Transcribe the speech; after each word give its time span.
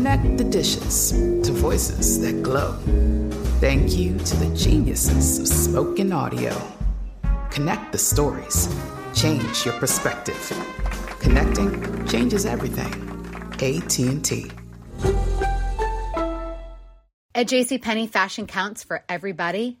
Connect 0.00 0.38
the 0.38 0.44
dishes 0.44 1.12
to 1.12 1.52
voices 1.52 2.22
that 2.22 2.42
glow. 2.42 2.72
Thank 3.60 3.98
you 3.98 4.16
to 4.16 4.36
the 4.36 4.56
geniuses 4.56 5.38
of 5.38 5.46
spoken 5.46 6.10
audio. 6.10 6.56
Connect 7.50 7.92
the 7.92 7.98
stories. 7.98 8.74
Change 9.14 9.66
your 9.66 9.74
perspective. 9.74 10.40
Connecting 11.20 12.06
changes 12.06 12.46
everything. 12.46 12.90
AT&T. 13.60 14.50
At 17.34 17.46
JCPenney, 17.46 18.08
fashion 18.08 18.46
counts 18.46 18.82
for 18.82 19.04
everybody 19.06 19.80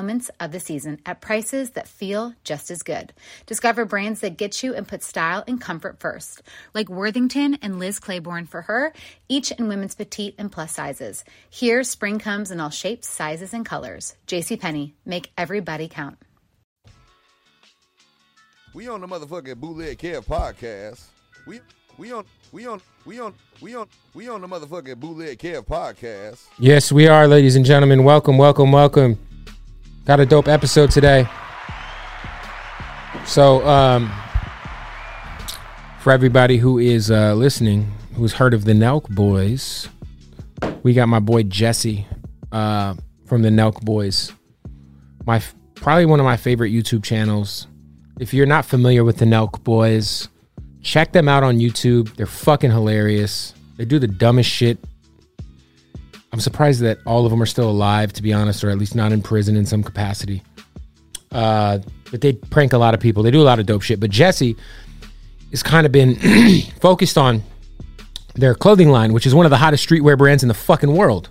moments 0.00 0.30
of 0.40 0.50
the 0.50 0.58
season 0.58 0.98
at 1.04 1.20
prices 1.20 1.72
that 1.72 1.86
feel 1.86 2.32
just 2.42 2.70
as 2.70 2.82
good. 2.82 3.12
Discover 3.44 3.84
brands 3.84 4.20
that 4.20 4.38
get 4.38 4.62
you 4.62 4.74
and 4.74 4.88
put 4.88 5.02
style 5.02 5.44
and 5.46 5.60
comfort 5.60 6.00
first, 6.00 6.40
like 6.72 6.88
Worthington 6.88 7.58
and 7.60 7.78
Liz 7.78 7.98
Claiborne 7.98 8.46
for 8.46 8.62
her, 8.62 8.94
each 9.28 9.50
in 9.50 9.68
women's 9.68 9.94
petite 9.94 10.34
and 10.38 10.50
plus 10.50 10.72
sizes. 10.72 11.22
Here, 11.50 11.84
spring 11.84 12.18
comes 12.18 12.50
in 12.50 12.60
all 12.60 12.70
shapes, 12.70 13.10
sizes, 13.10 13.52
and 13.52 13.66
colors. 13.66 14.16
JCPenney, 14.26 14.94
make 15.04 15.30
everybody 15.36 15.86
count. 15.86 16.16
We 18.72 18.88
on 18.88 19.02
the 19.02 19.06
motherfucking 19.06 19.56
bootleg 19.56 19.98
Kev 19.98 20.24
podcast. 20.24 21.02
We 21.46 21.60
we 21.98 22.10
on 22.12 22.24
we 22.52 22.66
on 22.66 22.80
we 23.04 23.20
on 23.20 23.34
we 23.60 23.74
on 23.74 23.86
we 24.14 24.28
on 24.30 24.40
the 24.40 24.48
motherfucking 24.48 24.98
bootleg 24.98 25.38
Kev 25.38 25.66
podcast. 25.66 26.40
Yes, 26.58 26.90
we 26.90 27.06
are, 27.06 27.28
ladies 27.28 27.54
and 27.56 27.66
gentlemen. 27.66 28.04
Welcome, 28.04 28.38
welcome, 28.38 28.72
welcome. 28.72 29.18
Got 30.10 30.18
a 30.18 30.26
dope 30.26 30.48
episode 30.48 30.90
today. 30.90 31.24
So, 33.24 33.64
um, 33.64 34.12
for 36.00 36.10
everybody 36.10 36.56
who 36.56 36.80
is 36.80 37.12
uh, 37.12 37.34
listening, 37.34 37.92
who's 38.16 38.32
heard 38.32 38.52
of 38.52 38.64
the 38.64 38.72
Nelk 38.72 39.08
Boys, 39.08 39.88
we 40.82 40.94
got 40.94 41.06
my 41.06 41.20
boy 41.20 41.44
Jesse 41.44 42.08
uh, 42.50 42.94
from 43.26 43.42
the 43.42 43.50
Nelk 43.50 43.82
Boys. 43.82 44.32
My 45.26 45.40
probably 45.76 46.06
one 46.06 46.18
of 46.18 46.24
my 46.24 46.36
favorite 46.36 46.72
YouTube 46.72 47.04
channels. 47.04 47.68
If 48.18 48.34
you're 48.34 48.46
not 48.46 48.64
familiar 48.64 49.04
with 49.04 49.18
the 49.18 49.26
Nelk 49.26 49.62
Boys, 49.62 50.28
check 50.82 51.12
them 51.12 51.28
out 51.28 51.44
on 51.44 51.58
YouTube. 51.58 52.16
They're 52.16 52.26
fucking 52.26 52.72
hilarious. 52.72 53.54
They 53.76 53.84
do 53.84 54.00
the 54.00 54.08
dumbest 54.08 54.50
shit. 54.50 54.80
I'm 56.32 56.40
surprised 56.40 56.80
that 56.80 56.98
all 57.06 57.24
of 57.24 57.30
them 57.30 57.42
are 57.42 57.46
still 57.46 57.68
alive, 57.68 58.12
to 58.14 58.22
be 58.22 58.32
honest, 58.32 58.62
or 58.62 58.70
at 58.70 58.78
least 58.78 58.94
not 58.94 59.12
in 59.12 59.22
prison 59.22 59.56
in 59.56 59.66
some 59.66 59.82
capacity. 59.82 60.42
Uh, 61.32 61.78
but 62.10 62.20
they 62.20 62.32
prank 62.32 62.72
a 62.72 62.78
lot 62.78 62.94
of 62.94 63.00
people. 63.00 63.22
They 63.22 63.30
do 63.30 63.40
a 63.40 63.44
lot 63.44 63.58
of 63.58 63.66
dope 63.66 63.82
shit. 63.82 64.00
But 64.00 64.10
Jesse 64.10 64.56
has 65.50 65.62
kind 65.62 65.86
of 65.86 65.92
been 65.92 66.16
focused 66.80 67.18
on 67.18 67.42
their 68.34 68.54
clothing 68.54 68.90
line, 68.90 69.12
which 69.12 69.26
is 69.26 69.34
one 69.34 69.46
of 69.46 69.50
the 69.50 69.56
hottest 69.56 69.88
streetwear 69.88 70.16
brands 70.16 70.42
in 70.42 70.48
the 70.48 70.54
fucking 70.54 70.94
world. 70.94 71.28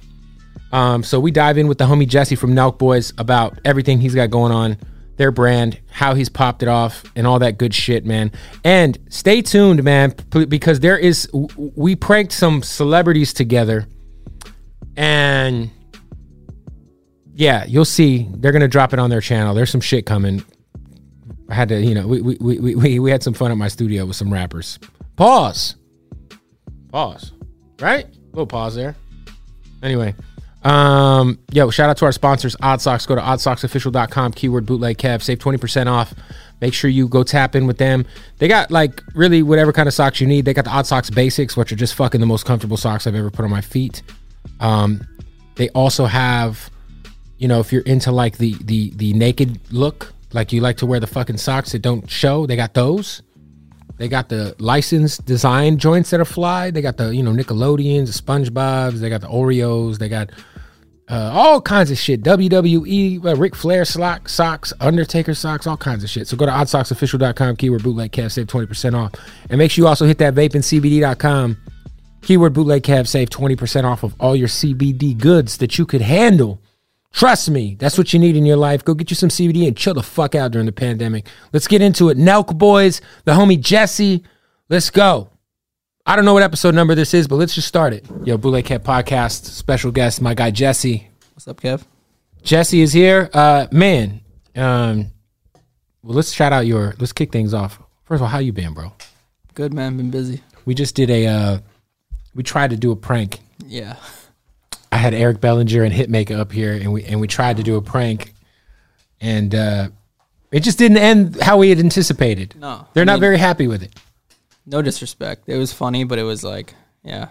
Um, 0.71 1.03
so 1.03 1.19
we 1.19 1.31
dive 1.31 1.57
in 1.57 1.67
with 1.67 1.77
the 1.77 1.85
homie 1.85 2.07
Jesse 2.07 2.35
from 2.35 2.53
Nelk 2.53 2.77
Boys 2.77 3.13
about 3.17 3.59
everything 3.66 3.99
he's 3.99 4.13
got 4.13 4.29
going 4.29 4.51
on, 4.51 4.77
their 5.17 5.31
brand, 5.31 5.79
how 5.89 6.13
he's 6.13 6.29
popped 6.29 6.61
it 6.61 6.69
off, 6.69 7.03
and 7.16 7.25
all 7.25 7.39
that 7.39 7.57
good 7.57 7.73
shit, 7.73 8.05
man. 8.05 8.31
And 8.63 8.97
stay 9.09 9.41
tuned, 9.41 9.83
man, 9.83 10.13
because 10.47 10.79
there 10.79 10.97
is 10.97 11.29
we 11.33 11.95
pranked 11.95 12.33
some 12.33 12.61
celebrities 12.61 13.33
together, 13.33 13.87
and 14.99 15.71
yeah, 17.33 17.63
you'll 17.65 17.85
see 17.85 18.27
they're 18.31 18.51
gonna 18.51 18.67
drop 18.67 18.91
it 18.91 18.99
on 18.99 19.09
their 19.09 19.21
channel. 19.21 19.55
There's 19.55 19.71
some 19.71 19.81
shit 19.81 20.05
coming. 20.05 20.43
I 21.49 21.55
had 21.55 21.69
to, 21.69 21.81
you 21.81 21.95
know, 21.95 22.05
we 22.05 22.21
we 22.21 22.37
we 22.39 22.75
we, 22.75 22.99
we 22.99 23.09
had 23.09 23.23
some 23.23 23.33
fun 23.33 23.49
at 23.49 23.57
my 23.57 23.69
studio 23.69 24.05
with 24.05 24.17
some 24.17 24.31
rappers. 24.31 24.77
Pause. 25.15 25.75
Pause. 26.91 27.31
Right? 27.79 28.07
little 28.33 28.45
pause 28.45 28.75
there. 28.75 28.95
Anyway. 29.81 30.13
Um, 30.63 31.39
yo, 31.51 31.69
shout 31.69 31.89
out 31.89 31.95
to 31.97 32.05
our 32.05 32.11
sponsors, 32.11 32.57
Odd 32.61 32.81
Socks. 32.81 33.05
Go 33.05 33.16
to 33.16 33.21
oddsocksofficial.com, 33.21 34.33
keyword 34.33 34.66
bootleg 34.66 34.97
Kev, 34.97 35.21
save 35.21 35.39
20% 35.39 35.87
off. 35.87 36.13
Make 36.59 36.73
sure 36.73 36.89
you 36.89 37.07
go 37.07 37.23
tap 37.23 37.55
in 37.55 37.66
with 37.66 37.77
them. 37.77 38.05
They 38.39 38.49
got 38.49 38.69
like 38.69 39.01
really 39.16 39.41
whatever 39.41 39.71
kind 39.71 39.87
of 39.87 39.93
socks 39.93 40.19
you 40.19 40.27
need. 40.27 40.43
They 40.43 40.53
got 40.53 40.66
the 40.66 40.71
Odd 40.71 40.85
Socks 40.85 41.09
Basics, 41.09 41.55
which 41.55 41.71
are 41.71 41.77
just 41.77 41.95
fucking 41.95 42.19
the 42.19 42.27
most 42.27 42.45
comfortable 42.45 42.75
socks 42.75 43.07
I've 43.07 43.16
ever 43.16 43.31
put 43.31 43.45
on 43.45 43.51
my 43.51 43.61
feet. 43.61 44.03
Um, 44.59 45.07
they 45.55 45.69
also 45.69 46.05
have, 46.05 46.69
you 47.37 47.47
know, 47.47 47.59
if 47.59 47.71
you're 47.71 47.81
into 47.83 48.11
like 48.11 48.37
the 48.37 48.55
the 48.63 48.91
the 48.95 49.13
naked 49.13 49.59
look, 49.71 50.13
like 50.33 50.51
you 50.53 50.61
like 50.61 50.77
to 50.77 50.85
wear 50.85 50.99
the 50.99 51.07
fucking 51.07 51.37
socks 51.37 51.71
that 51.71 51.81
don't 51.81 52.09
show, 52.09 52.45
they 52.45 52.55
got 52.55 52.73
those. 52.73 53.21
They 53.97 54.07
got 54.07 54.29
the 54.29 54.55
licensed 54.59 55.25
design 55.25 55.77
joints 55.77 56.09
that 56.11 56.21
are 56.21 56.25
fly. 56.25 56.71
They 56.71 56.81
got 56.81 56.97
the 56.97 57.13
you 57.13 57.23
know 57.23 57.31
Nickelodeons, 57.31 58.05
the 58.07 58.23
SpongeBob's. 58.23 59.01
They 59.01 59.09
got 59.09 59.21
the 59.21 59.27
Oreos. 59.27 59.97
They 59.97 60.07
got 60.07 60.31
uh, 61.09 61.31
all 61.33 61.59
kinds 61.59 61.89
of 61.89 61.97
shit. 61.97 62.21
WWE, 62.21 63.25
uh, 63.25 63.35
Ric 63.35 63.55
Flair 63.55 63.83
sock, 63.83 64.29
socks, 64.29 64.71
Undertaker 64.79 65.33
socks, 65.33 65.66
all 65.66 65.75
kinds 65.75 66.03
of 66.03 66.09
shit. 66.09 66.27
So 66.27 66.37
go 66.37 66.45
to 66.45 66.51
oddsocksofficial.com, 66.51 67.55
keyword 67.55 67.83
bootleg 67.83 68.11
Kev, 68.11 68.31
save 68.31 68.45
20% 68.47 68.95
off. 68.95 69.13
And 69.49 69.57
make 69.57 69.71
sure 69.71 69.83
you 69.83 69.87
also 69.87 70.05
hit 70.05 70.19
that 70.19 70.35
vapeandcbd.com, 70.35 71.57
keyword 72.22 72.53
bootleg 72.53 72.84
Kev, 72.84 73.07
save 73.07 73.30
20% 73.30 73.84
off 73.84 74.03
of 74.03 74.16
all 74.20 74.35
your 74.35 74.47
CBD 74.47 75.17
goods 75.17 75.58
that 75.58 75.78
you 75.78 75.85
could 75.85 76.02
handle. 76.02 76.61
Trust 77.11 77.49
me, 77.49 77.76
that's 77.79 77.97
what 77.97 78.14
you 78.14 78.20
need 78.20 78.35
in 78.35 78.46
your 78.46 78.58
life. 78.58 78.85
Go 78.85 78.93
get 78.93 79.09
you 79.09 79.16
some 79.16 79.29
CBD 79.29 79.67
and 79.67 79.76
chill 79.76 79.96
the 79.96 80.03
fuck 80.03 80.35
out 80.35 80.52
during 80.52 80.67
the 80.67 80.72
pandemic. 80.72 81.28
Let's 81.52 81.67
get 81.67 81.82
into 81.82 82.09
it. 82.09 82.17
Nelk 82.17 82.58
Boys, 82.58 83.02
the 83.26 83.32
homie 83.32 83.59
Jesse, 83.59 84.23
let's 84.70 84.90
go. 84.90 85.29
I 86.05 86.16
don't 86.16 86.26
know 86.26 86.34
what 86.34 86.43
episode 86.43 86.76
number 86.76 86.96
this 86.96 87.14
is, 87.14 87.28
but 87.28 87.35
let's 87.35 87.53
just 87.55 87.67
start 87.67 87.93
it. 87.93 88.05
Yo, 88.23 88.38
Bootleg 88.38 88.66
Kev 88.66 88.79
Podcast, 88.79 89.46
special 89.46 89.91
guest, 89.91 90.22
my 90.22 90.34
guy 90.34 90.52
Jesse. 90.52 91.08
What's 91.34 91.47
up, 91.47 91.61
Kev? 91.61 91.84
Jesse 92.43 92.82
is 92.82 92.93
here. 92.93 93.29
Uh 93.34 93.67
man, 93.72 94.22
um 94.55 95.11
well 96.03 96.16
let's 96.16 96.32
shout 96.32 96.53
out 96.53 96.66
your 96.66 96.96
let's 96.99 97.11
kick 97.11 97.32
things 97.32 97.53
off. 97.53 97.79
First 98.05 98.20
of 98.20 98.23
all, 98.23 98.28
how 98.29 98.40
you 98.40 98.53
been, 98.53 98.73
bro? 98.73 98.91
Good 99.53 99.73
man, 99.73 99.97
been 99.97 100.09
busy. 100.09 100.41
We 100.66 100.73
just 100.73 100.96
did 100.96 101.09
a 101.09 101.28
uh 101.28 101.59
we 102.35 102.43
tried 102.43 102.70
to 102.72 102.78
do 102.78 102.91
a 102.91 102.96
prank. 102.96 103.40
Yeah. 103.66 103.96
I 104.91 104.97
had 104.97 105.14
Eric 105.14 105.40
Bellinger 105.41 105.84
and 105.84 105.93
Hitmaka 105.93 106.37
up 106.40 106.52
here 106.52 106.73
and 106.73 106.91
we 106.91 107.03
and 107.03 107.20
we 107.22 107.28
tried 107.28 107.58
to 107.58 107.64
do 107.64 107.76
a 107.76 107.81
prank 107.81 108.34
and 109.22 109.53
uh 109.53 109.90
it 110.52 110.61
just 110.61 110.78
didn't 110.79 110.97
end 110.97 111.40
how 111.41 111.58
we 111.58 111.70
had 111.70 111.79
anticipated. 111.79 112.55
No, 112.59 112.87
They're 112.93 113.03
I 113.03 113.05
not 113.05 113.14
mean- 113.14 113.22
very 113.22 113.37
happy 113.37 113.67
with 113.67 113.84
it. 113.84 113.93
No 114.66 114.81
disrespect. 114.81 115.43
It 115.47 115.58
was 115.58 115.72
funny, 115.73 116.03
but 116.03 116.17
it 116.20 116.23
was 116.23 116.43
like, 116.43 116.73
yeah. 117.03 117.29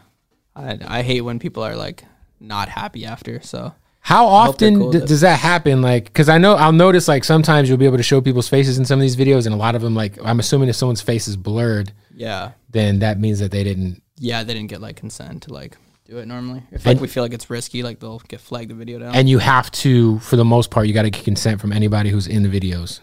I 0.55 0.79
I 0.87 1.03
hate 1.03 1.23
when 1.23 1.39
people 1.39 1.63
are 1.65 1.77
like 1.77 2.05
not 2.41 2.69
happy 2.69 3.05
after. 3.05 3.41
So 3.43 3.75
How 4.01 4.27
often 4.27 4.77
cool 4.79 4.93
d- 4.93 5.01
does 5.07 5.21
that 5.23 5.39
happen? 5.41 5.83
Like, 5.83 6.05
because 6.05 6.29
I 6.29 6.39
know 6.39 6.55
I'll 6.55 6.73
notice 6.73 7.09
like 7.09 7.25
sometimes 7.25 7.69
you'll 7.69 7.79
be 7.79 7.87
able 7.87 7.97
to 7.97 8.03
show 8.03 8.21
people's 8.21 8.49
faces 8.49 8.79
in 8.79 8.85
some 8.85 8.99
of 8.99 9.03
these 9.03 9.17
videos, 9.17 9.47
and 9.47 9.55
a 9.55 9.59
lot 9.59 9.75
of 9.75 9.83
them 9.83 9.95
like 9.95 10.17
I'm 10.25 10.39
assuming 10.41 10.69
if 10.69 10.77
someone's 10.77 11.01
face 11.03 11.27
is 11.29 11.37
blurred, 11.37 11.93
yeah, 12.15 12.53
then 12.71 13.01
that 13.01 13.19
means 13.21 13.39
that 13.41 13.51
they 13.51 13.63
didn't. 13.65 14.03
Yeah, 14.19 14.43
they 14.45 14.55
didn't 14.55 14.69
get 14.71 14.81
like 14.81 14.97
consent 14.97 15.45
to 15.45 15.53
like 15.53 15.77
do 16.07 16.19
it 16.19 16.27
normally. 16.27 16.63
If 16.71 16.87
like 16.87 16.93
And- 16.95 17.01
we 17.01 17.09
feel 17.09 17.23
like 17.23 17.33
it's 17.33 17.51
risky, 17.51 17.83
like 17.83 18.01
they'll 18.01 18.19
get 18.21 18.41
flagged 18.41 18.71
the 18.71 18.75
video 18.75 18.99
down. 18.99 19.15
And 19.15 19.29
you 19.29 19.39
have 19.39 19.71
to, 19.73 20.19
for 20.21 20.37
the 20.37 20.45
most 20.45 20.71
part, 20.71 20.87
you 20.87 20.95
got 20.95 21.03
to 21.03 21.11
get 21.11 21.25
consent 21.25 21.61
from 21.61 21.73
anybody 21.73 22.11
who's 22.11 22.27
in 22.27 22.43
the 22.43 22.49
videos. 22.49 23.01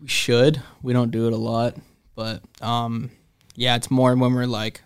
we 0.00 0.08
should. 0.08 0.62
We 0.82 0.92
don't 0.92 1.10
do 1.10 1.26
it 1.26 1.32
a 1.32 1.36
lot, 1.36 1.74
but 2.14 2.42
um, 2.60 3.10
yeah, 3.56 3.76
it's 3.76 3.90
more 3.90 4.14
when 4.16 4.34
we're 4.34 4.46
like, 4.46 4.82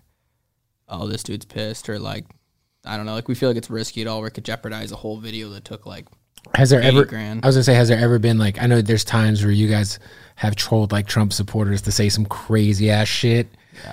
oh, 0.89 1.07
this 1.09 1.23
dude's 1.23 1.45
pissed, 1.45 1.89
or 1.89 1.99
like, 1.99 2.25
I 2.85 2.97
don't 2.97 3.07
know, 3.07 3.15
like 3.15 3.29
we 3.29 3.35
feel 3.35 3.49
like 3.51 3.57
it's 3.59 3.71
risky 3.71 4.03
at 4.03 4.07
all. 4.07 4.21
Where 4.21 4.29
it 4.29 4.33
could 4.33 4.45
jeopardize 4.45 4.93
a 4.93 4.97
whole 4.97 5.17
video 5.19 5.49
that 5.51 5.65
took 5.65 5.85
like 5.87 6.07
Has 6.55 6.71
there 6.71 6.81
ever? 6.81 7.05
grand. 7.05 7.45
I 7.45 7.49
was 7.49 7.57
gonna 7.57 7.65
say, 7.65 7.75
has 7.75 7.89
there 7.89 7.99
ever 7.99 8.19
been 8.19 8.39
like? 8.39 8.61
I 8.63 8.67
know 8.67 8.81
there's 8.81 9.05
times 9.05 9.43
where 9.43 9.53
you 9.53 9.69
guys 9.69 9.99
have 10.37 10.55
trolled 10.55 10.93
like 10.93 11.07
Trump 11.07 11.33
supporters 11.33 11.83
to 11.83 11.93
say 11.93 12.09
some 12.09 12.25
crazy 12.27 12.91
ass 12.91 13.09
shit. 13.09 13.49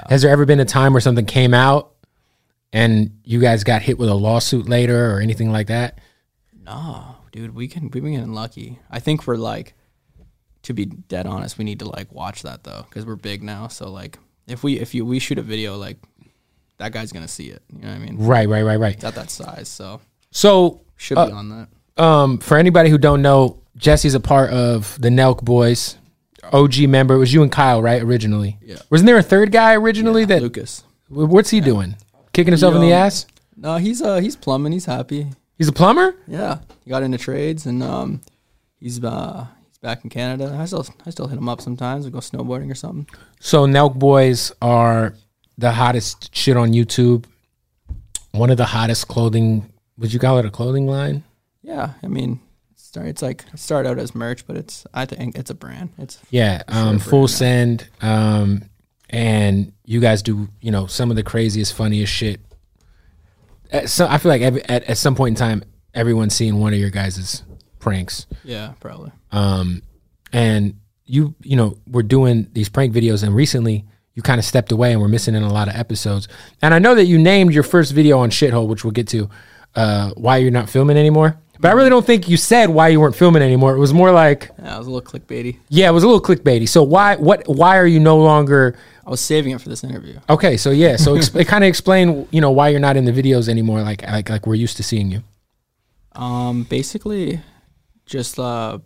Has 0.10 0.22
there 0.22 0.32
ever 0.32 0.46
been 0.46 0.60
a 0.60 0.66
time 0.66 0.94
where 0.94 1.02
something 1.02 1.26
came 1.26 1.54
out 1.54 1.92
and 2.72 3.20
you 3.24 3.40
guys 3.40 3.64
got 3.64 3.82
hit 3.82 3.98
with 4.00 4.10
a 4.10 4.16
lawsuit 4.16 4.68
later 4.68 5.12
or 5.16 5.20
anything 5.20 5.52
like 5.52 5.68
that? 5.68 6.00
No, 6.66 7.16
dude, 7.32 7.54
we 7.56 7.68
can 7.68 7.90
we've 7.92 8.04
been 8.04 8.14
getting 8.14 8.34
lucky. 8.34 8.80
I 8.90 9.00
think 9.00 9.28
we're 9.28 9.36
like, 9.36 9.74
to 10.64 10.74
be 10.74 10.86
dead 10.86 11.26
honest, 11.28 11.58
we 11.58 11.66
need 11.66 11.80
to 11.80 11.86
like 11.90 12.12
watch 12.12 12.42
that 12.44 12.64
though 12.64 12.86
because 12.90 13.06
we're 13.06 13.16
big 13.16 13.44
now. 13.44 13.68
So 13.68 13.90
like, 13.92 14.18
if 14.48 14.64
we 14.64 14.80
if 14.80 14.94
you 14.96 15.06
we 15.06 15.20
shoot 15.20 15.38
a 15.40 15.42
video 15.44 15.76
like, 15.78 15.98
that 16.78 16.92
guy's 16.92 17.12
gonna 17.12 17.28
see 17.28 17.50
it. 17.50 17.62
You 17.74 17.82
know 17.82 17.90
what 17.90 17.96
I 17.96 18.00
mean? 18.00 18.18
Right, 18.18 18.48
right, 18.48 18.64
right, 18.64 18.80
right. 18.80 18.96
It's 18.96 19.04
at 19.04 19.16
that 19.16 19.30
size, 19.30 19.68
so 19.68 20.00
So, 20.32 20.82
should 20.96 21.18
Uh, 21.18 21.28
be 21.28 21.32
on 21.34 21.50
that. 21.50 22.04
um, 22.04 22.38
for 22.40 22.58
anybody 22.58 22.90
who 22.90 22.98
don't 22.98 23.22
know, 23.22 23.60
Jesse's 23.76 24.16
a 24.16 24.20
part 24.20 24.52
of 24.52 24.98
the 25.02 25.10
Nelk 25.10 25.44
Boys, 25.44 25.98
OG 26.52 26.88
member. 26.90 27.16
It 27.16 27.20
was 27.20 27.34
you 27.34 27.42
and 27.44 27.52
Kyle, 27.52 27.82
right? 27.82 28.02
Originally, 28.02 28.58
Yeah. 28.62 28.78
Wasn't 28.90 29.06
there 29.06 29.18
a 29.18 29.24
third 29.24 29.52
guy 29.52 29.74
originally? 29.76 30.26
that 30.26 30.42
Lucas. 30.42 30.84
what's 31.10 31.50
he 31.52 31.62
doing? 31.62 31.96
Kicking 32.34 32.52
himself 32.52 32.76
in 32.76 32.82
the 32.82 32.94
ass? 32.94 33.26
No, 33.56 33.78
he's 33.78 34.02
uh 34.02 34.18
he's 34.18 34.36
plumbing. 34.36 34.72
He's 34.74 34.86
happy. 34.86 35.28
He's 35.58 35.68
a 35.68 35.72
plumber. 35.74 36.16
Yeah, 36.28 36.60
he 36.84 36.90
got 36.90 37.04
into 37.04 37.18
trades 37.20 37.66
and 37.68 37.84
um, 37.84 38.22
he's 38.80 39.02
uh 39.04 39.46
he's 39.68 39.78
back 39.78 40.04
in 40.04 40.10
Canada. 40.10 40.56
I 40.60 40.66
still 40.66 40.86
I 41.06 41.12
still 41.12 41.28
hit 41.28 41.38
him 41.38 41.48
up 41.48 41.62
sometimes. 41.62 42.06
We 42.06 42.12
go 42.12 42.18
snowboarding 42.20 42.72
or 42.72 42.76
something. 42.76 43.08
So 43.40 43.66
Nelk 43.68 43.96
Boys 44.00 44.52
are 44.62 45.14
the 45.58 45.72
hottest 45.72 46.36
shit 46.36 46.58
on 46.58 46.72
YouTube. 46.74 47.26
One 48.32 48.50
of 48.50 48.58
the 48.58 48.66
hottest 48.66 49.08
clothing. 49.08 49.72
Would 50.00 50.12
you 50.12 50.20
call 50.20 50.40
it 50.40 50.46
a 50.46 50.50
clothing 50.50 50.88
line? 50.88 51.24
Yeah, 51.62 51.92
I 52.02 52.08
mean, 52.08 52.40
start 52.94 53.08
it's 53.08 53.22
like 53.24 53.44
start 53.56 53.88
out 53.88 53.98
as 53.98 54.14
merch, 54.14 54.46
but 54.46 54.56
it's 54.56 54.86
I 54.94 55.06
think 55.06 55.36
it's 55.36 55.50
a 55.50 55.56
brand. 55.56 55.90
It's 55.98 56.20
Yeah, 56.30 56.62
um, 56.68 57.00
Sure, 57.00 57.10
full 57.10 57.28
send. 57.28 57.88
Um, 58.02 58.70
and 59.10 59.74
you 59.84 60.00
guys 60.00 60.22
do, 60.22 60.48
you 60.62 60.72
know, 60.72 60.86
some 60.86 61.10
of 61.10 61.16
the 61.16 61.24
craziest, 61.24 61.74
funniest 61.74 62.14
shit. 62.14 62.40
At 63.72 63.90
so, 63.90 64.08
I 64.08 64.20
feel 64.20 64.30
like 64.30 64.42
every, 64.44 64.64
at, 64.66 64.84
at 64.84 64.98
some 65.00 65.16
point 65.16 65.34
in 65.34 65.36
time, 65.36 65.64
everyone's 65.96 66.36
seen 66.36 66.60
one 66.60 66.74
of 66.74 66.80
your 66.80 66.92
guys' 66.92 67.44
pranks. 67.80 68.28
yeah, 68.44 68.74
probably. 68.80 69.12
Um, 69.32 69.82
and 70.32 70.80
you, 71.06 71.34
you 71.42 71.56
know, 71.56 71.78
we're 71.88 72.04
doing 72.04 72.48
these 72.54 72.70
prank 72.70 72.94
videos, 72.94 73.24
and 73.24 73.34
recently 73.34 73.86
you 74.14 74.22
kind 74.22 74.38
of 74.38 74.46
stepped 74.46 74.72
away, 74.72 74.92
and 74.92 75.02
we're 75.02 75.08
missing 75.08 75.34
in 75.34 75.42
a 75.42 75.52
lot 75.52 75.68
of 75.68 75.76
episodes. 75.76 76.28
And 76.62 76.76
I 76.76 76.80
know 76.80 76.94
that 76.94 77.06
you 77.06 77.18
named 77.18 77.56
your 77.56 77.64
first 77.64 77.92
video 77.92 78.20
on 78.20 78.30
Shithole, 78.30 78.68
which 78.68 78.84
we'll 78.84 78.92
get 78.92 79.08
to, 79.10 79.30
uh, 79.76 80.12
why 80.12 80.38
you're 80.38 80.52
not 80.52 80.70
filming 80.70 80.98
anymore. 80.98 81.40
But 81.60 81.70
I 81.70 81.74
really 81.76 81.90
don't 81.90 82.06
think 82.06 82.28
you 82.28 82.36
said 82.36 82.70
why 82.70 82.90
you 82.90 83.00
weren't 83.00 83.16
filming 83.16 83.42
anymore. 83.42 83.74
It 83.76 83.80
was 83.80 83.94
more 83.94 84.12
like, 84.12 84.50
Yeah, 84.60 84.76
it 84.76 84.78
was 84.80 84.88
a 84.88 84.92
little 84.92 85.08
clickbaity. 85.08 85.60
yeah, 85.70 85.88
it 85.88 85.92
was 85.94 86.04
a 86.04 86.08
little 86.08 86.22
clickbaity. 86.22 86.68
So 86.68 86.84
why, 86.84 87.16
what, 87.16 87.44
why 87.48 87.78
are 87.78 87.86
you 87.88 88.00
no 88.00 88.18
longer? 88.18 88.76
I 89.06 89.10
was 89.10 89.22
saving 89.22 89.52
it 89.54 89.62
for 89.62 89.70
this 89.70 89.84
interview. 89.84 90.20
Okay, 90.30 90.58
so 90.58 90.72
yeah, 90.72 90.96
so 90.96 91.16
ex- 91.16 91.30
kind 91.48 91.64
of 91.64 91.68
explain, 91.68 92.28
you 92.32 92.42
know, 92.42 92.52
why 92.52 92.70
you're 92.70 92.80
not 92.80 92.98
in 92.98 93.06
the 93.06 93.12
videos 93.12 93.48
anymore, 93.50 93.82
like 93.82 94.02
like 94.04 94.30
like 94.30 94.48
we're 94.48 94.56
used 94.56 94.78
to 94.78 94.84
seeing 94.84 95.12
you. 95.12 95.24
Um, 96.14 96.64
basically, 96.64 97.42
just 98.06 98.40
uh, 98.40 98.80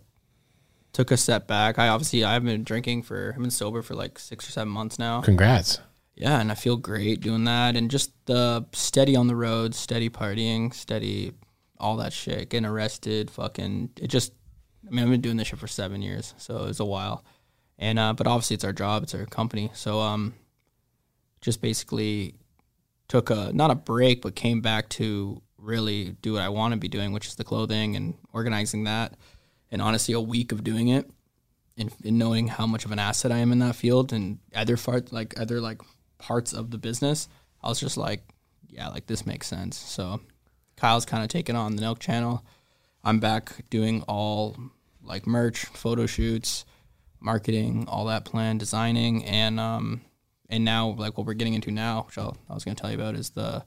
took 0.92 1.10
a 1.10 1.16
step 1.16 1.46
back. 1.46 1.78
I 1.78 1.88
obviously 1.88 2.24
I've 2.24 2.44
been 2.44 2.64
drinking 2.64 3.02
for 3.04 3.32
I've 3.34 3.40
been 3.40 3.50
sober 3.50 3.82
for 3.82 3.94
like 3.94 4.18
six 4.18 4.48
or 4.48 4.52
seven 4.52 4.72
months 4.72 4.98
now. 4.98 5.20
Congrats. 5.20 5.78
Yeah, 6.16 6.40
and 6.40 6.50
I 6.50 6.54
feel 6.56 6.76
great 6.76 7.20
doing 7.20 7.44
that, 7.44 7.76
and 7.76 7.88
just 7.90 8.10
the 8.26 8.66
steady 8.72 9.14
on 9.14 9.28
the 9.28 9.36
road, 9.36 9.72
steady 9.74 10.10
partying, 10.10 10.74
steady 10.74 11.32
all 11.80 11.96
that 11.96 12.12
shit, 12.12 12.50
getting 12.50 12.66
arrested, 12.66 13.30
fucking 13.30 13.90
it 14.00 14.08
just. 14.08 14.32
I 14.86 14.90
mean, 14.90 15.04
I've 15.04 15.10
been 15.10 15.20
doing 15.20 15.36
this 15.36 15.48
shit 15.48 15.58
for 15.58 15.66
seven 15.66 16.02
years, 16.02 16.34
so 16.38 16.56
it 16.58 16.66
was 16.66 16.80
a 16.80 16.84
while, 16.84 17.24
and 17.78 17.98
uh, 17.98 18.12
but 18.12 18.26
obviously 18.26 18.54
it's 18.54 18.64
our 18.64 18.72
job, 18.72 19.02
it's 19.02 19.14
our 19.14 19.26
company, 19.26 19.70
so 19.74 20.00
um, 20.00 20.34
just 21.40 21.60
basically 21.60 22.34
took 23.08 23.30
a 23.30 23.52
not 23.52 23.70
a 23.70 23.74
break, 23.74 24.22
but 24.22 24.34
came 24.34 24.60
back 24.60 24.88
to 24.90 25.42
really 25.58 26.16
do 26.22 26.34
what 26.34 26.42
I 26.42 26.48
want 26.48 26.72
to 26.72 26.78
be 26.78 26.88
doing, 26.88 27.12
which 27.12 27.26
is 27.26 27.34
the 27.34 27.44
clothing 27.44 27.96
and 27.96 28.14
organizing 28.32 28.84
that, 28.84 29.14
and 29.70 29.82
honestly, 29.82 30.14
a 30.14 30.20
week 30.20 30.52
of 30.52 30.64
doing 30.64 30.88
it, 30.88 31.10
and, 31.76 31.92
and 32.04 32.18
knowing 32.18 32.48
how 32.48 32.66
much 32.66 32.84
of 32.84 32.92
an 32.92 32.98
asset 32.98 33.32
I 33.32 33.38
am 33.38 33.52
in 33.52 33.58
that 33.58 33.76
field 33.76 34.12
and 34.12 34.38
other 34.54 34.76
part 34.76 35.12
like 35.12 35.38
other 35.38 35.60
like 35.60 35.80
parts 36.18 36.52
of 36.52 36.70
the 36.70 36.78
business, 36.78 37.28
I 37.62 37.68
was 37.68 37.80
just 37.80 37.96
like, 37.96 38.22
yeah, 38.68 38.88
like 38.88 39.06
this 39.06 39.26
makes 39.26 39.46
sense. 39.46 39.76
So 39.76 40.20
Kyle's 40.78 41.04
kind 41.04 41.22
of 41.22 41.28
taken 41.28 41.56
on 41.56 41.76
the 41.76 41.82
Nelk 41.82 41.98
channel. 41.98 42.44
I'm 43.04 43.20
back 43.20 43.68
doing 43.70 44.02
all 44.02 44.56
like 45.02 45.26
merch, 45.26 45.64
photo 45.66 46.06
shoots, 46.06 46.64
marketing, 47.20 47.86
all 47.88 48.04
that 48.06 48.24
plan, 48.24 48.58
designing, 48.58 49.24
and 49.24 49.58
um, 49.58 50.02
and 50.48 50.64
now 50.64 50.90
like 50.90 51.18
what 51.18 51.26
we're 51.26 51.34
getting 51.34 51.54
into 51.54 51.70
now, 51.70 52.04
which 52.06 52.18
I'll, 52.18 52.36
I 52.48 52.54
was 52.54 52.64
going 52.64 52.76
to 52.76 52.80
tell 52.80 52.90
you 52.90 52.96
about, 52.96 53.14
is 53.14 53.30
the 53.30 53.64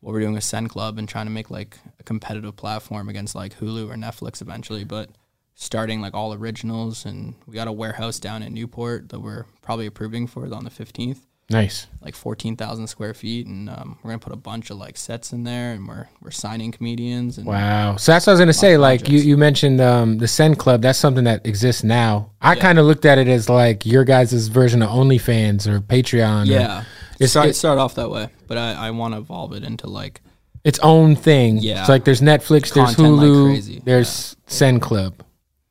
what 0.00 0.12
we're 0.12 0.20
doing 0.20 0.34
with 0.34 0.44
Send 0.44 0.70
Club 0.70 0.98
and 0.98 1.08
trying 1.08 1.26
to 1.26 1.32
make 1.32 1.50
like 1.50 1.78
a 1.98 2.02
competitive 2.04 2.56
platform 2.56 3.08
against 3.08 3.34
like 3.34 3.58
Hulu 3.58 3.90
or 3.90 3.94
Netflix 3.94 4.40
eventually, 4.40 4.84
but 4.84 5.10
starting 5.54 6.00
like 6.00 6.14
all 6.14 6.32
originals 6.32 7.04
and 7.04 7.34
we 7.46 7.54
got 7.54 7.66
a 7.66 7.72
warehouse 7.72 8.20
down 8.20 8.44
in 8.44 8.54
Newport 8.54 9.08
that 9.08 9.18
we're 9.18 9.44
probably 9.60 9.86
approving 9.86 10.28
for 10.28 10.44
on 10.54 10.62
the 10.62 10.70
15th 10.70 11.18
Nice. 11.50 11.86
like 12.02 12.14
14,000 12.14 12.86
square 12.88 13.14
feet 13.14 13.46
and 13.46 13.70
um, 13.70 13.98
we're 14.02 14.10
gonna 14.10 14.18
put 14.18 14.34
a 14.34 14.36
bunch 14.36 14.68
of 14.68 14.76
like 14.76 14.98
sets 14.98 15.32
in 15.32 15.44
there 15.44 15.72
and 15.72 15.88
we're 15.88 16.06
we're 16.20 16.30
signing 16.30 16.70
comedians 16.72 17.38
and 17.38 17.46
Wow. 17.46 17.96
So 17.96 18.12
that's 18.12 18.26
what 18.26 18.32
I 18.32 18.34
was 18.34 18.40
gonna 18.40 18.52
say. 18.52 18.76
Like 18.76 19.08
you, 19.08 19.18
you 19.18 19.36
mentioned 19.38 19.80
um, 19.80 20.18
the 20.18 20.28
Send 20.28 20.58
Club. 20.58 20.82
That's 20.82 20.98
something 20.98 21.24
that 21.24 21.46
exists 21.46 21.82
now. 21.82 22.32
I 22.42 22.52
Yeah. 22.54 22.60
kind 22.60 22.78
of 22.78 22.84
looked 22.84 23.06
at 23.06 23.16
it 23.16 23.28
as 23.28 23.48
like 23.48 23.86
your 23.86 24.04
guys' 24.04 24.48
version 24.48 24.82
of 24.82 24.90
OnlyFans 24.90 25.66
or 25.66 25.80
Patreon. 25.80 26.46
yeah 26.46 26.80
it 26.80 26.84
It's- 27.14 27.30
started, 27.30 27.50
it- 27.50 27.54
started 27.54 27.80
off 27.80 27.94
that 27.94 28.10
way 28.10 28.28
but 28.46 28.58
I, 28.58 28.72
I 28.88 28.90
want 28.90 29.14
to 29.14 29.18
evolve 29.18 29.54
it 29.54 29.64
into 29.64 29.86
like 29.88 30.20
its 30.64 30.78
own 30.80 31.16
thing. 31.16 31.58
Yeah. 31.58 31.80
It's 31.80 31.88
like 31.88 32.04
there's 32.04 32.20
Netflix, 32.20 32.74
there's 32.74 32.94
Content 32.94 33.14
like 33.14 33.26
Hulu, 33.26 33.46
crazy. 33.52 33.82
there's 33.86 34.36
Send 34.48 34.82
Club. 34.82 35.14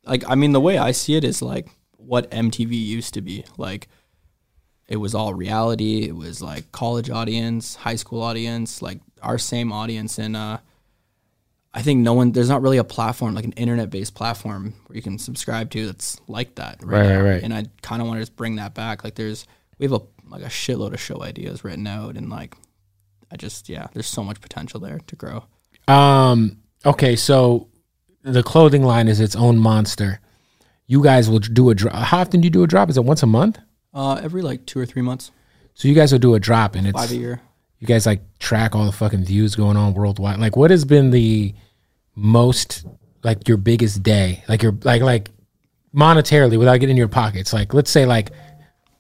like 0.06 0.24
I 0.28 0.34
mean 0.34 0.54
the 0.54 0.62
way 0.62 0.80
I 0.80 0.90
see 0.92 1.14
it 1.16 1.24
is 1.24 1.44
like 1.44 1.68
what 1.98 2.32
MTV 2.32 2.72
used 2.72 3.14
to 3.14 3.22
be 3.22 3.46
like 3.60 3.90
it 4.88 4.98
was 4.98 5.14
all 5.16 5.34
reality 5.34 6.04
it 6.04 6.16
was 6.16 6.42
like 6.42 6.72
college 6.72 7.10
audience 7.10 7.76
high 7.76 7.96
school 7.96 8.22
audience 8.22 8.82
like 8.82 9.00
our 9.22 9.38
same 9.38 9.72
audience 9.72 10.18
and 10.18 10.36
uh 10.36 10.58
I 11.74 11.82
think 11.84 12.00
no 12.02 12.14
one 12.14 12.32
there's 12.32 12.50
not 12.50 12.62
really 12.62 12.78
a 12.78 12.84
platform 12.84 13.36
like 13.36 13.46
an 13.46 13.52
internet 13.54 13.90
based 13.90 14.16
platform 14.16 14.74
where 14.88 14.96
you 14.96 15.02
can 15.02 15.20
subscribe 15.20 15.70
to 15.72 15.86
that's 15.86 16.20
like 16.28 16.56
that 16.56 16.78
Right, 16.84 17.08
right, 17.16 17.22
right. 17.22 17.44
and 17.44 17.54
I 17.54 17.66
kind 17.82 18.02
of 18.02 18.08
want 18.08 18.18
to 18.18 18.22
just 18.22 18.36
bring 18.36 18.56
that 18.56 18.74
back 18.74 19.04
like 19.04 19.16
there's 19.16 19.46
we 19.78 19.86
have 19.86 19.94
a 19.94 20.02
like 20.30 20.42
a 20.42 20.46
shitload 20.48 20.94
of 20.94 21.00
show 21.00 21.22
ideas 21.24 21.64
written 21.64 21.86
out 21.88 22.16
and 22.18 22.30
like 22.30 22.56
I 23.32 23.36
just 23.36 23.70
yeah 23.70 23.88
there's 23.94 24.08
so 24.08 24.24
much 24.24 24.42
potential 24.42 24.80
there 24.80 25.00
to 25.06 25.16
grow 25.16 25.44
Um. 25.88 26.58
Okay. 26.86 27.16
So 27.16 27.68
the 28.24 28.44
clothing 28.44 28.84
line 28.84 29.08
is 29.08 29.20
its 29.20 29.36
own 29.36 29.58
monster. 29.58 30.20
You 30.86 31.02
guys 31.04 31.30
will 31.30 31.40
do 31.40 31.70
a 31.70 31.76
drop. 31.76 31.94
How 31.96 32.20
often 32.20 32.42
do 32.42 32.46
you 32.46 32.50
do 32.50 32.64
a 32.64 32.68
drop? 32.68 32.90
Is 32.90 32.98
it 32.98 33.04
once 33.04 33.24
a 33.24 33.28
month? 33.28 33.60
Uh 33.98 34.20
every 34.24 34.42
like 34.42 34.66
two 34.66 34.80
or 34.80 34.86
three 34.86 35.02
months 35.02 35.32
So 35.74 35.88
you 35.88 35.96
guys 35.96 36.12
will 36.12 36.20
do 36.20 36.36
a 36.36 36.40
drop, 36.40 36.76
and 36.76 36.88
it's 36.88 36.98
five 36.98 37.12
a 37.12 37.16
year 37.16 37.42
you 37.80 37.88
guys 37.88 38.06
like 38.06 38.22
track 38.40 38.76
all 38.76 38.86
the 38.86 38.92
fucking 38.92 39.24
views 39.24 39.56
going 39.56 39.78
on 39.78 39.94
worldwide. 39.94 40.40
Like, 40.40 40.56
what 40.56 40.72
has 40.72 40.86
been 40.86 41.12
the 41.12 41.54
most 42.16 42.86
like 43.24 43.48
your 43.48 43.58
biggest 43.58 44.04
day? 44.04 44.44
Like 44.48 44.64
your 44.64 44.78
like 44.84 45.02
like 45.02 45.30
monetarily 45.96 46.58
without 46.58 46.78
getting 46.78 46.96
in 46.96 46.98
your 46.98 47.08
pockets. 47.08 47.54
Like, 47.54 47.74
let's 47.74 47.92
say 47.92 48.06
like 48.06 48.32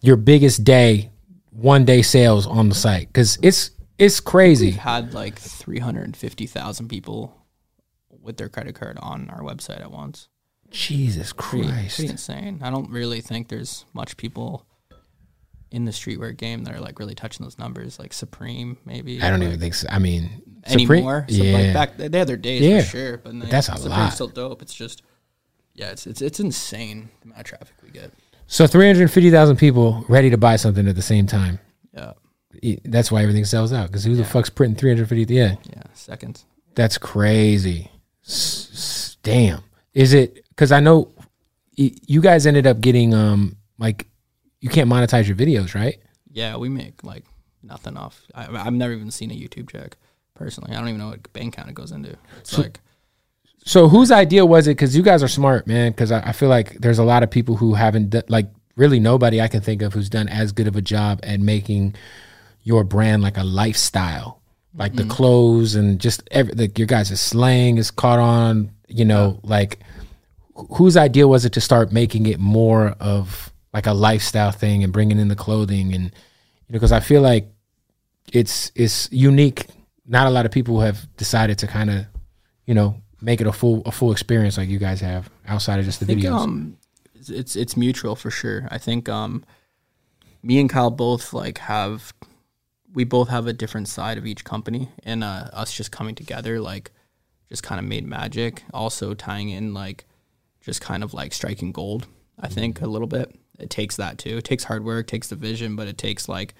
your 0.01 0.15
biggest 0.15 0.63
day, 0.63 1.09
one 1.49 1.85
day 1.85 2.01
sales 2.01 2.45
on 2.45 2.69
the 2.69 2.75
site 2.75 3.07
because 3.07 3.39
it's 3.41 3.71
it's 3.97 4.19
crazy. 4.19 4.71
had 4.71 5.15
like 5.15 5.39
350,000 5.39 6.87
people 6.87 7.35
with 8.21 8.37
their 8.37 8.49
credit 8.49 8.75
card 8.75 8.99
on 9.01 9.27
our 9.31 9.41
website 9.41 9.81
at 9.81 9.89
once. 9.89 10.27
Jesus 10.69 11.33
Pretty, 11.33 11.67
Christ. 11.67 11.95
pretty 11.95 12.11
insane. 12.11 12.59
I 12.61 12.69
don't 12.69 12.91
really 12.91 13.21
think 13.21 13.47
there's 13.47 13.85
much 13.93 14.17
people 14.17 14.67
in 15.71 15.85
the 15.85 15.91
streetwear 15.91 16.35
game 16.35 16.63
that 16.63 16.73
are 16.73 16.79
like 16.79 16.99
really 16.99 17.15
touching 17.15 17.43
those 17.45 17.57
numbers, 17.59 17.99
like 17.99 18.13
Supreme 18.13 18.77
maybe. 18.85 19.21
I 19.21 19.29
don't 19.29 19.41
or, 19.41 19.45
even 19.47 19.59
think 19.59 19.73
so. 19.73 19.87
I 19.91 19.99
mean, 19.99 20.41
anymore. 20.65 21.25
Supreme- 21.29 21.37
So 21.39 21.43
yeah, 21.43 21.57
like 21.57 21.73
back 21.97 21.97
they 22.11 22.17
had 22.17 22.27
their 22.27 22.37
days 22.37 22.61
Yeah. 22.61 22.81
for 22.81 22.85
sure, 22.87 23.17
but 23.17 23.39
they, 23.39 23.47
that's 23.47 23.67
a 23.69 23.73
Supreme's 23.73 23.89
lot. 23.89 24.13
still 24.13 24.27
dope. 24.29 24.61
It's 24.61 24.73
just 24.73 25.03
yeah, 25.73 25.91
it's 25.91 26.07
it's 26.07 26.21
it's 26.21 26.39
insane 26.39 27.09
the 27.21 27.25
amount 27.27 27.41
of 27.41 27.45
traffic 27.45 27.75
we 27.83 27.89
get. 27.91 28.11
so 28.47 28.65
three 28.67 28.87
hundred 28.87 29.11
fifty 29.11 29.29
thousand 29.31 29.57
people 29.57 30.05
ready 30.09 30.29
to 30.29 30.37
buy 30.37 30.55
something 30.55 30.87
at 30.87 30.95
the 30.95 31.01
same 31.01 31.27
time. 31.27 31.59
Yeah, 31.93 32.13
That's 32.85 33.11
why 33.11 33.21
everything 33.21 33.45
sells 33.45 33.73
out. 33.73 33.87
Because 33.87 34.03
who 34.03 34.15
the 34.15 34.23
fuck's 34.23 34.49
printing 34.49 34.77
three 34.77 34.89
hundred 34.91 35.09
fifty? 35.09 35.33
Yeah, 35.33 35.55
yeah, 35.69 35.83
seconds. 35.93 36.45
that's 36.75 36.97
crazy. 36.97 37.91
S- 38.25 39.17
damn. 39.23 39.61
Is 39.93 40.13
it? 40.13 40.43
Because 40.49 40.71
I 40.71 40.79
know 40.79 41.11
y- 41.77 41.91
you 42.07 42.21
guys 42.21 42.45
ended 42.47 42.65
up 42.67 42.79
getting 42.81 43.13
um 43.13 43.57
like 43.79 44.07
you 44.59 44.69
can't 44.69 44.89
monetize 44.89 45.27
your 45.27 45.35
videos, 45.35 45.75
right? 45.75 45.99
Yeah, 46.31 46.57
we 46.57 46.69
make 46.69 47.03
like 47.03 47.25
nothing 47.63 47.97
off. 47.97 48.21
I, 48.33 48.47
I've 48.47 48.73
never 48.73 48.93
even 48.93 49.11
seen 49.11 49.31
a 49.31 49.33
YouTube 49.33 49.69
check 49.69 49.97
personally. 50.33 50.71
I 50.73 50.79
don't 50.79 50.87
even 50.89 50.99
know 50.99 51.09
what 51.09 51.31
bank 51.33 51.55
account 51.55 51.69
it 51.69 51.75
goes 51.75 51.91
into. 51.91 52.15
It's 52.39 52.57
like 52.57 52.79
So 53.65 53.89
whose 53.89 54.11
idea 54.11 54.45
was 54.45 54.67
it? 54.67 54.71
Because 54.71 54.95
you 54.95 55.03
guys 55.03 55.23
are 55.23 55.27
smart, 55.27 55.67
man. 55.67 55.91
Because 55.91 56.11
I, 56.11 56.29
I 56.29 56.31
feel 56.31 56.49
like 56.49 56.79
there's 56.79 56.99
a 56.99 57.03
lot 57.03 57.23
of 57.23 57.29
people 57.29 57.55
who 57.55 57.73
haven't 57.73 58.11
done, 58.11 58.23
like 58.29 58.47
really 58.75 58.99
nobody 58.99 59.41
I 59.41 59.47
can 59.47 59.61
think 59.61 59.81
of 59.81 59.93
who's 59.93 60.09
done 60.09 60.29
as 60.29 60.51
good 60.51 60.67
of 60.67 60.75
a 60.75 60.81
job 60.81 61.19
at 61.23 61.39
making 61.39 61.95
your 62.63 62.83
brand 62.83 63.23
like 63.23 63.37
a 63.37 63.43
lifestyle, 63.43 64.41
like 64.73 64.95
the 64.95 65.03
mm-hmm. 65.03 65.11
clothes 65.11 65.75
and 65.75 65.99
just 65.99 66.23
every 66.31 66.53
like 66.53 66.77
your 66.77 66.87
guys' 66.87 67.19
slang 67.19 67.77
is 67.77 67.91
caught 67.91 68.19
on. 68.19 68.71
You 68.87 69.05
know, 69.05 69.39
like 69.43 69.79
whose 70.53 70.95
idea 70.95 71.27
was 71.27 71.45
it 71.45 71.53
to 71.53 71.61
start 71.61 71.91
making 71.91 72.25
it 72.25 72.39
more 72.39 72.95
of 72.99 73.51
like 73.77 73.85
a 73.87 73.93
lifestyle 73.93 74.51
thing 74.61 74.83
and 74.83 74.91
bringing 74.91 75.19
in 75.19 75.27
the 75.27 75.35
clothing 75.45 75.93
and 75.95 76.05
you 76.05 76.69
know 76.69 76.77
because 76.79 76.91
I 76.91 76.99
feel 77.09 77.21
like 77.21 77.45
it's 78.39 78.71
it's 78.75 79.07
unique. 79.11 79.67
Not 80.05 80.25
a 80.27 80.29
lot 80.37 80.45
of 80.47 80.51
people 80.51 80.79
have 80.81 80.97
decided 81.17 81.57
to 81.59 81.67
kind 81.67 81.89
of 81.89 82.05
you 82.65 82.73
know 82.73 82.89
make 83.21 83.39
it 83.41 83.47
a 83.47 83.51
full 83.51 83.81
a 83.85 83.91
full 83.91 84.11
experience 84.11 84.57
like 84.57 84.69
you 84.69 84.79
guys 84.79 84.99
have 85.01 85.29
outside 85.47 85.79
of 85.79 85.85
just 85.85 85.99
the 85.99 86.05
I 86.05 86.07
think 86.07 86.21
videos. 86.21 86.39
um, 86.43 86.77
it's- 87.15 87.29
it's 87.29 87.55
it's 87.55 87.75
mutual 87.77 88.15
for 88.15 88.31
sure. 88.31 88.67
I 88.71 88.77
think 88.77 89.09
um, 89.09 89.43
me 90.41 90.59
and 90.59 90.69
Kyle 90.69 90.89
both 90.91 91.33
like 91.33 91.57
have 91.59 92.13
we 92.93 93.03
both 93.03 93.29
have 93.29 93.45
a 93.47 93.53
different 93.53 93.87
side 93.87 94.17
of 94.17 94.25
each 94.25 94.43
company, 94.43 94.89
and 95.03 95.23
uh, 95.23 95.49
us 95.53 95.71
just 95.73 95.91
coming 95.91 96.15
together 96.15 96.59
like 96.59 96.91
just 97.49 97.63
kind 97.63 97.79
of 97.79 97.85
made 97.85 98.05
magic. 98.07 98.63
Also 98.73 99.13
tying 99.13 99.49
in 99.49 99.73
like 99.73 100.05
just 100.61 100.81
kind 100.81 101.03
of 101.03 101.13
like 101.13 101.33
striking 101.33 101.71
gold. 101.71 102.07
I 102.39 102.47
think 102.49 102.81
a 102.81 102.87
little 102.87 103.07
bit. 103.07 103.33
It 103.59 103.69
takes 103.69 103.95
that 103.95 104.17
too. 104.17 104.37
It 104.37 104.43
takes 104.43 104.63
hard 104.63 104.83
work, 104.83 105.07
takes 105.07 105.29
the 105.29 105.35
vision, 105.35 105.75
but 105.75 105.87
it 105.87 105.97
takes 105.97 106.29
like 106.29 106.53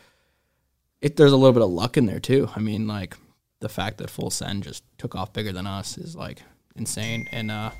it. 1.02 1.16
There's 1.16 1.32
a 1.32 1.38
little 1.38 1.54
bit 1.54 1.62
of 1.62 1.70
luck 1.70 1.98
in 1.98 2.06
there 2.06 2.20
too. 2.20 2.50
I 2.56 2.60
mean, 2.60 2.88
like 2.88 3.16
the 3.60 3.70
fact 3.70 3.98
that 3.98 4.10
Full 4.10 4.30
Send 4.30 4.64
just 4.64 4.84
took 4.98 5.16
off 5.16 5.34
bigger 5.34 5.52
than 5.52 5.68
us 5.68 5.98
is 5.98 6.16
like 6.16 6.42
insane, 6.76 7.28
and 7.32 7.52
uh, 7.52 7.72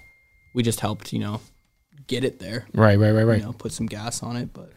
we 0.54 0.64
just 0.64 0.80
helped, 0.80 1.14
you 1.14 1.20
know, 1.20 1.42
get 2.08 2.24
it 2.24 2.40
there. 2.40 2.66
right, 2.74 2.98
right, 2.98 3.12
right, 3.12 3.24
right. 3.24 3.40
You 3.40 3.46
know, 3.46 3.54
put 3.54 3.72
some 3.72 3.88
gas 3.88 4.22
on 4.24 4.36
it, 4.36 4.54
but 4.54 4.72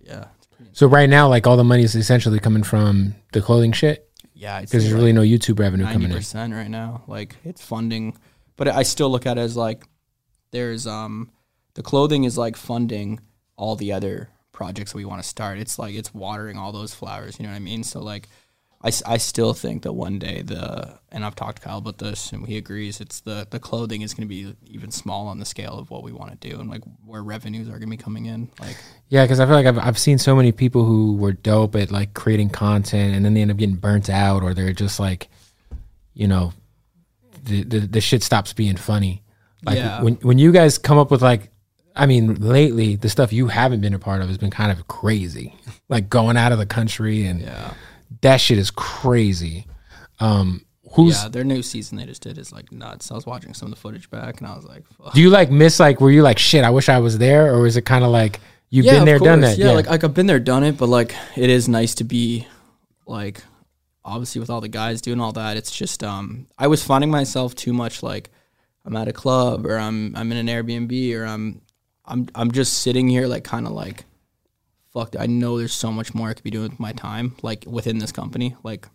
yeah, 0.00 0.26
So 0.72 0.86
right 0.86 1.08
now, 1.08 1.28
like 1.28 1.46
all 1.46 1.56
the 1.56 1.64
money 1.64 1.82
is 1.82 1.94
essentially 1.94 2.38
coming 2.40 2.62
from 2.62 3.14
the 3.32 3.42
clothing 3.42 3.72
shit 3.72 4.08
yeah, 4.38 4.60
because 4.60 4.84
there's 4.84 4.94
really 4.94 5.12
no 5.12 5.22
YouTube 5.22 5.58
revenue 5.58 5.84
coming 5.84 6.10
in. 6.10 6.16
percent 6.16 6.54
right 6.54 6.70
now. 6.70 7.02
Like 7.08 7.36
it's 7.44 7.60
funding, 7.60 8.16
but 8.56 8.68
I 8.68 8.84
still 8.84 9.10
look 9.10 9.26
at 9.26 9.36
it 9.36 9.40
as 9.40 9.56
like 9.56 9.84
there's 10.52 10.86
um 10.86 11.30
the 11.74 11.82
clothing 11.82 12.24
is 12.24 12.38
like 12.38 12.56
funding 12.56 13.20
all 13.58 13.76
the 13.76 13.92
other 13.92 14.30
projects 14.52 14.92
that 14.92 14.96
we 14.98 15.04
want 15.04 15.22
to 15.22 15.28
start. 15.28 15.58
It's 15.58 15.78
like 15.78 15.94
it's 15.94 16.14
watering 16.14 16.56
all 16.56 16.72
those 16.72 16.94
flowers. 16.94 17.38
You 17.38 17.44
know 17.44 17.50
what 17.52 17.56
I 17.56 17.60
mean? 17.60 17.84
So 17.84 18.00
like. 18.00 18.28
I, 18.80 18.92
I 19.06 19.16
still 19.16 19.54
think 19.54 19.82
that 19.82 19.92
one 19.94 20.20
day 20.20 20.42
the 20.42 21.00
and 21.10 21.24
I've 21.24 21.34
talked 21.34 21.60
to 21.60 21.62
Kyle 21.66 21.78
about 21.78 21.98
this 21.98 22.30
and 22.30 22.46
he 22.46 22.56
agrees 22.56 23.00
it's 23.00 23.18
the 23.18 23.44
the 23.50 23.58
clothing 23.58 24.02
is 24.02 24.14
going 24.14 24.28
to 24.28 24.32
be 24.32 24.54
even 24.68 24.92
small 24.92 25.26
on 25.26 25.40
the 25.40 25.44
scale 25.44 25.76
of 25.80 25.90
what 25.90 26.04
we 26.04 26.12
want 26.12 26.30
to 26.40 26.48
do 26.48 26.60
and 26.60 26.70
like 26.70 26.82
where 27.04 27.24
revenues 27.24 27.66
are 27.66 27.72
going 27.72 27.90
to 27.90 27.96
be 27.96 27.96
coming 27.96 28.26
in 28.26 28.48
like 28.60 28.76
Yeah, 29.08 29.24
because 29.24 29.40
I 29.40 29.46
feel 29.46 29.56
like 29.56 29.66
I've 29.66 29.78
I've 29.80 29.98
seen 29.98 30.16
so 30.16 30.36
many 30.36 30.52
people 30.52 30.84
who 30.84 31.16
were 31.16 31.32
dope 31.32 31.74
at 31.74 31.90
like 31.90 32.14
creating 32.14 32.50
content 32.50 33.16
and 33.16 33.24
then 33.24 33.34
they 33.34 33.42
end 33.42 33.50
up 33.50 33.56
getting 33.56 33.74
burnt 33.74 34.08
out 34.08 34.44
or 34.44 34.54
they're 34.54 34.72
just 34.72 35.00
like, 35.00 35.26
you 36.14 36.28
know, 36.28 36.52
the 37.42 37.64
the, 37.64 37.80
the 37.80 38.00
shit 38.00 38.22
stops 38.22 38.52
being 38.52 38.76
funny. 38.76 39.24
Like 39.64 39.78
Yeah. 39.78 40.02
when 40.04 40.14
when 40.22 40.38
you 40.38 40.52
guys 40.52 40.78
come 40.78 40.98
up 40.98 41.10
with 41.10 41.20
like. 41.20 41.50
I 41.98 42.06
mean, 42.06 42.36
lately 42.36 42.96
the 42.96 43.08
stuff 43.08 43.32
you 43.32 43.48
haven't 43.48 43.80
been 43.80 43.94
a 43.94 43.98
part 43.98 44.22
of 44.22 44.28
has 44.28 44.38
been 44.38 44.50
kind 44.50 44.72
of 44.72 44.88
crazy, 44.88 45.54
like 45.88 46.08
going 46.08 46.36
out 46.36 46.52
of 46.52 46.58
the 46.58 46.66
country, 46.66 47.26
and 47.26 47.40
yeah 47.40 47.74
that 48.22 48.40
shit 48.40 48.58
is 48.58 48.70
crazy. 48.70 49.66
Um, 50.20 50.64
who's 50.94 51.22
yeah, 51.22 51.28
their 51.28 51.44
new 51.44 51.62
season 51.62 51.98
they 51.98 52.06
just 52.06 52.22
did 52.22 52.38
is 52.38 52.52
like 52.52 52.72
nuts. 52.72 53.10
I 53.10 53.14
was 53.14 53.26
watching 53.26 53.54
some 53.54 53.66
of 53.66 53.74
the 53.74 53.80
footage 53.80 54.10
back, 54.10 54.40
and 54.40 54.46
I 54.46 54.56
was 54.56 54.64
like, 54.64 54.84
Fuck. 54.88 55.14
Do 55.14 55.20
you 55.20 55.30
like 55.30 55.50
miss 55.50 55.78
like 55.78 56.00
were 56.00 56.10
you 56.10 56.22
like 56.22 56.38
shit? 56.38 56.64
I 56.64 56.70
wish 56.70 56.88
I 56.88 56.98
was 56.98 57.18
there, 57.18 57.54
or 57.54 57.66
is 57.66 57.76
it 57.76 57.82
kind 57.82 58.04
of 58.04 58.10
like 58.10 58.40
you've 58.70 58.86
yeah, 58.86 58.92
been 58.92 59.04
there, 59.04 59.18
done 59.18 59.40
that? 59.40 59.58
Yeah, 59.58 59.72
like 59.72 59.86
like 59.86 60.04
I've 60.04 60.14
been 60.14 60.26
there, 60.26 60.40
done 60.40 60.64
it, 60.64 60.76
but 60.76 60.88
like 60.88 61.14
it 61.36 61.50
is 61.50 61.68
nice 61.68 61.94
to 61.96 62.04
be 62.04 62.46
like 63.06 63.42
obviously 64.04 64.40
with 64.40 64.50
all 64.50 64.60
the 64.60 64.68
guys 64.68 65.00
doing 65.00 65.20
all 65.20 65.32
that. 65.32 65.56
It's 65.56 65.74
just 65.74 66.02
um 66.02 66.46
I 66.58 66.66
was 66.66 66.82
finding 66.82 67.10
myself 67.10 67.54
too 67.54 67.72
much 67.72 68.02
like 68.02 68.30
I'm 68.84 68.96
at 68.96 69.08
a 69.08 69.12
club 69.12 69.66
or 69.66 69.78
I'm 69.78 70.16
I'm 70.16 70.32
in 70.32 70.38
an 70.38 70.46
Airbnb 70.46 71.14
or 71.16 71.26
I'm 71.26 71.60
I'm 72.08 72.28
I'm 72.34 72.50
just 72.50 72.82
sitting 72.82 73.08
here 73.08 73.26
like 73.26 73.44
kind 73.44 73.66
of 73.66 73.72
like 73.72 74.04
fuck. 74.92 75.14
I 75.18 75.26
know 75.26 75.58
there's 75.58 75.74
so 75.74 75.92
much 75.92 76.14
more 76.14 76.30
I 76.30 76.34
could 76.34 76.42
be 76.42 76.50
doing 76.50 76.70
with 76.70 76.80
my 76.80 76.92
time 76.92 77.36
like 77.42 77.64
within 77.66 77.98
this 77.98 78.12
company 78.12 78.56
like 78.62 78.88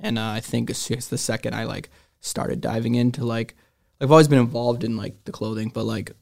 and 0.00 0.18
uh, 0.18 0.30
I 0.30 0.40
think 0.40 0.70
it's 0.70 0.88
just 0.88 1.10
the 1.10 1.18
second 1.18 1.54
I 1.54 1.64
like 1.64 1.90
started 2.20 2.60
diving 2.60 2.94
into 2.94 3.24
like 3.24 3.54
I've 4.00 4.10
always 4.10 4.28
been 4.28 4.40
involved 4.40 4.82
in 4.82 4.96
like 4.96 5.24
the 5.24 5.32
clothing, 5.32 5.70
but 5.72 5.84
like 5.84 6.12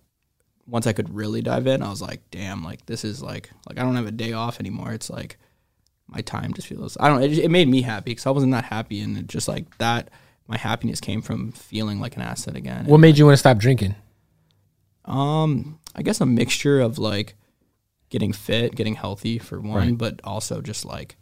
once 0.67 0.87
I 0.87 0.93
could 0.93 1.15
really 1.15 1.41
dive 1.41 1.67
in, 1.67 1.83
I 1.83 1.89
was 1.89 2.03
like, 2.03 2.21
damn, 2.31 2.63
like 2.63 2.85
this 2.87 3.05
is 3.05 3.23
like 3.23 3.51
like 3.69 3.79
I 3.79 3.83
don't 3.83 3.97
have 3.97 4.07
a 4.07 4.13
day 4.13 4.33
off 4.33 4.61
anymore. 4.61 4.93
It's 4.93 5.09
like 5.09 5.39
my 6.07 6.21
time 6.21 6.53
just 6.53 6.69
feels 6.69 6.97
I 7.01 7.09
don't 7.09 7.21
know. 7.21 7.27
It, 7.27 7.39
it 7.39 7.51
made 7.51 7.69
me 7.69 7.83
happy 7.83 8.11
because 8.11 8.27
I 8.27 8.31
wasn't 8.31 8.53
that 8.53 8.65
happy, 8.65 9.01
and 9.01 9.17
it 9.17 9.27
just 9.27 9.49
like 9.49 9.79
that. 9.79 10.11
My 10.47 10.59
happiness 10.59 11.01
came 11.01 11.23
from 11.23 11.53
feeling 11.53 12.01
like 12.01 12.17
an 12.17 12.23
asset 12.23 12.57
again. 12.57 12.85
what 12.87 12.99
made 12.99 13.17
you 13.17 13.25
want 13.25 13.35
to 13.35 13.39
stop 13.39 13.59
drinking? 13.59 13.95
Um, 15.05 15.79
I 15.95 16.03
guess 16.03 16.21
a 16.21 16.27
mixture 16.27 16.81
of 16.81 16.99
like 16.99 17.35
getting 18.11 18.33
fit, 18.33 18.75
getting 18.75 18.95
healthy 18.95 19.39
for 19.39 19.61
one, 19.61 19.73
Right. 19.91 19.99
but 19.99 20.21
also 20.25 20.61
just 20.61 20.85
like 20.85 21.17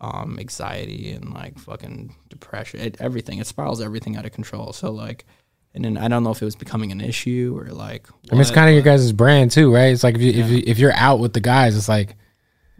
um 0.00 0.36
anxiety 0.38 1.12
and 1.12 1.32
like 1.32 1.58
fucking 1.58 2.14
depression. 2.28 2.80
It, 2.80 2.96
everything 3.00 3.38
it 3.38 3.46
spirals 3.46 3.80
everything 3.80 4.16
out 4.16 4.26
of 4.26 4.32
control. 4.32 4.72
So 4.72 4.90
like, 4.90 5.24
and 5.74 5.84
then 5.84 5.96
I 5.96 6.08
don't 6.08 6.22
know 6.24 6.30
if 6.30 6.42
it 6.42 6.44
was 6.44 6.56
becoming 6.56 6.92
an 6.92 7.00
issue 7.00 7.54
or 7.58 7.66
like. 7.72 8.08
I 8.30 8.34
mean, 8.34 8.40
it's 8.40 8.50
kind 8.50 8.68
of 8.68 8.74
your 8.74 8.82
guys' 8.82 9.12
brand 9.12 9.50
too, 9.50 9.72
right? 9.72 9.92
It's 9.92 10.04
like 10.04 10.14
if 10.16 10.20
you, 10.22 10.30
if 10.32 10.50
you, 10.50 10.62
if 10.66 10.78
you're 10.78 10.92
out 10.94 11.20
with 11.20 11.32
the 11.32 11.40
guys, 11.40 11.76
it's 11.76 11.88
like 11.88 12.16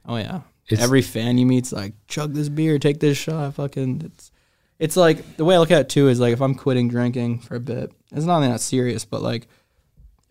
Oh 0.07 0.17
yeah. 0.17 0.43
It's- 0.69 0.83
Every 0.83 1.03
fan 1.03 1.37
you 1.39 1.45
meet's 1.47 1.73
like, 1.73 1.93
chug 2.09 2.33
this 2.35 2.49
beer, 2.49 2.79
take 2.79 2.99
this 3.01 3.19
shot, 3.19 3.55
fucking. 3.55 4.03
It's, 4.07 4.33
it's 4.79 4.97
like 4.97 5.37
the 5.37 5.45
way 5.45 5.55
I 5.55 5.59
look 5.59 5.71
at 5.71 5.81
it 5.83 5.89
too 5.89 6.09
is 6.09 6.19
like 6.21 6.33
if 6.33 6.41
I'm 6.43 6.55
quitting 6.55 6.89
drinking 6.89 7.41
for 7.41 7.55
a 7.55 7.61
bit, 7.61 7.93
it's 8.13 8.25
not 8.27 8.41
that 8.41 8.61
serious, 8.61 9.05
but 9.05 9.23
like 9.23 9.47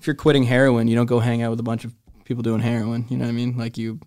if 0.03 0.07
you're 0.07 0.15
quitting 0.17 0.43
heroin, 0.43 0.89
you 0.89 0.97
don't 0.97 1.05
go 1.05 1.21
hang 1.21 1.41
out 1.43 1.49
with 1.49 1.61
a 1.61 1.63
bunch 1.63 1.85
of 1.85 1.93
people 2.25 2.43
doing 2.43 2.59
heroin. 2.59 3.05
You 3.07 3.15
know 3.15 3.23
what 3.23 3.29
I 3.29 3.33
mean? 3.33 3.55
Like 3.55 3.77
you, 3.77 4.01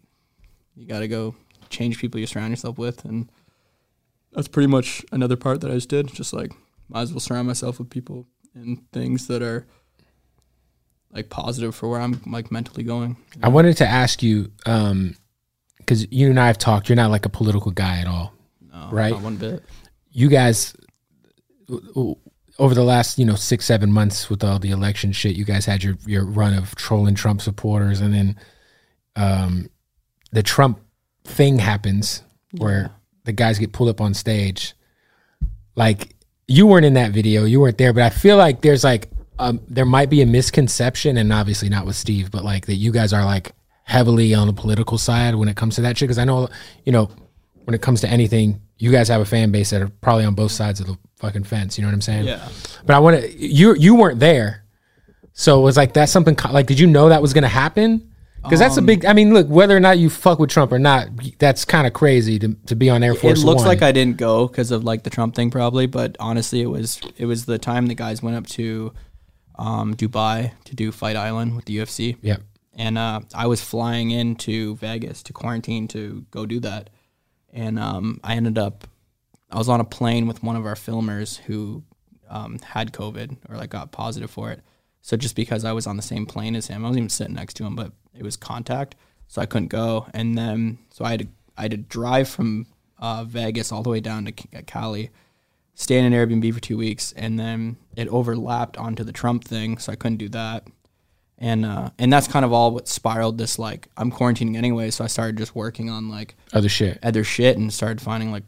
you 0.75 0.87
got 0.87 0.99
to 0.99 1.09
go 1.09 1.35
change 1.71 1.99
people 1.99 2.21
you 2.21 2.27
surround 2.27 2.51
yourself 2.51 2.77
with, 2.77 3.07
and 3.07 3.33
that's 4.31 4.47
pretty 4.47 4.67
much 4.67 5.03
another 5.11 5.37
part 5.37 5.63
that 5.63 5.71
I 5.71 5.75
just 5.75 5.89
did. 5.89 6.13
Just 6.13 6.35
like 6.35 6.53
might 6.91 7.01
as 7.01 7.15
well 7.15 7.21
surround 7.21 7.47
myself 7.47 7.79
with 7.79 7.89
people 7.89 8.27
and 8.55 8.83
things 8.93 9.27
that 9.29 9.41
are 9.41 9.67
like 11.13 11.31
positive 11.31 11.75
for 11.75 11.89
where 11.89 12.03
I'm 12.03 12.21
like 12.27 12.53
mentally 12.53 12.83
going. 12.83 13.17
I 13.43 13.49
wanted 13.49 13.79
to 13.79 13.89
ask 13.89 14.23
you 14.23 14.53
um, 14.67 15.17
because 15.79 16.13
you 16.13 16.29
and 16.29 16.39
I 16.39 16.49
have 16.49 16.59
talked. 16.59 16.91
You're 16.91 16.97
not 16.97 17.11
like 17.11 17.25
a 17.25 17.31
political 17.31 17.71
guy 17.71 18.01
at 18.01 18.07
all. 18.07 18.35
No, 18.61 18.91
Right. 18.93 19.13
Not 19.15 19.23
one 19.23 19.37
bit. 19.37 19.65
You 20.13 20.29
guys 20.29 20.77
over 22.59 22.75
the 22.75 22.85
last 22.85 23.19
you 23.19 23.25
know 23.25 23.35
six 23.35 23.65
seven 23.65 23.93
months 23.93 24.31
with 24.31 24.43
all 24.43 24.59
the 24.59 24.71
election 24.71 25.13
shit, 25.13 25.37
you 25.37 25.45
guys 25.45 25.67
had 25.67 25.83
your 25.83 25.97
your 26.07 26.25
run 26.25 26.55
of 26.55 26.75
trolling 26.75 27.15
Trump 27.15 27.41
supporters, 27.41 28.01
and 28.01 28.15
then 28.15 28.37
um, 29.17 29.71
the 30.33 30.43
Trump 30.43 30.81
thing 31.25 31.59
happens 31.59 32.23
where 32.59 32.91
the 33.25 33.33
guys 33.33 33.59
get 33.59 33.73
pulled 33.73 33.89
up 33.89 34.01
on 34.01 34.15
stage. 34.15 34.75
Like 35.75 36.15
you 36.49 36.67
weren't 36.67 36.87
in 36.87 36.95
that 36.95 37.13
video, 37.13 37.45
you 37.45 37.61
weren't 37.61 37.79
there, 37.79 37.93
but 37.93 38.03
I 38.03 38.11
feel 38.11 38.37
like 38.37 38.63
there's 38.63 38.85
like 38.85 39.11
um, 39.39 39.61
there 39.69 39.85
might 39.85 40.09
be 40.09 40.23
a 40.23 40.27
misconception, 40.27 41.17
and 41.17 41.33
obviously 41.33 41.69
not 41.69 41.87
with 41.87 41.97
Steve, 41.97 42.31
but 42.31 42.45
like 42.45 42.67
that 42.67 42.77
you 42.77 42.93
guys 42.93 43.13
are 43.13 43.25
like 43.25 43.53
heavily 43.85 44.35
on 44.35 44.47
the 44.47 44.53
political 44.53 44.99
side 44.99 45.35
when 45.35 45.49
it 45.49 45.57
comes 45.57 45.77
to 45.77 45.83
that 45.83 45.99
shit. 45.99 46.09
Because 46.09 46.19
I 46.19 46.25
know 46.25 46.49
you 46.85 46.93
know 46.93 47.11
when 47.65 47.75
it 47.75 47.83
comes 47.83 48.01
to 48.01 48.09
anything, 48.09 48.63
you 48.79 48.91
guys 48.93 49.09
have 49.09 49.21
a 49.21 49.27
fan 49.27 49.51
base 49.51 49.71
that 49.71 49.83
are 49.83 49.89
probably 50.01 50.25
on 50.25 50.35
both 50.35 50.53
sides 50.53 50.81
of 50.81 50.87
the 50.87 50.99
fucking 51.17 51.45
fence. 51.45 51.77
You 51.79 51.83
know 51.83 51.89
what 51.89 51.95
I'm 51.95 52.01
saying? 52.01 52.27
Yeah. 52.27 52.49
But 52.85 52.97
I 52.97 52.99
want 52.99 53.21
to 53.21 53.37
you 53.47 53.75
you 53.75 53.95
weren't 53.95 54.21
there, 54.21 54.65
so 55.33 55.59
it 55.61 55.63
was 55.63 55.77
like 55.77 55.93
that's 55.95 56.13
something 56.13 56.35
co- 56.37 56.53
like 56.53 56.67
did 56.67 56.79
you 56.79 56.87
know 56.87 57.09
that 57.09 57.21
was 57.23 57.33
gonna 57.33 57.49
happen? 57.49 58.13
Because 58.43 58.61
that's 58.61 58.77
a 58.77 58.81
Um, 58.81 58.87
big. 58.87 59.05
I 59.05 59.13
mean, 59.13 59.35
look, 59.35 59.49
whether 59.49 59.77
or 59.77 59.81
not 59.81 59.99
you 59.99 60.09
fuck 60.09 60.39
with 60.39 60.51
Trump 60.51 60.71
or 60.71 60.79
not, 60.79 61.09
that's 61.41 61.65
kind 61.65 61.85
of 61.85 61.93
crazy 61.95 62.39
to, 62.39 62.55
to 62.67 62.77
be 62.77 62.89
on 62.89 63.03
Air 63.03 63.17
Force 63.17 63.43
it 63.43 63.45
looks 63.45 63.63
One. 63.63 63.67
like 63.67 63.83
I 63.83 63.91
didn't 63.91 64.19
go 64.19 64.47
because 64.47 64.71
of 64.71 64.85
like 64.85 65.03
the 65.03 65.11
Trump 65.11 65.35
thing, 65.35 65.51
probably. 65.51 65.87
But 65.89 66.17
honestly, 66.21 66.63
it 66.63 66.67
was 66.71 67.01
it 67.17 67.27
was 67.27 67.47
the 67.47 67.59
time 67.59 67.87
the 67.87 67.97
guys 67.97 68.23
went 68.23 68.37
up 68.37 68.47
to 68.49 68.93
um, 69.59 69.97
Dubai 69.97 70.53
to 70.67 70.77
do 70.77 70.93
Fight 70.93 71.17
Island 71.17 71.57
with 71.57 71.65
the 71.65 71.79
UFC, 71.79 72.19
Yep. 72.23 72.41
and 72.77 72.97
uh, 72.97 73.21
I 73.35 73.49
was 73.49 73.61
flying 73.63 74.13
into 74.13 74.77
Vegas 74.77 75.25
to 75.25 75.33
quarantine 75.33 75.89
to 75.89 76.25
go 76.31 76.47
do 76.47 76.61
that, 76.61 76.91
and 77.53 77.81
um, 77.81 78.21
I 78.23 78.37
ended 78.37 78.59
up 78.59 78.87
I 79.51 79.59
was 79.59 79.69
on 79.69 79.81
a 79.81 79.85
plane 79.85 80.27
with 80.27 80.43
one 80.43 80.57
of 80.57 80.67
our 80.67 80.75
filmers 80.75 81.39
who 81.39 81.85
um, 82.29 82.59
had 82.59 82.93
COVID 82.93 83.37
or 83.49 83.57
like 83.57 83.71
got 83.71 83.93
positive 83.93 84.31
for 84.31 84.51
it. 84.51 84.61
So 85.03 85.17
just 85.17 85.37
because 85.37 85.65
I 85.65 85.73
was 85.73 85.87
on 85.87 85.97
the 85.97 86.03
same 86.03 86.27
plane 86.27 86.57
as 86.57 86.67
him, 86.67 86.85
I 86.85 86.89
wasn't 86.89 86.99
even 86.99 87.09
sitting 87.11 87.35
next 87.35 87.55
to 87.55 87.65
him, 87.65 87.77
but 87.77 87.93
it 88.13 88.25
was 88.25 88.37
contact, 88.37 88.97
so 89.29 89.41
I 89.41 89.47
couldn't 89.47 89.69
go. 89.69 90.07
And 90.13 90.37
then 90.37 90.79
so 90.91 91.05
I 91.05 91.11
had 91.11 91.21
to 91.21 91.29
I 91.57 91.63
had 91.63 91.71
to 91.71 91.77
drive 91.77 92.29
from 92.29 92.67
uh, 92.99 93.25
Vegas 93.25 93.71
all 93.71 93.83
the 93.83 93.91
way 93.91 94.01
down 94.01 94.25
to 94.25 94.33
Cali, 94.63 95.11
stay 95.75 95.99
in 95.99 96.05
an 96.05 96.13
Airbnb 96.13 96.53
for 96.53 96.61
two 96.61 96.77
weeks, 96.77 97.13
and 97.13 97.39
then 97.39 97.77
it 97.95 98.09
overlapped 98.09 98.77
onto 98.77 99.05
the 99.05 99.13
Trump 99.13 99.45
thing, 99.45 99.79
so 99.79 99.93
I 99.93 99.97
couldn't 99.97 100.19
do 100.19 100.29
that. 100.31 100.67
And 101.39 101.65
uh, 101.65 101.91
and 101.99 102.13
that's 102.13 102.27
kind 102.27 102.45
of 102.45 102.53
all 102.53 102.73
what 102.73 102.89
spiraled 102.89 103.39
this 103.39 103.59
like 103.59 103.89
I'm 103.97 104.11
quarantining 104.11 104.57
anyway, 104.57 104.91
so 104.91 105.05
I 105.05 105.07
started 105.07 105.37
just 105.37 105.55
working 105.55 105.89
on 105.91 106.09
like 106.09 106.35
other 106.53 106.69
shit. 106.69 106.99
other 107.03 107.23
shit 107.23 107.59
and 107.59 107.73
started 107.73 108.01
finding 108.01 108.33
like 108.33 108.45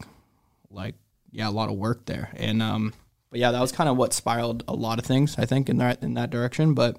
like 0.71 0.95
yeah 1.31 1.49
a 1.49 1.51
lot 1.51 1.69
of 1.69 1.77
work 1.77 2.07
there. 2.07 2.31
And 2.37 2.63
um 2.63 2.93
but 3.31 3.41
yeah 3.41 3.51
that 3.53 3.61
was 3.61 3.73
kind 3.73 3.89
of 3.89 3.97
what 3.97 4.13
spiraled 4.13 4.65
a 4.69 4.75
lot 4.75 4.99
of 4.99 5.05
things 5.05 5.37
i 5.39 5.45
think 5.45 5.69
in 5.69 5.77
that 5.79 6.03
in 6.03 6.15
that 6.15 6.31
direction. 6.31 6.75
But 6.75 6.99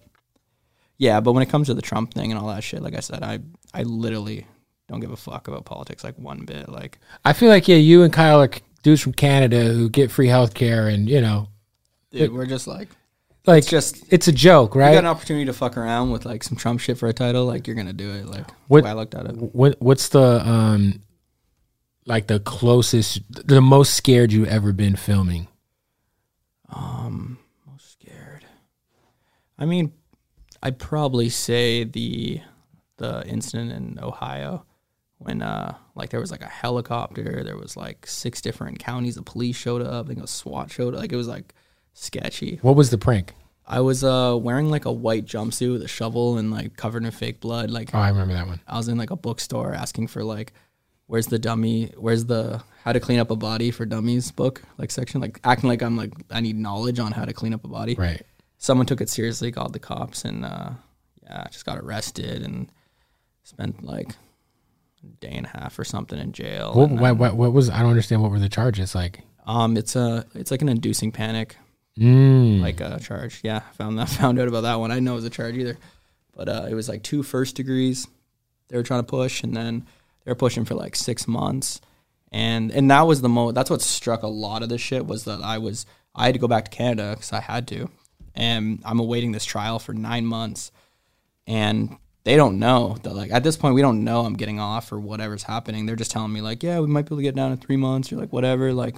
yeah 0.97 1.19
but 1.21 1.33
when 1.33 1.43
it 1.43 1.49
comes 1.49 1.67
to 1.67 1.73
the 1.73 1.81
trump 1.81 2.13
thing 2.13 2.31
and 2.31 2.39
all 2.39 2.47
that 2.49 2.63
shit 2.63 2.81
like 2.81 2.93
i 2.95 2.99
said 2.99 3.23
i 3.23 3.39
i 3.73 3.83
literally 3.83 4.45
don't 4.89 4.99
give 4.99 5.11
a 5.11 5.15
fuck 5.17 5.47
about 5.47 5.65
politics 5.65 6.03
like 6.03 6.17
one 6.17 6.45
bit 6.45 6.67
like 6.67 6.99
I 7.23 7.33
feel 7.33 7.49
like 7.49 7.67
yeah, 7.67 7.75
you 7.77 8.01
and 8.03 8.11
Kyle 8.11 8.41
are 8.41 8.49
dudes 8.81 9.01
from 9.01 9.13
Canada 9.13 9.65
who 9.65 9.88
get 9.89 10.09
free 10.09 10.27
health 10.27 10.53
care, 10.55 10.88
and 10.88 11.07
you 11.07 11.21
know, 11.21 11.47
dude, 12.11 12.33
we're 12.33 12.47
just 12.47 12.65
like 12.65 12.88
like 13.45 13.59
It's 13.59 13.69
just- 13.69 14.03
it's 14.11 14.27
a 14.27 14.31
joke, 14.31 14.73
right? 14.75 14.89
you 14.89 14.95
got 14.95 15.03
an 15.03 15.09
opportunity 15.09 15.45
to 15.45 15.53
fuck 15.53 15.77
around 15.77 16.09
with 16.11 16.25
like 16.25 16.43
some 16.43 16.57
trump 16.57 16.79
shit 16.79 16.97
for 16.97 17.07
a 17.07 17.13
title 17.13 17.45
like 17.45 17.67
you're 17.67 17.75
gonna 17.75 17.93
do 17.93 18.09
it 18.11 18.25
like 18.25 18.47
What- 18.67 18.83
what 18.83 18.85
i 18.89 18.93
looked 18.93 19.13
at 19.13 19.27
it. 19.27 19.35
what 19.38 19.75
what's 19.79 20.09
the 20.09 20.41
um 20.47 21.01
like 22.09 22.27
the 22.27 22.39
closest 22.39 23.21
the 23.47 23.61
most 23.61 23.93
scared 23.93 24.33
you've 24.33 24.47
ever 24.49 24.73
been 24.73 24.95
filming 24.97 25.47
Um, 26.69 27.37
most 27.65 27.91
scared. 27.93 28.45
I 29.57 29.65
mean, 29.65 29.93
I'd 30.61 30.79
probably 30.79 31.29
say 31.29 31.83
the 31.85 32.41
the 32.97 33.25
incident 33.25 33.71
in 33.71 33.99
Ohio 34.03 34.65
when 35.19 35.41
uh 35.41 35.75
like 35.95 36.09
there 36.09 36.19
was 36.19 36.31
like 36.31 36.41
a 36.41 36.47
helicopter, 36.47 37.43
there 37.43 37.57
was 37.57 37.77
like 37.77 38.05
six 38.07 38.41
different 38.41 38.79
counties 38.79 39.15
the 39.15 39.21
police 39.21 39.55
showed 39.55 39.81
up, 39.81 40.05
I 40.05 40.09
think 40.09 40.23
a 40.23 40.27
SWAT 40.27 40.71
showed 40.71 40.93
up, 40.93 40.99
like 41.01 41.11
it 41.13 41.17
was 41.17 41.27
like 41.27 41.53
sketchy. 41.93 42.59
what 42.61 42.75
was 42.75 42.89
the 42.89 42.97
prank 42.97 43.33
I 43.67 43.81
was 43.81 44.03
uh 44.03 44.35
wearing 44.41 44.69
like 44.69 44.85
a 44.85 44.91
white 44.91 45.25
jumpsuit 45.25 45.71
with 45.73 45.83
a 45.83 45.87
shovel 45.87 46.37
and 46.37 46.49
like 46.51 46.75
covered 46.75 47.03
in 47.05 47.11
fake 47.11 47.39
blood. 47.39 47.69
Like 47.69 47.93
oh 47.93 47.99
i 47.99 48.09
remember 48.09 48.33
that 48.33 48.47
one 48.47 48.61
I 48.67 48.77
was 48.77 48.87
in 48.87 48.97
like 48.97 49.11
a 49.11 49.15
bookstore 49.15 49.73
asking 49.73 50.07
for 50.07 50.23
like 50.23 50.53
where's 51.09 51.27
the 51.27 51.39
dummy 51.39 51.91
where's 51.97 52.25
the 52.25 52.61
how 52.83 52.93
to 52.93 52.99
clean 52.99 53.19
up 53.19 53.31
a 53.31 53.35
body 53.35 53.71
for 53.71 53.83
dummies 53.85 54.31
book 54.31 54.61
like 54.77 54.91
section 54.91 55.19
like 55.19 55.39
acting 55.43 55.67
like 55.67 55.81
I'm 55.81 55.97
like 55.97 56.13
I 56.29 56.39
need 56.39 56.55
knowledge 56.55 56.99
on 56.99 57.11
how 57.11 57.25
to 57.25 57.33
clean 57.33 57.53
up 57.53 57.65
a 57.65 57.67
body 57.67 57.95
right 57.95 58.21
someone 58.59 58.85
took 58.85 59.01
it 59.01 59.09
seriously, 59.09 59.51
called 59.51 59.73
the 59.73 59.79
cops, 59.79 60.25
and 60.25 60.45
uh, 60.45 60.71
yeah, 61.23 61.45
just 61.49 61.65
got 61.65 61.79
arrested 61.79 62.43
and 62.43 62.71
spent 63.43 63.83
like 63.83 64.09
a 65.01 65.07
day 65.21 65.31
and 65.31 65.45
a 65.47 65.49
half 65.49 65.79
or 65.79 65.83
something 65.83 66.19
in 66.19 66.31
jail. 66.33 66.73
what, 66.73 66.91
what, 66.91 67.17
what, 67.17 67.35
what 67.35 67.53
was 67.53 67.69
i 67.69 67.79
don't 67.79 67.89
understand 67.89 68.21
what 68.21 68.29
were 68.29 68.37
the 68.37 68.49
charges 68.49 68.93
like 68.93 69.21
um, 69.47 69.77
it's 69.77 69.95
a 69.95 70.25
it's 70.35 70.51
like 70.51 70.61
an 70.61 70.69
inducing 70.69 71.11
panic 71.11 71.55
mm. 71.97 72.61
like 72.61 72.81
a 72.81 72.99
charge. 72.99 73.39
Yeah, 73.43 73.61
found 73.73 73.97
that 73.99 74.10
found 74.10 74.39
out 74.39 74.47
about 74.47 74.62
that 74.62 74.75
one. 74.75 74.91
I 74.91 74.95
didn't 74.95 75.05
know 75.05 75.13
it 75.13 75.15
was 75.15 75.25
a 75.25 75.29
charge 75.29 75.57
either, 75.57 75.77
but 76.36 76.47
uh, 76.47 76.67
it 76.69 76.73
was 76.73 76.88
like 76.88 77.03
two 77.03 77.23
first 77.23 77.55
degrees 77.55 78.07
they 78.67 78.77
were 78.77 78.84
trying 78.84 78.99
to 78.99 79.07
push, 79.07 79.43
and 79.43 79.55
then 79.55 79.88
they 80.29 80.33
were 80.33 80.35
pushing 80.35 80.63
for 80.63 80.75
like 80.75 80.95
six 80.95 81.27
months, 81.27 81.81
and 82.31 82.69
and 82.69 82.91
that 82.91 83.01
was 83.07 83.21
the 83.21 83.29
mo. 83.29 83.51
That's 83.51 83.71
what 83.71 83.81
struck 83.81 84.21
a 84.21 84.27
lot 84.27 84.61
of 84.61 84.69
this 84.69 84.79
shit 84.79 85.07
was 85.07 85.23
that 85.23 85.41
I 85.41 85.57
was 85.57 85.87
I 86.13 86.25
had 86.25 86.35
to 86.35 86.39
go 86.39 86.47
back 86.47 86.65
to 86.65 86.71
Canada 86.71 87.15
because 87.15 87.33
I 87.33 87.39
had 87.39 87.67
to, 87.69 87.89
and 88.35 88.79
I'm 88.85 88.99
awaiting 88.99 89.31
this 89.31 89.43
trial 89.43 89.79
for 89.79 89.91
nine 89.91 90.27
months, 90.27 90.71
and 91.47 91.97
they 92.25 92.35
don't 92.35 92.59
know 92.59 92.97
that 93.01 93.15
like 93.15 93.31
at 93.31 93.43
this 93.43 93.57
point 93.57 93.73
we 93.73 93.81
don't 93.81 94.03
know 94.03 94.21
I'm 94.21 94.35
getting 94.35 94.59
off 94.59 94.91
or 94.91 94.99
whatever's 94.99 95.41
happening. 95.41 95.87
They're 95.87 95.95
just 95.95 96.11
telling 96.11 96.31
me 96.31 96.41
like 96.41 96.61
yeah 96.61 96.79
we 96.79 96.85
might 96.85 97.05
be 97.05 97.07
able 97.07 97.17
to 97.17 97.23
get 97.23 97.33
down 97.33 97.51
in 97.51 97.57
three 97.57 97.77
months 97.77 98.13
or 98.13 98.17
like 98.17 98.31
whatever 98.31 98.71
like, 98.71 98.97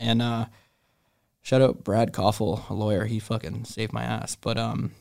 and 0.00 0.20
uh 0.20 0.46
Shout 1.44 1.60
out 1.60 1.82
Brad 1.82 2.12
Koffel, 2.12 2.70
a 2.70 2.72
lawyer. 2.72 3.04
He 3.04 3.18
fucking 3.18 3.64
saved 3.64 3.92
my 3.92 4.04
ass. 4.04 4.36
But 4.36 4.58
um, 4.58 4.92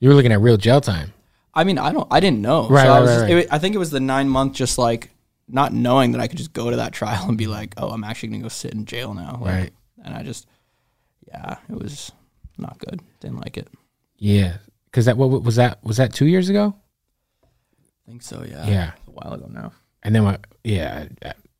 you 0.00 0.10
were 0.10 0.14
looking 0.14 0.32
at 0.32 0.40
real 0.42 0.58
jail 0.58 0.82
time 0.82 1.14
I 1.58 1.64
mean, 1.64 1.76
I 1.76 1.92
don't, 1.92 2.06
I 2.08 2.20
didn't 2.20 2.40
know. 2.40 2.68
Right, 2.68 2.84
so 2.84 2.92
I, 2.92 3.00
was 3.00 3.10
right, 3.10 3.16
just, 3.16 3.22
right. 3.32 3.44
It, 3.44 3.48
I 3.50 3.58
think 3.58 3.74
it 3.74 3.78
was 3.78 3.90
the 3.90 3.98
nine 3.98 4.28
month, 4.28 4.52
just 4.52 4.78
like 4.78 5.10
not 5.48 5.72
knowing 5.72 6.12
that 6.12 6.20
I 6.20 6.26
could 6.28 6.38
just 6.38 6.52
go 6.52 6.70
to 6.70 6.76
that 6.76 6.92
trial 6.92 7.28
and 7.28 7.38
be 7.38 7.46
like, 7.46 7.74
oh, 7.76 7.88
I'm 7.90 8.04
actually 8.04 8.30
gonna 8.30 8.42
go 8.42 8.48
sit 8.48 8.72
in 8.74 8.84
jail 8.84 9.14
now. 9.14 9.38
Like, 9.40 9.54
Right. 9.54 9.72
And 10.04 10.14
I 10.14 10.22
just, 10.22 10.46
yeah, 11.26 11.56
it 11.68 11.74
was 11.76 12.12
not 12.56 12.78
good. 12.78 13.00
Didn't 13.20 13.38
like 13.40 13.56
it. 13.56 13.68
yeah 14.16 14.58
because 14.86 15.04
that 15.04 15.16
what 15.16 15.42
was 15.42 15.56
that 15.56 15.82
was 15.84 15.98
that 15.98 16.12
two 16.14 16.26
years 16.26 16.48
ago 16.48 16.74
I 17.42 18.10
think 18.10 18.22
so. 18.22 18.42
Yeah. 18.48 18.66
Yeah. 18.66 18.90
A 19.06 19.10
while 19.10 19.34
ago 19.34 19.48
now. 19.52 19.72
And 20.02 20.14
then 20.14 20.24
what? 20.24 20.46
Yeah, 20.64 21.08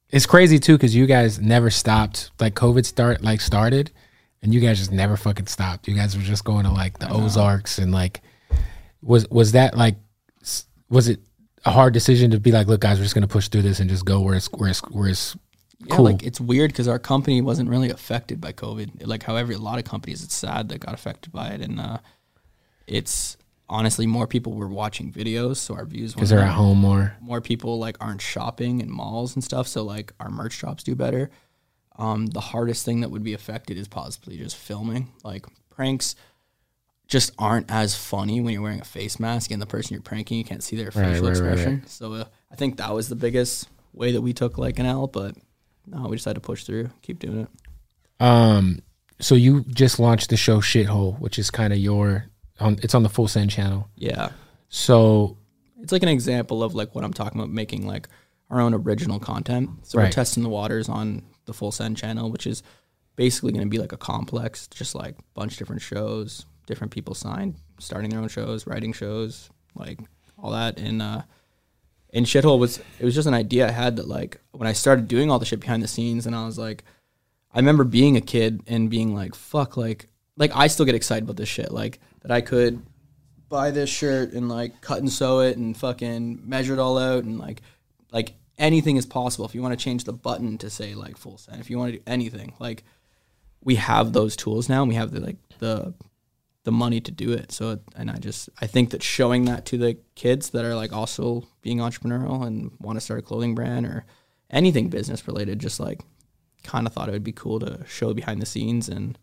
it's 0.08 0.24
crazy 0.24 0.58
too 0.58 0.74
because 0.74 0.94
you 0.94 1.04
guys 1.06 1.38
never 1.38 1.68
stopped. 1.70 2.30
Like 2.40 2.54
COVID 2.54 2.86
start 2.86 3.22
like 3.22 3.42
started, 3.42 3.90
and 4.40 4.54
you 4.54 4.60
guys 4.60 4.78
just 4.78 4.90
never 4.92 5.16
fucking 5.18 5.46
stopped. 5.46 5.88
You 5.88 5.94
guys 5.94 6.16
were 6.16 6.22
just 6.22 6.44
going 6.44 6.64
to 6.64 6.70
like 6.70 6.98
the 7.00 7.10
Ozarks 7.10 7.78
and 7.78 7.92
like 7.92 8.22
was 9.02 9.28
was 9.28 9.52
that 9.52 9.76
like 9.76 9.96
was 10.88 11.08
it 11.08 11.20
a 11.64 11.70
hard 11.70 11.92
decision 11.94 12.30
to 12.30 12.40
be 12.40 12.52
like, 12.52 12.66
look, 12.66 12.80
guys, 12.80 12.98
we're 12.98 13.04
just 13.04 13.14
gonna 13.14 13.26
push 13.28 13.48
through 13.48 13.62
this 13.62 13.80
and 13.80 13.88
just 13.90 14.04
go 14.04 14.20
where 14.20 14.34
it's 14.34 14.46
where 14.52 14.70
it's 14.70 14.80
where 14.90 15.08
it's 15.08 15.36
Yeah, 15.80 15.96
cool. 15.96 16.04
like 16.04 16.22
it's 16.22 16.40
weird 16.40 16.70
because 16.72 16.88
our 16.88 16.98
company 16.98 17.40
wasn't 17.40 17.68
really 17.68 17.90
affected 17.90 18.40
by 18.40 18.52
COVID. 18.52 19.06
Like, 19.06 19.22
however, 19.24 19.52
a 19.52 19.58
lot 19.58 19.78
of 19.78 19.84
companies, 19.84 20.22
it's 20.24 20.34
sad 20.34 20.68
that 20.70 20.80
got 20.80 20.94
affected 20.94 21.32
by 21.32 21.48
it, 21.48 21.60
and 21.60 21.78
uh, 21.80 21.98
it's 22.86 23.36
honestly 23.68 24.06
more 24.06 24.26
people 24.26 24.54
were 24.54 24.66
watching 24.68 25.12
videos, 25.12 25.56
so 25.56 25.74
our 25.74 25.84
views 25.84 26.14
because 26.14 26.30
they're 26.30 26.38
at 26.40 26.54
home 26.54 26.78
more. 26.78 27.14
more 27.20 27.40
people 27.40 27.78
like 27.78 27.96
aren't 28.00 28.22
shopping 28.22 28.80
in 28.80 28.90
malls 28.90 29.34
and 29.34 29.44
stuff 29.44 29.68
so 29.68 29.82
like 29.82 30.12
our 30.20 30.30
merch 30.30 30.54
shops 30.54 30.82
do 30.82 30.94
better 30.94 31.30
um, 31.98 32.26
the 32.26 32.40
hardest 32.40 32.84
thing 32.86 33.00
that 33.02 33.10
would 33.10 33.22
be 33.22 33.34
affected 33.34 33.76
is 33.76 33.86
possibly 33.86 34.38
just 34.38 34.56
filming 34.56 35.12
like 35.22 35.44
pranks 35.68 36.14
just 37.08 37.32
aren't 37.38 37.70
as 37.70 37.96
funny 37.96 38.40
when 38.40 38.52
you're 38.52 38.62
wearing 38.62 38.80
a 38.80 38.84
face 38.84 39.18
mask 39.18 39.50
and 39.50 39.60
the 39.60 39.66
person 39.66 39.94
you're 39.94 40.02
pranking 40.02 40.38
you 40.38 40.44
can't 40.44 40.62
see 40.62 40.76
their 40.76 40.86
Right, 40.86 40.94
facial 40.94 41.12
right, 41.12 41.22
right, 41.22 41.30
expression 41.52 41.86
so 41.86 42.12
uh, 42.14 42.24
i 42.52 42.54
think 42.54 42.76
that 42.76 42.94
was 42.94 43.08
the 43.08 43.16
biggest 43.16 43.68
way 43.92 44.12
that 44.12 44.20
we 44.20 44.32
took 44.32 44.56
like 44.58 44.78
an 44.78 44.86
l 44.86 45.06
but 45.06 45.34
no 45.86 46.06
we 46.08 46.16
just 46.16 46.26
had 46.26 46.34
to 46.36 46.40
push 46.40 46.64
through 46.64 46.90
keep 47.02 47.18
doing 47.18 47.40
it 47.40 47.48
Um, 48.20 48.80
so 49.20 49.34
you 49.34 49.64
just 49.68 49.98
launched 49.98 50.30
the 50.30 50.36
show 50.36 50.60
Shithole, 50.60 51.18
which 51.18 51.38
is 51.38 51.50
kind 51.50 51.72
of 51.72 51.78
your 51.78 52.26
on. 52.60 52.78
It's 52.82 52.94
on 52.94 53.02
the 53.02 53.08
Full 53.08 53.26
Send 53.28 53.50
channel. 53.50 53.88
yeah 53.96 54.30
So 54.68 55.36
it's 55.80 55.92
like 55.92 56.02
an 56.02 56.08
example 56.08 56.62
of 56.62 56.74
like 56.74 56.94
what 56.94 57.04
I'm 57.04 57.12
talking 57.12 57.40
about 57.40 57.50
making 57.50 57.86
like 57.86 58.08
our 58.50 58.60
own 58.60 58.74
original 58.74 59.18
content. 59.20 59.70
So 59.82 59.98
we're 59.98 60.10
testing 60.10 60.42
the 60.42 60.48
waters 60.48 60.88
on 60.88 61.22
the 61.46 61.52
Full 61.52 61.70
Send 61.72 61.96
channel, 61.96 62.30
which 62.30 62.46
is 62.46 62.62
basically 63.16 63.52
going 63.52 63.64
to 63.64 63.70
be 63.70 63.78
like 63.78 63.92
a 63.92 63.96
complex, 63.96 64.66
just 64.68 64.94
like 64.94 65.16
bunch 65.34 65.52
of 65.52 65.58
different 65.58 65.82
shows, 65.82 66.46
different 66.68 66.92
people 66.92 67.14
signed, 67.14 67.56
starting 67.78 68.10
their 68.10 68.20
own 68.20 68.28
shows, 68.28 68.66
writing 68.66 68.92
shows, 68.92 69.50
like 69.74 69.98
all 70.38 70.52
that. 70.52 70.78
And 70.78 71.02
uh, 71.02 71.22
and 72.12 72.26
shithole 72.26 72.60
was 72.60 72.78
it 73.00 73.04
was 73.04 73.14
just 73.14 73.26
an 73.26 73.34
idea 73.34 73.66
I 73.66 73.72
had 73.72 73.96
that 73.96 74.06
like 74.06 74.40
when 74.52 74.68
I 74.68 74.72
started 74.72 75.08
doing 75.08 75.30
all 75.30 75.40
the 75.40 75.46
shit 75.46 75.60
behind 75.60 75.82
the 75.82 75.88
scenes, 75.88 76.26
and 76.26 76.36
I 76.36 76.46
was 76.46 76.58
like, 76.58 76.84
I 77.52 77.58
remember 77.58 77.82
being 77.82 78.16
a 78.16 78.20
kid 78.20 78.62
and 78.68 78.88
being 78.88 79.14
like, 79.14 79.34
fuck, 79.34 79.76
like 79.76 80.06
like 80.36 80.52
I 80.54 80.68
still 80.68 80.86
get 80.86 80.94
excited 80.94 81.24
about 81.24 81.36
this 81.36 81.48
shit, 81.48 81.72
like 81.72 81.98
that 82.20 82.30
I 82.30 82.42
could 82.42 82.82
buy 83.48 83.70
this 83.70 83.90
shirt 83.90 84.32
and 84.32 84.48
like 84.48 84.80
cut 84.80 84.98
and 84.98 85.10
sew 85.10 85.40
it 85.40 85.56
and 85.56 85.76
fucking 85.76 86.42
measure 86.48 86.74
it 86.74 86.78
all 86.78 86.98
out 86.98 87.24
and 87.24 87.38
like 87.38 87.62
like 88.12 88.34
anything 88.58 88.96
is 88.96 89.06
possible 89.06 89.46
if 89.46 89.54
you 89.54 89.62
want 89.62 89.78
to 89.78 89.82
change 89.82 90.04
the 90.04 90.12
button 90.12 90.58
to 90.58 90.68
say 90.68 90.94
like 90.94 91.16
full 91.16 91.38
send 91.38 91.58
if 91.58 91.70
you 91.70 91.78
want 91.78 91.90
to 91.90 91.96
do 91.96 92.04
anything 92.06 92.52
like 92.58 92.84
we 93.62 93.76
have 93.76 94.12
those 94.12 94.36
tools 94.36 94.68
now 94.68 94.82
and 94.82 94.88
we 94.90 94.94
have 94.94 95.12
the 95.12 95.20
like 95.20 95.36
the 95.60 95.94
the 96.68 96.72
money 96.72 97.00
to 97.00 97.10
do 97.10 97.32
it 97.32 97.50
so 97.50 97.78
and 97.96 98.10
i 98.10 98.16
just 98.18 98.50
i 98.60 98.66
think 98.66 98.90
that 98.90 99.02
showing 99.02 99.46
that 99.46 99.64
to 99.64 99.78
the 99.78 99.96
kids 100.14 100.50
that 100.50 100.66
are 100.66 100.74
like 100.74 100.92
also 100.92 101.42
being 101.62 101.78
entrepreneurial 101.78 102.46
and 102.46 102.70
want 102.78 102.94
to 102.94 103.00
start 103.00 103.18
a 103.18 103.22
clothing 103.22 103.54
brand 103.54 103.86
or 103.86 104.04
anything 104.50 104.90
business 104.90 105.26
related 105.26 105.58
just 105.58 105.80
like 105.80 106.02
kind 106.64 106.86
of 106.86 106.92
thought 106.92 107.08
it 107.08 107.12
would 107.12 107.24
be 107.24 107.32
cool 107.32 107.58
to 107.58 107.82
show 107.88 108.12
behind 108.12 108.42
the 108.42 108.44
scenes 108.44 108.86
and 108.86 109.18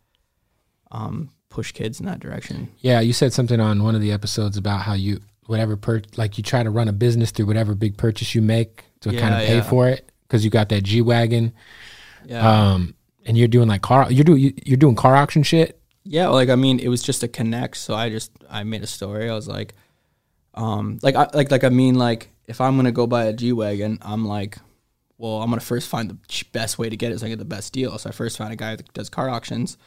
um 0.89 1.29
push 1.49 1.71
kids 1.71 1.99
in 1.99 2.07
that 2.07 2.19
direction 2.19 2.67
Yeah, 2.81 2.99
you 2.99 3.13
said 3.13 3.31
something 3.31 3.59
on 3.59 3.83
one 3.83 3.93
of 3.93 4.01
the 4.01 4.11
episodes 4.11 4.57
about 4.57 4.81
how 4.81 4.93
you 4.93 5.21
whatever 5.45 5.77
per 5.77 6.01
like 6.17 6.37
you 6.37 6.43
try 6.43 6.63
to 6.63 6.71
run 6.71 6.87
a 6.87 6.93
business 6.93 7.29
through 7.29 7.45
whatever 7.45 7.75
big 7.75 7.95
purchase 7.95 8.33
you 8.33 8.41
make 8.41 8.83
to 9.01 9.09
kind 9.11 9.35
of 9.35 9.41
pay 9.41 9.57
yeah. 9.57 9.69
for 9.69 9.87
it 9.87 10.11
because 10.27 10.43
you 10.43 10.49
got 10.49 10.69
that 10.69 10.83
G 10.83 11.01
wagon. 11.01 11.53
Yeah. 12.25 12.73
Um, 12.73 12.95
and 13.25 13.37
you're 13.37 13.47
doing 13.47 13.67
like 13.67 13.81
car, 13.81 14.11
you're 14.11 14.23
doing 14.23 14.53
you're 14.65 14.77
doing 14.77 14.95
car 14.95 15.15
auction 15.15 15.43
shit. 15.43 15.79
Yeah, 16.05 16.27
like 16.29 16.49
I 16.49 16.55
mean, 16.55 16.79
it 16.79 16.87
was 16.87 17.01
just 17.01 17.23
a 17.23 17.27
connect. 17.27 17.77
So 17.77 17.95
I 17.95 18.09
just 18.09 18.31
I 18.49 18.63
made 18.63 18.83
a 18.83 18.87
story. 18.87 19.29
I 19.29 19.33
was 19.33 19.47
like, 19.47 19.73
um, 20.53 20.99
like 21.01 21.15
I 21.15 21.27
like 21.33 21.51
like 21.51 21.63
I 21.63 21.69
mean, 21.69 21.95
like 21.95 22.29
if 22.47 22.61
I'm 22.61 22.75
gonna 22.77 22.91
go 22.91 23.07
buy 23.07 23.25
a 23.25 23.33
G 23.33 23.51
wagon, 23.53 23.97
I'm 24.01 24.25
like, 24.25 24.57
well, 25.17 25.41
I'm 25.41 25.49
gonna 25.49 25.61
first 25.61 25.89
find 25.89 26.09
the 26.09 26.17
best 26.51 26.77
way 26.77 26.89
to 26.89 26.95
get 26.97 27.11
it 27.11 27.19
so 27.19 27.25
I 27.25 27.29
get 27.29 27.39
the 27.39 27.45
best 27.45 27.73
deal. 27.73 27.97
So 27.97 28.09
I 28.09 28.13
first 28.13 28.37
found 28.37 28.53
a 28.53 28.55
guy 28.55 28.75
that 28.75 28.93
does 28.93 29.09
car 29.09 29.29
auctions, 29.29 29.77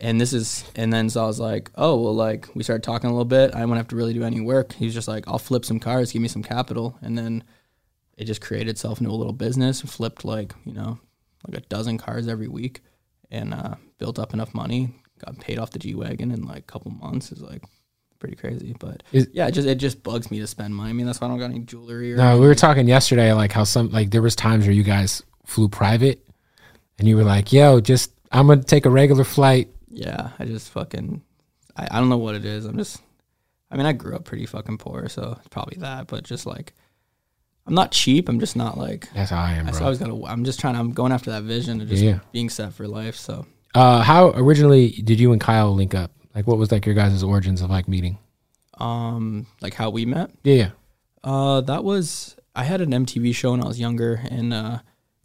and 0.00 0.18
this 0.18 0.32
is 0.32 0.64
and 0.74 0.90
then 0.90 1.10
so 1.10 1.22
I 1.22 1.26
was 1.26 1.38
like, 1.38 1.70
oh 1.74 2.00
well, 2.00 2.14
like 2.14 2.48
we 2.54 2.62
started 2.62 2.82
talking 2.82 3.10
a 3.10 3.12
little 3.12 3.26
bit. 3.26 3.54
I 3.54 3.60
wouldn't 3.60 3.76
have 3.76 3.88
to 3.88 3.96
really 3.96 4.14
do 4.14 4.24
any 4.24 4.40
work. 4.40 4.72
He 4.72 4.86
was 4.86 4.94
just 4.94 5.08
like, 5.08 5.28
I'll 5.28 5.38
flip 5.38 5.66
some 5.66 5.80
cars, 5.80 6.12
give 6.12 6.22
me 6.22 6.28
some 6.28 6.42
capital, 6.42 6.98
and 7.02 7.16
then 7.18 7.44
it 8.16 8.24
just 8.24 8.40
created 8.40 8.70
itself 8.70 9.00
into 9.00 9.10
a 9.10 9.14
little 9.14 9.34
business. 9.34 9.82
Flipped 9.82 10.24
like 10.24 10.54
you 10.64 10.72
know 10.72 10.98
like 11.46 11.58
a 11.58 11.66
dozen 11.66 11.98
cars 11.98 12.26
every 12.26 12.48
week, 12.48 12.80
and 13.30 13.52
uh, 13.52 13.74
built 13.98 14.18
up 14.18 14.32
enough 14.32 14.54
money. 14.54 14.94
Got 15.24 15.38
paid 15.40 15.58
off 15.58 15.70
the 15.70 15.78
G 15.78 15.94
wagon 15.94 16.30
in 16.32 16.42
like 16.44 16.58
a 16.58 16.62
couple 16.62 16.90
months. 16.90 17.32
Is 17.32 17.40
like 17.40 17.62
pretty 18.18 18.36
crazy, 18.36 18.74
but 18.78 19.02
Is- 19.12 19.28
yeah, 19.32 19.46
it 19.48 19.52
just 19.52 19.68
it 19.68 19.76
just 19.76 20.02
bugs 20.02 20.30
me 20.30 20.40
to 20.40 20.46
spend 20.46 20.74
money. 20.74 20.90
I 20.90 20.92
mean, 20.92 21.06
that's 21.06 21.20
why 21.20 21.26
I 21.26 21.30
don't 21.30 21.38
got 21.38 21.50
any 21.50 21.60
jewelry. 21.60 22.12
Or 22.12 22.16
No, 22.16 22.38
we 22.40 22.46
were 22.46 22.54
talking 22.54 22.88
yesterday, 22.88 23.32
like 23.32 23.52
how 23.52 23.64
some 23.64 23.90
like 23.90 24.10
there 24.10 24.22
was 24.22 24.34
times 24.36 24.64
where 24.66 24.74
you 24.74 24.82
guys 24.82 25.22
flew 25.46 25.68
private, 25.68 26.26
and 26.98 27.06
you 27.08 27.16
were 27.16 27.24
like, 27.24 27.52
"Yo, 27.52 27.80
just 27.80 28.12
I'm 28.30 28.46
gonna 28.46 28.62
take 28.62 28.86
a 28.86 28.90
regular 28.90 29.24
flight." 29.24 29.68
Yeah, 29.88 30.30
I 30.38 30.44
just 30.44 30.70
fucking 30.70 31.22
I, 31.76 31.88
I 31.92 31.98
don't 32.00 32.08
know 32.08 32.18
what 32.18 32.34
it 32.34 32.44
is. 32.44 32.64
I'm 32.64 32.76
just 32.76 33.00
I 33.70 33.76
mean, 33.76 33.86
I 33.86 33.92
grew 33.92 34.14
up 34.16 34.24
pretty 34.24 34.46
fucking 34.46 34.78
poor, 34.78 35.08
so 35.08 35.36
it's 35.38 35.48
probably 35.48 35.78
that, 35.80 36.06
but 36.08 36.24
just 36.24 36.46
like 36.46 36.72
I'm 37.66 37.74
not 37.74 37.92
cheap. 37.92 38.28
I'm 38.28 38.40
just 38.40 38.56
not 38.56 38.76
like 38.76 39.08
That's 39.14 39.30
how 39.30 39.40
I 39.40 39.52
am, 39.52 39.68
I 39.68 39.70
bro. 39.70 39.82
always 39.82 39.98
gotta 39.98 40.20
I'm 40.26 40.44
just 40.44 40.58
trying 40.60 40.74
I'm 40.76 40.92
going 40.92 41.12
after 41.12 41.30
that 41.30 41.44
vision 41.44 41.80
of 41.80 41.88
just 41.88 42.02
Yeah. 42.02 42.18
being 42.32 42.48
set 42.50 42.72
for 42.72 42.88
life. 42.88 43.16
So 43.16 43.46
Uh, 43.74 44.02
how 44.02 44.30
originally 44.30 44.90
did 44.90 45.18
you 45.18 45.32
and 45.32 45.40
Kyle 45.40 45.74
link 45.74 45.94
up? 45.94 46.10
Like, 46.34 46.46
what 46.46 46.58
was 46.58 46.70
like 46.72 46.86
your 46.86 46.94
guys' 46.94 47.22
origins 47.22 47.62
of 47.62 47.70
like 47.70 47.88
meeting? 47.88 48.18
um 48.78 49.46
like 49.60 49.74
how 49.74 49.90
we 49.90 50.04
met. 50.04 50.30
Yeah, 50.42 50.54
yeah. 50.54 50.70
Uh 51.22 51.60
that 51.62 51.84
was 51.84 52.36
I 52.54 52.64
had 52.64 52.80
an 52.80 52.90
MTV 52.90 53.34
show 53.34 53.52
when 53.52 53.62
I 53.62 53.66
was 53.66 53.80
younger 53.80 54.20
and 54.28 54.52
uh 54.52 54.78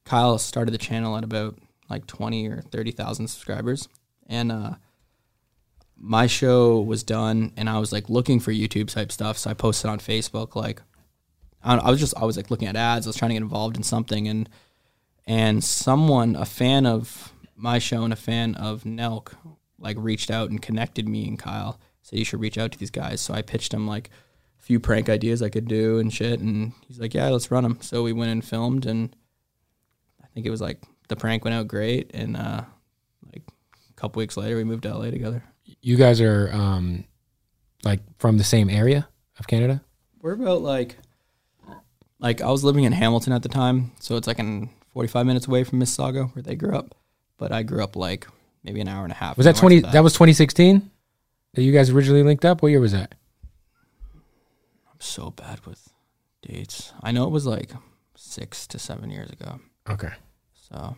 Kyle 0.05 0.37
started 0.37 0.71
the 0.71 0.77
channel 0.77 1.17
at 1.17 1.23
about 1.23 1.57
like 1.89 2.05
20 2.05 2.47
or 2.47 2.61
30,000 2.61 3.27
subscribers 3.27 3.87
and 4.27 4.51
uh 4.51 4.75
my 5.95 6.27
show 6.27 6.79
was 6.79 7.03
done 7.03 7.51
and 7.57 7.69
I 7.69 7.79
was 7.79 7.91
like 7.91 8.09
looking 8.09 8.39
for 8.39 8.51
YouTube 8.51 8.89
type 8.89 9.11
stuff 9.11 9.37
so 9.37 9.49
I 9.49 9.53
posted 9.53 9.89
on 9.89 9.99
Facebook 9.99 10.55
like 10.55 10.81
I, 11.63 11.77
I 11.77 11.89
was 11.89 11.99
just 11.99 12.15
I 12.15 12.25
was 12.25 12.37
like 12.37 12.51
looking 12.51 12.67
at 12.67 12.75
ads 12.75 13.07
I 13.07 13.09
was 13.09 13.15
trying 13.15 13.29
to 13.29 13.35
get 13.35 13.41
involved 13.41 13.77
in 13.77 13.83
something 13.83 14.27
and 14.27 14.49
and 15.25 15.63
someone 15.63 16.35
a 16.35 16.45
fan 16.45 16.85
of 16.85 17.33
my 17.57 17.79
show 17.79 18.03
and 18.03 18.13
a 18.13 18.17
fan 18.17 18.55
of 18.55 18.83
Nelk 18.83 19.33
like 19.79 19.97
reached 19.99 20.31
out 20.31 20.49
and 20.49 20.61
connected 20.61 21.07
me 21.07 21.27
and 21.27 21.37
Kyle 21.37 21.79
said 22.01 22.19
you 22.19 22.25
should 22.25 22.39
reach 22.39 22.57
out 22.57 22.71
to 22.71 22.77
these 22.77 22.91
guys 22.91 23.19
so 23.19 23.33
I 23.33 23.41
pitched 23.41 23.73
him 23.73 23.87
like 23.87 24.09
a 24.59 24.63
few 24.63 24.79
prank 24.79 25.09
ideas 25.09 25.41
I 25.41 25.49
could 25.49 25.67
do 25.67 25.99
and 25.99 26.13
shit 26.13 26.39
and 26.39 26.73
he's 26.87 26.99
like 26.99 27.13
yeah 27.13 27.29
let's 27.29 27.51
run 27.51 27.63
them 27.63 27.79
so 27.81 28.03
we 28.03 28.13
went 28.13 28.31
and 28.31 28.45
filmed 28.45 28.85
and 28.85 29.15
I 30.23 30.27
think 30.33 30.45
it 30.45 30.51
was 30.51 30.61
like 30.61 30.81
the 31.09 31.15
prank 31.15 31.43
went 31.43 31.55
out 31.55 31.67
great 31.67 32.11
and 32.13 32.37
uh 32.37 32.61
like 33.33 33.43
a 33.89 33.93
couple 33.95 34.19
weeks 34.19 34.37
later 34.37 34.55
we 34.55 34.63
moved 34.63 34.83
to 34.83 34.95
LA 34.95 35.09
together 35.09 35.43
You 35.81 35.97
guys 35.97 36.21
are 36.21 36.49
um, 36.53 37.03
like 37.83 37.99
from 38.19 38.37
the 38.37 38.43
same 38.43 38.69
area 38.69 39.07
of 39.39 39.47
Canada. 39.47 39.83
We're 40.21 40.33
about 40.33 40.61
like, 40.61 40.97
like 42.19 42.41
I 42.41 42.49
was 42.49 42.63
living 42.63 42.85
in 42.85 42.93
Hamilton 42.93 43.33
at 43.33 43.43
the 43.43 43.49
time, 43.49 43.91
so 43.99 44.15
it's 44.15 44.27
like 44.27 44.39
in 44.39 44.69
45 44.93 45.25
minutes 45.25 45.47
away 45.47 45.63
from 45.63 45.79
Mississauga 45.79 46.33
where 46.33 46.41
they 46.41 46.55
grew 46.55 46.75
up. 46.75 46.95
But 47.37 47.51
I 47.51 47.63
grew 47.63 47.83
up 47.83 47.95
like 47.95 48.27
maybe 48.63 48.81
an 48.81 48.87
hour 48.87 49.03
and 49.03 49.11
a 49.11 49.15
half. 49.15 49.37
Was 49.37 49.45
that 49.45 49.55
twenty? 49.55 49.77
of 49.77 49.91
That. 49.91 50.03
was 50.03 50.13
2016. 50.13 50.89
That 51.53 51.63
you 51.63 51.71
guys 51.71 51.89
originally 51.89 52.23
linked 52.23 52.45
up. 52.45 52.61
What 52.61 52.69
year 52.69 52.79
was 52.79 52.91
that? 52.91 53.15
I'm 54.13 54.99
so 54.99 55.31
bad 55.31 55.65
with 55.65 55.87
dates. 56.41 56.93
I 57.01 57.11
know 57.11 57.25
it 57.25 57.31
was 57.31 57.45
like 57.45 57.71
six 58.15 58.67
to 58.67 58.79
seven 58.79 59.09
years 59.09 59.29
ago. 59.29 59.59
Okay. 59.89 60.11
So 60.69 60.95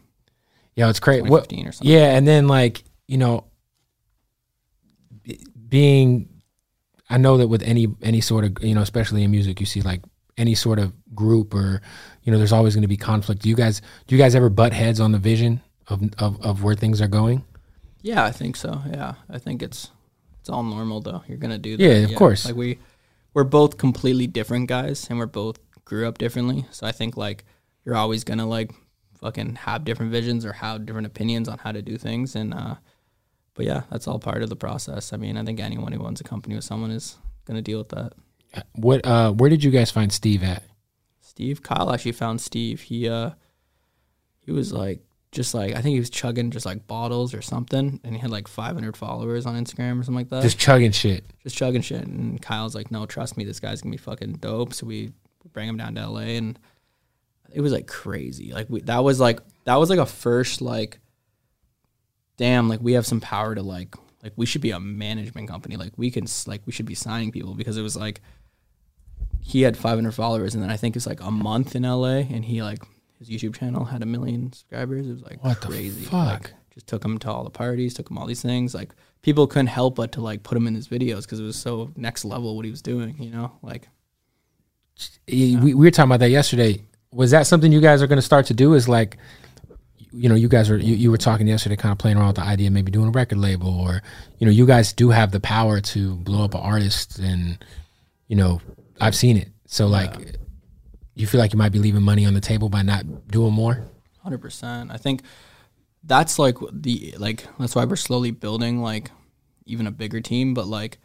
Yeah, 0.76 0.90
it's 0.90 1.00
crazy. 1.00 1.22
What? 1.24 1.52
or 1.52 1.72
something. 1.72 1.88
Yeah, 1.88 2.16
and 2.16 2.28
then 2.28 2.48
like 2.48 2.84
you 3.08 3.18
know, 3.18 3.46
be- 5.24 5.46
being, 5.68 6.30
I 7.10 7.18
know 7.18 7.38
that 7.38 7.48
with 7.48 7.62
any 7.64 7.88
any 8.02 8.22
sort 8.22 8.46
of 8.46 8.64
you 8.64 8.76
know, 8.76 8.82
especially 8.82 9.24
in 9.24 9.32
music, 9.32 9.60
you 9.60 9.66
see 9.66 9.82
like 9.82 10.02
any 10.38 10.56
sort 10.56 10.80
of 10.80 10.94
group 11.14 11.54
or 11.54 11.82
you 12.24 12.32
know, 12.32 12.38
there's 12.38 12.54
always 12.54 12.76
going 12.76 12.84
to 12.84 12.88
be 12.88 12.98
conflict. 12.98 13.42
Do 13.42 13.50
you 13.50 13.56
guys 13.56 13.82
do 14.08 14.16
you 14.16 14.22
guys 14.22 14.36
ever 14.36 14.50
butt 14.50 14.74
heads 14.74 15.00
on 15.00 15.12
the 15.12 15.18
vision 15.20 15.62
of 15.90 16.02
of, 16.18 16.42
of 16.42 16.64
where 16.64 16.76
things 16.76 17.02
are 17.02 17.08
going? 17.08 17.44
Yeah, 18.02 18.24
I 18.24 18.32
think 18.32 18.56
so. 18.56 18.82
Yeah, 18.90 19.16
I 19.30 19.40
think 19.40 19.62
it's 19.62 19.92
it's 20.40 20.50
all 20.50 20.64
normal 20.64 21.02
though. 21.02 21.24
You're 21.28 21.38
gonna 21.38 21.58
do 21.58 21.78
that. 21.78 21.84
Yeah, 21.84 22.08
of 22.08 22.16
course. 22.16 22.46
Like 22.46 22.56
we 22.56 22.80
we're 23.34 23.44
both 23.44 23.78
completely 23.78 24.28
different 24.28 24.68
guys, 24.68 25.08
and 25.10 25.20
we're 25.20 25.26
both 25.26 25.60
grew 25.86 26.08
up 26.08 26.18
differently. 26.18 26.66
So 26.72 26.88
I 26.88 26.92
think 26.92 27.18
like 27.18 27.46
you're 27.86 27.96
always 27.96 28.24
gonna 28.24 28.46
like 28.46 28.72
fucking 29.20 29.56
have 29.56 29.84
different 29.84 30.12
visions 30.12 30.46
or 30.46 30.54
have 30.54 30.86
different 30.86 31.08
opinions 31.08 31.50
on 31.50 31.58
how 31.58 31.72
to 31.72 31.82
do 31.82 31.98
things. 31.98 32.36
And 32.36 32.54
uh, 32.54 32.76
but 33.54 33.66
yeah, 33.66 33.82
that's 33.92 34.08
all 34.08 34.20
part 34.20 34.44
of 34.44 34.50
the 34.50 34.56
process. 34.56 35.12
I 35.12 35.18
mean, 35.18 35.38
I 35.38 35.44
think 35.44 35.60
anyone 35.60 35.92
who 35.92 36.06
owns 36.06 36.22
a 36.22 36.24
company 36.24 36.56
with 36.56 36.64
someone 36.64 36.92
is 36.92 37.18
gonna 37.46 37.62
deal 37.62 37.80
with 37.80 37.90
that. 37.90 38.14
What? 38.74 39.06
uh 39.06 39.32
Where 39.34 39.50
did 39.50 39.64
you 39.64 39.72
guys 39.72 39.92
find 39.92 40.12
Steve 40.12 40.44
at? 40.44 40.64
Steve, 41.20 41.62
Kyle 41.62 41.92
actually 41.94 42.14
found 42.14 42.42
Steve. 42.42 42.82
He 42.82 43.08
uh 43.08 43.32
he 44.40 44.52
was 44.52 44.74
like 44.74 45.02
just 45.32 45.54
like 45.54 45.76
I 45.76 45.82
think 45.82 45.94
he 45.94 46.00
was 46.00 46.10
chugging 46.10 46.50
just 46.52 46.66
like 46.66 46.88
bottles 46.88 47.34
or 47.34 47.42
something, 47.42 48.00
and 48.04 48.16
he 48.16 48.20
had 48.20 48.32
like 48.32 48.48
500 48.48 48.98
followers 48.98 49.46
on 49.46 49.56
Instagram 49.56 50.00
or 50.00 50.04
something 50.04 50.16
like 50.16 50.30
that. 50.30 50.42
Just 50.42 50.58
chugging 50.58 50.92
shit. 50.92 51.26
just 51.44 51.56
chugging 51.56 51.82
shit. 51.82 52.06
And 52.06 52.42
Kyle's 52.42 52.76
like, 52.76 52.92
no, 52.92 53.06
trust 53.06 53.38
me, 53.38 53.44
this 53.44 53.60
guy's 53.60 53.82
gonna 53.82 53.92
be 53.92 53.98
fucking 53.98 54.34
dope. 54.34 54.74
So 54.74 54.88
we 54.88 55.12
bring 55.54 55.70
him 55.70 55.78
down 55.78 55.96
to 55.96 56.08
LA, 56.08 56.20
and 56.20 56.58
it 57.54 57.62
was 57.62 57.72
like 57.72 57.88
crazy. 57.88 58.54
Like 58.54 58.68
we, 58.70 58.82
that 58.82 59.04
was 59.04 59.20
like 59.20 59.40
that 59.66 59.76
was 59.76 59.90
like 59.90 60.00
a 60.00 60.06
first 60.06 60.62
like, 60.62 61.00
damn, 62.38 62.68
like 62.68 62.82
we 62.82 62.94
have 62.94 63.06
some 63.06 63.22
power 63.22 63.54
to 63.54 63.62
like 63.62 63.96
like 64.24 64.34
we 64.36 64.48
should 64.48 64.62
be 64.62 64.72
a 64.72 64.80
management 64.80 65.48
company. 65.48 65.78
Like 65.78 65.94
we 65.96 66.10
can 66.10 66.26
like 66.48 66.62
we 66.66 66.72
should 66.72 66.88
be 66.88 66.96
signing 66.96 67.32
people 67.32 67.54
because 67.54 67.78
it 67.78 67.84
was 67.84 67.96
like 67.96 68.22
he 69.42 69.62
had 69.62 69.78
500 69.78 70.12
followers, 70.12 70.56
and 70.56 70.64
then 70.64 70.72
I 70.72 70.78
think 70.78 70.96
it's 70.96 71.08
like 71.08 71.22
a 71.22 71.32
month 71.32 71.76
in 71.76 71.84
LA, 71.84 72.18
and 72.18 72.44
he 72.44 72.64
like 72.64 72.84
his 73.20 73.30
YouTube 73.30 73.56
channel 73.56 73.86
had 73.86 74.02
a 74.02 74.06
million 74.06 74.52
subscribers. 74.54 75.08
It 75.08 75.12
was 75.14 75.22
like 75.24 75.44
What 75.44 75.60
crazy. 75.62 76.06
fuck? 76.06 76.12
Like, 76.44 76.54
just 76.74 76.88
took 76.88 77.04
him 77.04 77.18
to 77.20 77.32
all 77.32 77.44
the 77.44 77.50
parties, 77.50 77.94
took 77.94 78.10
him 78.10 78.18
all 78.18 78.26
these 78.26 78.42
things. 78.42 78.74
Like 78.74 78.94
people 79.22 79.46
couldn't 79.48 79.68
help 79.68 79.96
but 79.96 80.12
to 80.14 80.22
like 80.22 80.44
put 80.44 80.58
him 80.58 80.68
in 80.68 80.76
his 80.76 80.88
videos 80.88 81.24
because 81.24 81.40
it 81.40 81.44
was 81.44 81.58
so 81.58 81.92
next 81.96 82.24
level 82.26 82.56
what 82.56 82.66
he 82.66 82.72
was 82.72 82.82
doing. 82.82 83.16
You 83.22 83.32
know, 83.32 83.52
like 83.62 83.88
we, 85.28 85.56
we 85.58 85.74
were 85.76 85.92
talking 85.92 86.10
about 86.10 86.20
that 86.22 86.30
yesterday. 86.30 86.84
Was 87.12 87.32
that 87.32 87.48
something 87.48 87.72
you 87.72 87.82
guys 87.82 88.02
are 88.02 88.08
going 88.08 88.18
to 88.18 88.22
start 88.24 88.46
to 88.48 88.54
do? 88.54 88.74
Is 88.74 88.88
like, 88.88 89.18
you 90.12 90.30
know, 90.30 90.36
you 90.36 90.48
guys 90.48 90.70
are 90.70 90.78
you, 90.78 90.96
you 90.96 91.12
were 91.12 91.18
talking 91.18 91.48
yesterday, 91.48 91.76
kind 91.76 91.92
of 91.92 91.98
playing 91.98 92.18
around 92.18 92.28
with 92.28 92.36
the 92.38 92.44
idea, 92.44 92.68
of 92.68 92.74
maybe 92.74 92.92
doing 92.92 93.08
a 93.08 93.12
record 93.12 93.38
label, 93.40 93.70
or 93.80 94.02
you 94.38 94.46
know, 94.46 94.52
you 94.52 94.66
guys 94.66 94.94
do 94.94 95.10
have 95.10 95.32
the 95.32 95.40
power 95.40 95.82
to 95.82 96.16
blow 96.16 96.46
up 96.46 96.54
an 96.54 96.62
artist, 96.62 97.18
and 97.20 97.64
you 98.28 98.36
know, 98.36 98.62
I've 99.02 99.16
seen 99.16 99.38
it. 99.38 99.50
So 99.66 99.88
like, 99.88 100.38
you 101.16 101.28
feel 101.28 101.40
like 101.40 101.54
you 101.54 101.58
might 101.58 101.72
be 101.72 101.80
leaving 101.80 102.04
money 102.04 102.26
on 102.26 102.34
the 102.34 102.42
table 102.42 102.70
by 102.70 102.82
not 102.82 103.28
doing 103.30 103.54
more. 103.54 103.84
hundred 104.24 104.40
percent. 104.42 104.92
I 104.92 104.98
think 104.98 105.22
that's 106.04 106.40
like 106.40 106.58
the 106.72 107.16
like 107.18 107.46
that's 107.60 107.76
why 107.76 107.86
we're 107.86 107.96
slowly 107.96 108.32
building 108.32 108.82
like 108.82 109.12
even 109.66 109.88
a 109.88 109.92
bigger 109.92 110.22
team. 110.22 110.54
But 110.54 110.68
like, 110.68 110.98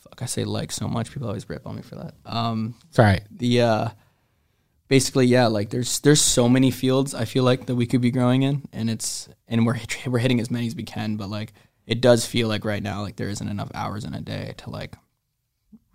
fuck, 0.00 0.22
I 0.22 0.26
say 0.26 0.44
like 0.44 0.72
so 0.72 0.88
much. 0.88 1.12
People 1.12 1.28
always 1.28 1.48
rip 1.48 1.66
on 1.66 1.76
me 1.76 1.82
for 1.82 1.96
that. 1.96 2.14
Um, 2.24 2.74
Sorry, 2.90 3.20
the 3.30 3.62
uh 3.62 3.88
basically 4.88 5.26
yeah 5.26 5.46
like 5.46 5.70
there's 5.70 5.98
there's 6.00 6.22
so 6.22 6.48
many 6.48 6.70
fields 6.70 7.12
i 7.12 7.24
feel 7.24 7.42
like 7.42 7.66
that 7.66 7.74
we 7.74 7.86
could 7.86 8.00
be 8.00 8.10
growing 8.12 8.42
in 8.42 8.62
and 8.72 8.88
it's 8.88 9.28
and 9.48 9.66
we're 9.66 9.78
we're 10.06 10.18
hitting 10.18 10.40
as 10.40 10.50
many 10.50 10.66
as 10.66 10.76
we 10.76 10.84
can 10.84 11.16
but 11.16 11.28
like 11.28 11.52
it 11.86 12.00
does 12.00 12.24
feel 12.24 12.46
like 12.48 12.64
right 12.64 12.82
now 12.82 13.02
like 13.02 13.16
there 13.16 13.28
isn't 13.28 13.48
enough 13.48 13.70
hours 13.74 14.04
in 14.04 14.14
a 14.14 14.20
day 14.20 14.54
to 14.56 14.70
like 14.70 14.94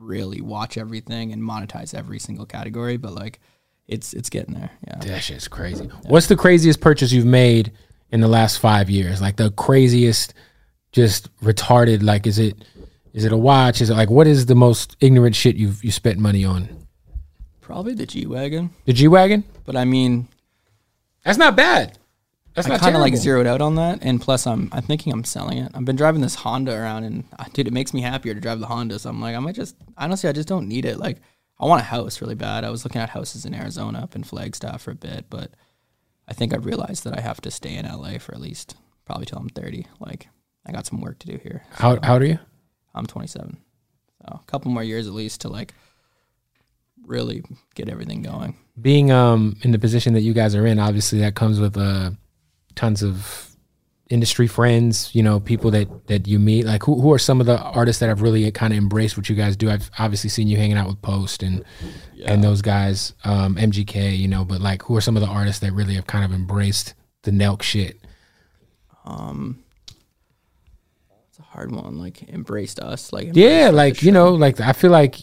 really 0.01 0.41
watch 0.41 0.77
everything 0.77 1.31
and 1.31 1.41
monetize 1.41 1.93
every 1.93 2.19
single 2.19 2.45
category 2.45 2.97
but 2.97 3.13
like 3.13 3.39
it's 3.87 4.13
it's 4.13 4.29
getting 4.29 4.53
there 4.55 4.71
yeah 4.87 4.97
that 4.99 5.21
shit's 5.23 5.47
crazy. 5.47 5.85
What's 6.07 6.27
the 6.27 6.35
craziest 6.35 6.81
purchase 6.81 7.11
you've 7.11 7.25
made 7.25 7.71
in 8.11 8.19
the 8.21 8.27
last 8.27 8.57
five 8.59 8.89
years? 8.89 9.21
Like 9.21 9.35
the 9.37 9.51
craziest, 9.51 10.33
just 10.91 11.29
retarded. 11.39 12.01
Like, 12.03 12.25
is 12.27 12.39
it 12.39 12.55
is 13.13 13.25
it 13.25 13.31
a 13.31 13.37
watch? 13.37 13.81
Is 13.81 13.89
it 13.89 13.95
like 13.95 14.09
what 14.09 14.27
is 14.27 14.45
the 14.45 14.55
most 14.55 14.95
ignorant 15.01 15.35
shit 15.35 15.55
you've 15.55 15.83
you 15.83 15.91
spent 15.91 16.19
money 16.19 16.43
on? 16.45 16.69
probably 17.61 17.93
the 17.93 18.05
g-wagon 18.05 18.69
The 18.85 18.91
G 18.91 19.07
wagon. 19.07 19.45
but 19.65 19.77
i 19.77 19.85
mean 19.85 20.27
That's 21.23 21.37
not 21.37 21.55
bad. 21.55 21.97
That's 22.53 22.67
I 22.67 22.77
kind 22.77 22.95
of 22.95 23.01
like 23.01 23.15
zeroed 23.15 23.47
out 23.47 23.61
on 23.61 23.75
that, 23.75 23.99
and 24.01 24.19
plus, 24.19 24.45
I'm 24.45 24.69
I'm 24.73 24.81
thinking 24.81 25.13
I'm 25.13 25.23
selling 25.23 25.59
it. 25.59 25.71
I've 25.73 25.85
been 25.85 25.95
driving 25.95 26.21
this 26.21 26.35
Honda 26.35 26.73
around, 26.73 27.05
and 27.05 27.23
uh, 27.39 27.45
dude, 27.53 27.67
it 27.67 27.73
makes 27.73 27.93
me 27.93 28.01
happier 28.01 28.33
to 28.33 28.41
drive 28.41 28.59
the 28.59 28.65
Honda. 28.67 28.99
So 28.99 29.09
I'm 29.09 29.21
like, 29.21 29.35
I 29.35 29.39
might 29.39 29.55
just 29.55 29.75
honestly, 29.97 30.29
I 30.29 30.33
just 30.33 30.49
don't 30.49 30.67
need 30.67 30.85
it. 30.85 30.99
Like, 30.99 31.17
I 31.59 31.65
want 31.65 31.81
a 31.81 31.85
house 31.85 32.19
really 32.19 32.35
bad. 32.35 32.63
I 32.65 32.69
was 32.69 32.83
looking 32.83 33.01
at 33.01 33.09
houses 33.09 33.45
in 33.45 33.53
Arizona 33.53 33.99
up 33.99 34.15
in 34.15 34.23
Flagstaff 34.23 34.81
for 34.81 34.91
a 34.91 34.95
bit, 34.95 35.25
but 35.29 35.51
I 36.27 36.33
think 36.33 36.53
I've 36.53 36.65
realized 36.65 37.05
that 37.05 37.17
I 37.17 37.21
have 37.21 37.39
to 37.41 37.51
stay 37.51 37.75
in 37.75 37.85
LA 37.85 38.17
for 38.17 38.33
at 38.33 38.41
least 38.41 38.75
probably 39.05 39.25
till 39.25 39.39
I'm 39.39 39.49
30. 39.49 39.87
Like, 39.99 40.27
I 40.65 40.71
got 40.71 40.85
some 40.85 40.99
work 41.01 41.19
to 41.19 41.27
do 41.27 41.39
here. 41.41 41.63
How, 41.71 41.99
how 42.03 42.13
old 42.13 42.21
are 42.23 42.25
you? 42.25 42.39
I'm 42.93 43.05
27, 43.05 43.57
so 44.21 44.39
a 44.41 44.45
couple 44.47 44.71
more 44.71 44.83
years 44.83 45.07
at 45.07 45.13
least 45.13 45.41
to 45.41 45.49
like 45.49 45.73
really 47.05 47.43
get 47.75 47.89
everything 47.89 48.21
going. 48.21 48.57
Being 48.79 49.11
um 49.11 49.55
in 49.61 49.71
the 49.71 49.79
position 49.79 50.13
that 50.13 50.21
you 50.21 50.33
guys 50.33 50.55
are 50.55 50.65
in, 50.65 50.79
obviously 50.79 51.19
that 51.19 51.35
comes 51.35 51.59
with 51.59 51.77
uh 51.77 52.11
tons 52.75 53.03
of 53.03 53.51
industry 54.11 54.45
friends, 54.45 55.15
you 55.15 55.23
know, 55.23 55.39
people 55.39 55.71
that 55.71 56.07
that 56.07 56.27
you 56.27 56.37
meet. 56.37 56.65
Like 56.65 56.83
who 56.83 56.99
who 56.99 57.11
are 57.13 57.19
some 57.19 57.39
of 57.39 57.47
the 57.47 57.59
artists 57.59 57.99
that 58.01 58.09
have 58.09 58.21
really 58.21 58.51
kind 58.51 58.73
of 58.73 58.77
embraced 58.77 59.17
what 59.17 59.29
you 59.29 59.35
guys 59.35 59.55
do? 59.55 59.71
I've 59.71 59.89
obviously 59.97 60.29
seen 60.29 60.47
you 60.47 60.57
hanging 60.57 60.77
out 60.77 60.87
with 60.87 61.01
Post 61.01 61.41
and 61.43 61.63
and 62.25 62.43
those 62.43 62.61
guys, 62.61 63.13
um, 63.23 63.55
MGK, 63.55 64.17
you 64.17 64.27
know, 64.27 64.45
but 64.45 64.61
like 64.61 64.83
who 64.83 64.95
are 64.95 65.01
some 65.01 65.15
of 65.15 65.21
the 65.21 65.29
artists 65.29 65.61
that 65.61 65.73
really 65.73 65.95
have 65.95 66.05
kind 66.05 66.25
of 66.25 66.33
embraced 66.33 66.93
the 67.23 67.31
Nelk 67.31 67.61
shit? 67.61 67.99
Um, 69.05 69.63
it's 71.29 71.39
a 71.39 71.43
hard 71.43 71.71
one. 71.71 71.97
Like 71.97 72.29
embraced 72.29 72.79
us. 72.79 73.13
Like 73.13 73.29
Yeah, 73.33 73.71
like 73.73 74.03
you 74.03 74.11
know, 74.11 74.33
like 74.33 74.59
I 74.59 74.73
feel 74.73 74.91
like 74.91 75.17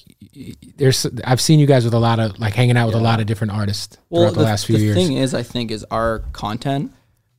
there's 0.77 1.07
I've 1.25 1.41
seen 1.41 1.61
you 1.61 1.67
guys 1.67 1.85
with 1.85 1.95
a 1.95 1.99
lot 1.99 2.19
of 2.19 2.39
like 2.39 2.55
hanging 2.55 2.77
out 2.77 2.87
with 2.87 2.97
a 2.97 3.01
lot 3.01 3.21
of 3.21 3.27
different 3.27 3.53
artists 3.53 3.99
throughout 4.09 4.35
the, 4.35 4.43
last 4.43 4.67
few 4.67 4.79
the 4.79 4.83
years. 4.83 4.97
The 4.97 5.07
thing 5.07 5.17
is, 5.19 5.35
I 5.35 5.43
think, 5.43 5.71
is 5.71 5.85
our 5.91 6.21
content. 6.33 6.93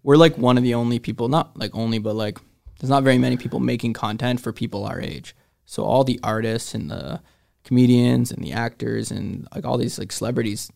We're 0.09 0.17
like 0.17 0.39
one 0.39 0.57
of 0.57 0.63
the 0.63 0.73
only 0.73 0.97
people, 0.97 1.29
not 1.29 1.55
like 1.55 1.69
only, 1.75 1.99
but 1.99 2.15
like 2.15 2.39
there's 2.79 2.89
not 2.89 3.03
very 3.03 3.19
many 3.19 3.37
people 3.37 3.59
making 3.59 3.93
content 3.93 4.41
for 4.41 4.51
people 4.51 4.85
our 4.85 4.99
age. 4.99 5.35
So 5.67 5.83
all 5.83 6.03
the 6.03 6.19
artists 6.23 6.73
and 6.73 6.89
the 6.89 7.21
comedians 7.63 8.31
and 8.31 8.43
the 8.43 8.53
actors 8.53 9.11
and 9.11 9.47
like 9.53 9.65
all 9.65 9.77
these 9.77 9.99
like 9.99 10.11
celebrities, 10.11 10.71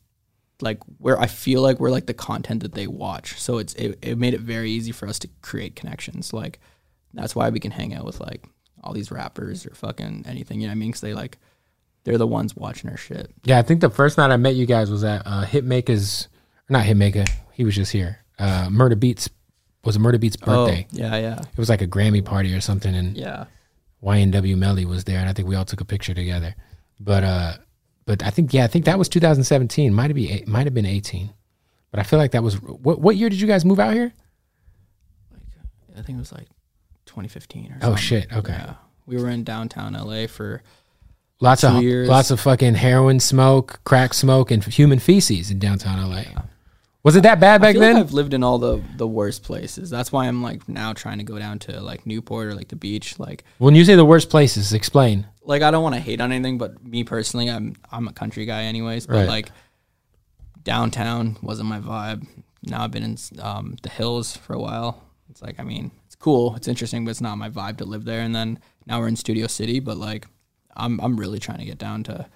like 0.61 0.77
where 0.99 1.19
I 1.19 1.25
feel 1.25 1.63
like 1.63 1.79
we're 1.79 1.89
like 1.89 2.05
the 2.05 2.13
content 2.13 2.61
that 2.61 2.75
they 2.75 2.85
watch. 2.85 3.39
So 3.39 3.57
it's 3.57 3.73
it, 3.73 3.97
it 4.03 4.19
made 4.19 4.35
it 4.35 4.41
very 4.41 4.69
easy 4.69 4.91
for 4.91 5.07
us 5.07 5.17
to 5.17 5.29
create 5.41 5.75
connections. 5.75 6.31
Like 6.31 6.59
that's 7.11 7.35
why 7.35 7.49
we 7.49 7.59
can 7.59 7.71
hang 7.71 7.95
out 7.95 8.05
with 8.05 8.19
like 8.19 8.45
all 8.83 8.93
these 8.93 9.11
rappers 9.11 9.65
or 9.65 9.73
fucking 9.73 10.25
anything. 10.27 10.61
You 10.61 10.67
know 10.67 10.73
what 10.73 10.77
I 10.77 10.79
mean? 10.79 10.89
Because 10.89 11.01
they 11.01 11.15
like 11.15 11.39
they're 12.03 12.19
the 12.19 12.27
ones 12.27 12.55
watching 12.55 12.91
our 12.91 12.97
shit. 12.97 13.31
Yeah, 13.45 13.57
I 13.57 13.63
think 13.63 13.81
the 13.81 13.89
first 13.89 14.19
night 14.19 14.29
I 14.29 14.37
met 14.37 14.53
you 14.53 14.67
guys 14.67 14.91
was 14.91 15.03
at 15.03 15.23
uh, 15.25 15.43
Hitmaka's, 15.43 16.27
not 16.69 16.85
Hitmaka. 16.85 17.27
He 17.53 17.63
was 17.63 17.73
just 17.73 17.91
here. 17.91 18.22
Uh, 18.39 18.67
Murda 18.69 18.95
Beatz 18.95 19.29
was 19.83 19.95
a 19.95 19.99
Murda 19.99 20.15
Beatz 20.15 20.39
birthday. 20.39 20.87
Oh, 20.91 20.95
yeah, 20.97 21.15
yeah, 21.17 21.39
It 21.39 21.57
was 21.57 21.69
like 21.69 21.81
a 21.81 21.87
Grammy 21.87 22.23
party 22.23 22.53
or 22.53 22.61
something, 22.61 22.93
and 22.95 23.15
yeah. 23.17 23.45
YNW 24.03 24.57
Melly 24.57 24.85
was 24.85 25.03
there, 25.03 25.19
and 25.19 25.29
I 25.29 25.33
think 25.33 25.47
we 25.47 25.55
all 25.55 25.65
took 25.65 25.81
a 25.81 25.85
picture 25.85 26.13
together. 26.13 26.55
But 26.99 27.23
uh, 27.23 27.53
but 28.05 28.23
I 28.23 28.29
think 28.29 28.53
yeah, 28.53 28.63
I 28.63 28.67
think 28.67 28.85
that 28.85 28.97
was 28.97 29.09
2017. 29.09 29.93
Might 29.93 30.03
have 30.09 30.15
be 30.15 30.43
might 30.47 30.65
have 30.65 30.73
been 30.73 30.85
18, 30.85 31.33
but 31.91 31.99
I 31.99 32.03
feel 32.03 32.19
like 32.19 32.31
that 32.31 32.43
was 32.43 32.55
what 32.61 32.99
what 32.99 33.15
year 33.15 33.29
did 33.29 33.39
you 33.39 33.47
guys 33.47 33.63
move 33.65 33.79
out 33.79 33.93
here? 33.93 34.13
I 35.97 36.01
think 36.01 36.17
it 36.17 36.19
was 36.19 36.31
like 36.31 36.47
2015 37.05 37.65
or 37.65 37.67
something. 37.67 37.77
Oh 37.83 37.89
something. 37.89 38.03
shit, 38.03 38.33
okay. 38.33 38.53
Yeah. 38.53 38.73
We 39.05 39.17
were 39.21 39.29
in 39.29 39.43
downtown 39.43 39.93
LA 39.93 40.27
for 40.27 40.63
Lots 41.39 41.63
of 41.63 41.83
years. 41.83 42.07
lots 42.07 42.31
of 42.31 42.39
fucking 42.39 42.75
heroin 42.75 43.19
smoke, 43.19 43.81
crack 43.83 44.13
smoke, 44.13 44.49
and 44.49 44.63
human 44.63 44.99
feces 44.99 45.51
in 45.51 45.59
downtown 45.59 46.09
LA. 46.09 46.23
Was 47.03 47.17
it 47.17 47.23
that 47.23 47.39
bad 47.41 47.59
back 47.61 47.75
then? 47.75 47.95
like 47.95 48.05
I've 48.05 48.13
lived 48.13 48.33
in 48.33 48.43
all 48.43 48.57
the 48.57 48.81
the 48.95 49.07
worst 49.07 49.43
places. 49.43 49.89
That's 49.89 50.11
why 50.11 50.25
I'm 50.27 50.41
like 50.41 50.67
now 50.69 50.93
trying 50.93 51.17
to 51.17 51.23
go 51.25 51.37
down 51.37 51.59
to 51.59 51.81
like 51.81 52.05
Newport 52.05 52.47
or 52.47 52.55
like 52.55 52.69
the 52.69 52.77
beach. 52.77 53.19
Like 53.19 53.43
when 53.57 53.75
you 53.75 53.83
say 53.83 53.95
the 53.95 54.05
worst 54.05 54.29
places, 54.29 54.71
explain. 54.73 55.27
like 55.43 55.61
I 55.61 55.69
don't 55.71 55.83
want 55.83 55.95
to 55.95 56.01
hate 56.01 56.21
on 56.21 56.31
anything, 56.31 56.57
but 56.57 56.81
me 56.83 57.03
personally, 57.03 57.49
I'm 57.49 57.75
I'm 57.91 58.07
a 58.07 58.13
country 58.13 58.45
guy 58.45 58.63
anyways. 58.63 59.07
But 59.07 59.15
Right. 59.15 59.27
like 59.27 59.51
downtown 60.63 61.37
wasn't 61.41 61.67
my 61.69 61.79
vibe. 61.79 62.25
Now 62.63 62.83
I've 62.83 62.91
been 62.91 63.03
in 63.03 63.17
um, 63.41 63.75
the 63.83 63.89
hills 63.89 64.37
for 64.37 64.53
a 64.53 64.59
while. 64.59 65.03
It's 65.29 65.41
like 65.41 65.59
I 65.59 65.63
mean 65.63 65.91
it's 66.05 66.15
cool, 66.15 66.55
it's 66.55 66.67
interesting, 66.67 67.03
but 67.05 67.11
it's 67.11 67.21
not 67.21 67.37
my 67.37 67.49
vibe 67.49 67.77
to 67.77 67.85
live 67.85 68.05
there. 68.05 68.21
And 68.21 68.33
then 68.33 68.59
now 68.85 68.99
we're 68.99 69.07
in 69.07 69.15
Studio 69.15 69.47
City, 69.47 69.79
but 69.79 69.97
like 69.97 70.25
I'm 70.77 70.99
I'm 71.01 71.17
really 71.17 71.39
trying 71.39 71.59
to 71.59 71.65
get 71.65 71.77
down 71.77 72.03
to 72.03 72.27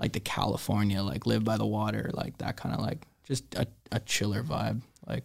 like 0.00 0.12
the 0.14 0.20
California, 0.20 1.02
like 1.02 1.26
live 1.26 1.44
by 1.44 1.56
the 1.58 1.66
water, 1.66 2.10
like 2.14 2.38
that 2.38 2.56
kind 2.56 2.74
of 2.74 2.80
like 2.80 3.06
just 3.30 3.54
a, 3.54 3.66
a 3.92 4.00
chiller 4.00 4.42
vibe. 4.42 4.82
Like 5.06 5.24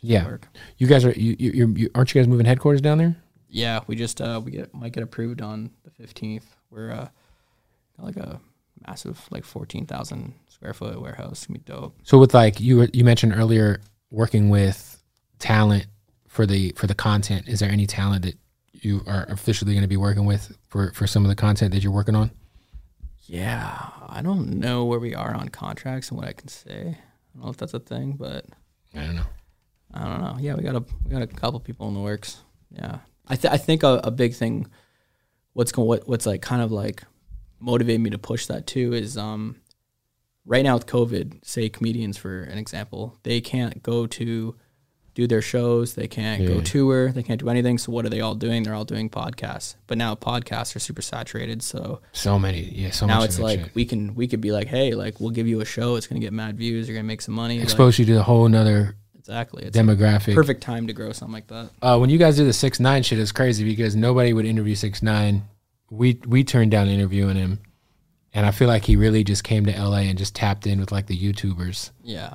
Yeah, 0.00 0.24
work. 0.26 0.46
you 0.78 0.86
guys 0.86 1.04
are 1.04 1.10
you, 1.12 1.36
you, 1.38 1.74
you, 1.76 1.90
aren't 1.94 2.14
you 2.14 2.20
guys 2.20 2.28
moving 2.28 2.46
headquarters 2.46 2.80
down 2.80 2.98
there? 2.98 3.16
Yeah, 3.48 3.80
we 3.86 3.96
just 3.96 4.20
uh 4.20 4.40
we 4.42 4.52
get 4.52 4.72
might 4.72 4.92
get 4.92 5.02
approved 5.02 5.42
on 5.42 5.70
the 5.84 5.90
fifteenth. 5.90 6.46
We're 6.70 6.92
uh 6.92 7.08
like 7.98 8.16
a 8.16 8.40
massive 8.86 9.20
like 9.30 9.44
fourteen 9.44 9.86
thousand 9.86 10.34
square 10.48 10.72
foot 10.72 11.00
warehouse. 11.00 11.32
It's 11.32 11.46
gonna 11.46 11.58
be 11.58 11.64
dope. 11.64 11.98
So 12.04 12.18
with 12.18 12.32
like 12.32 12.60
you 12.60 12.88
you 12.92 13.04
mentioned 13.04 13.34
earlier 13.36 13.80
working 14.10 14.48
with 14.48 15.02
talent 15.38 15.86
for 16.28 16.46
the 16.46 16.72
for 16.76 16.86
the 16.86 16.94
content. 16.94 17.48
Is 17.48 17.58
there 17.60 17.70
any 17.70 17.86
talent 17.86 18.22
that 18.24 18.36
you 18.72 19.02
are 19.06 19.24
officially 19.28 19.72
going 19.74 19.82
to 19.82 19.88
be 19.88 19.96
working 19.98 20.24
with 20.24 20.56
for 20.68 20.92
for 20.92 21.06
some 21.06 21.24
of 21.24 21.28
the 21.28 21.36
content 21.36 21.72
that 21.74 21.82
you're 21.82 21.92
working 21.92 22.14
on? 22.16 22.30
Yeah, 23.26 23.90
I 24.08 24.20
don't 24.22 24.58
know 24.58 24.84
where 24.84 24.98
we 24.98 25.14
are 25.14 25.34
on 25.34 25.48
contracts 25.50 26.08
and 26.10 26.18
what 26.18 26.26
I 26.28 26.32
can 26.32 26.48
say. 26.48 26.98
I 27.34 27.38
don't 27.38 27.44
know 27.44 27.50
if 27.50 27.56
that's 27.56 27.74
a 27.74 27.80
thing, 27.80 28.12
but 28.12 28.46
I 28.94 29.00
don't 29.06 29.16
know. 29.16 29.26
I 29.94 30.04
don't 30.04 30.20
know. 30.20 30.36
Yeah, 30.40 30.54
we 30.54 30.62
got 30.62 30.76
a 30.76 30.84
we 31.04 31.10
got 31.10 31.22
a 31.22 31.26
couple 31.26 31.60
people 31.60 31.88
in 31.88 31.94
the 31.94 32.00
works. 32.00 32.42
Yeah, 32.70 32.98
I 33.28 33.36
th- 33.36 33.52
I 33.52 33.56
think 33.56 33.82
a, 33.82 34.00
a 34.04 34.10
big 34.10 34.34
thing, 34.34 34.68
what's 35.52 35.72
going 35.72 35.88
what, 35.88 36.08
what's 36.08 36.26
like 36.26 36.42
kind 36.42 36.62
of 36.62 36.72
like 36.72 37.02
motivated 37.60 38.00
me 38.00 38.10
to 38.10 38.18
push 38.18 38.46
that 38.46 38.66
too 38.66 38.92
is 38.92 39.16
um, 39.16 39.56
right 40.44 40.64
now 40.64 40.74
with 40.74 40.86
COVID, 40.86 41.44
say 41.44 41.68
comedians 41.68 42.16
for 42.16 42.42
an 42.42 42.58
example, 42.58 43.18
they 43.22 43.40
can't 43.40 43.82
go 43.82 44.06
to 44.06 44.56
do 45.14 45.26
their 45.26 45.42
shows, 45.42 45.94
they 45.94 46.08
can't 46.08 46.46
go 46.46 46.54
Yeah. 46.54 46.60
tour, 46.62 47.12
they 47.12 47.22
can't 47.22 47.38
do 47.38 47.48
anything. 47.50 47.76
So 47.78 47.92
what 47.92 48.06
are 48.06 48.08
they 48.08 48.20
all 48.22 48.34
doing? 48.34 48.62
They're 48.62 48.74
all 48.74 48.84
doing 48.86 49.10
podcasts. 49.10 49.74
But 49.86 49.98
now 49.98 50.14
podcasts 50.14 50.74
are 50.74 50.78
super 50.78 51.02
saturated, 51.02 51.62
so 51.62 52.00
So 52.12 52.38
many, 52.38 52.62
yeah. 52.74 52.90
So 52.92 53.06
now 53.06 53.22
it's 53.22 53.38
like 53.38 53.60
shit. 53.60 53.74
we 53.74 53.84
can 53.84 54.14
we 54.14 54.26
could 54.26 54.40
be 54.40 54.52
like, 54.52 54.68
hey, 54.68 54.94
like 54.94 55.20
we'll 55.20 55.30
give 55.30 55.46
you 55.46 55.60
a 55.60 55.64
show. 55.66 55.96
It's 55.96 56.06
gonna 56.06 56.20
get 56.20 56.32
mad 56.32 56.56
views. 56.56 56.88
You're 56.88 56.96
gonna 56.96 57.06
make 57.06 57.20
some 57.20 57.34
money. 57.34 57.56
like, 57.58 57.64
expose 57.64 57.98
you 57.98 58.04
to 58.06 58.20
a 58.20 58.22
whole 58.22 58.48
nother 58.48 58.96
exactly. 59.18 59.64
It's 59.64 59.76
demographic. 59.76 60.34
perfect 60.34 60.62
time 60.62 60.86
to 60.86 60.92
grow 60.92 61.12
something 61.12 61.34
like 61.34 61.46
that. 61.48 61.70
Uh, 61.82 61.98
when 61.98 62.08
you 62.10 62.18
guys 62.18 62.36
do 62.36 62.44
the 62.44 62.52
six 62.52 62.80
nine 62.80 63.02
shit, 63.02 63.18
it's 63.18 63.32
crazy 63.32 63.64
because 63.64 63.94
nobody 63.94 64.32
would 64.32 64.46
interview 64.46 64.74
six 64.74 65.02
nine. 65.02 65.44
We 65.90 66.18
we 66.26 66.42
turned 66.42 66.70
down 66.70 66.88
interviewing 66.88 67.36
him, 67.36 67.58
and 68.32 68.46
I 68.46 68.50
feel 68.50 68.66
like 68.68 68.84
he 68.86 68.96
really 68.96 69.24
just 69.24 69.44
came 69.44 69.66
to 69.66 69.74
L.A. 69.76 70.02
and 70.08 70.16
just 70.18 70.34
tapped 70.34 70.66
in 70.66 70.80
with 70.80 70.90
like 70.90 71.06
the 71.06 71.18
YouTubers. 71.18 71.90
Yeah, 72.02 72.34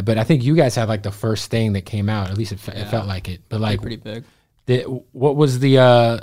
But 0.00 0.16
I 0.16 0.24
think 0.24 0.42
you 0.42 0.56
guys 0.56 0.74
had 0.74 0.88
like 0.88 1.02
the 1.02 1.10
first 1.10 1.50
thing 1.50 1.74
that 1.74 1.82
came 1.82 2.08
out. 2.08 2.30
At 2.30 2.38
least 2.38 2.52
it, 2.52 2.60
fe- 2.60 2.80
it 2.80 2.88
felt 2.88 3.06
like 3.06 3.28
it. 3.28 3.42
But 3.48 3.60
like 3.60 3.72
like, 3.72 3.80
pretty 3.80 3.96
big. 3.96 4.24
the, 4.66 4.82
what 5.12 5.36
was 5.36 5.58
the? 5.58 5.78
Uh, 5.78 6.20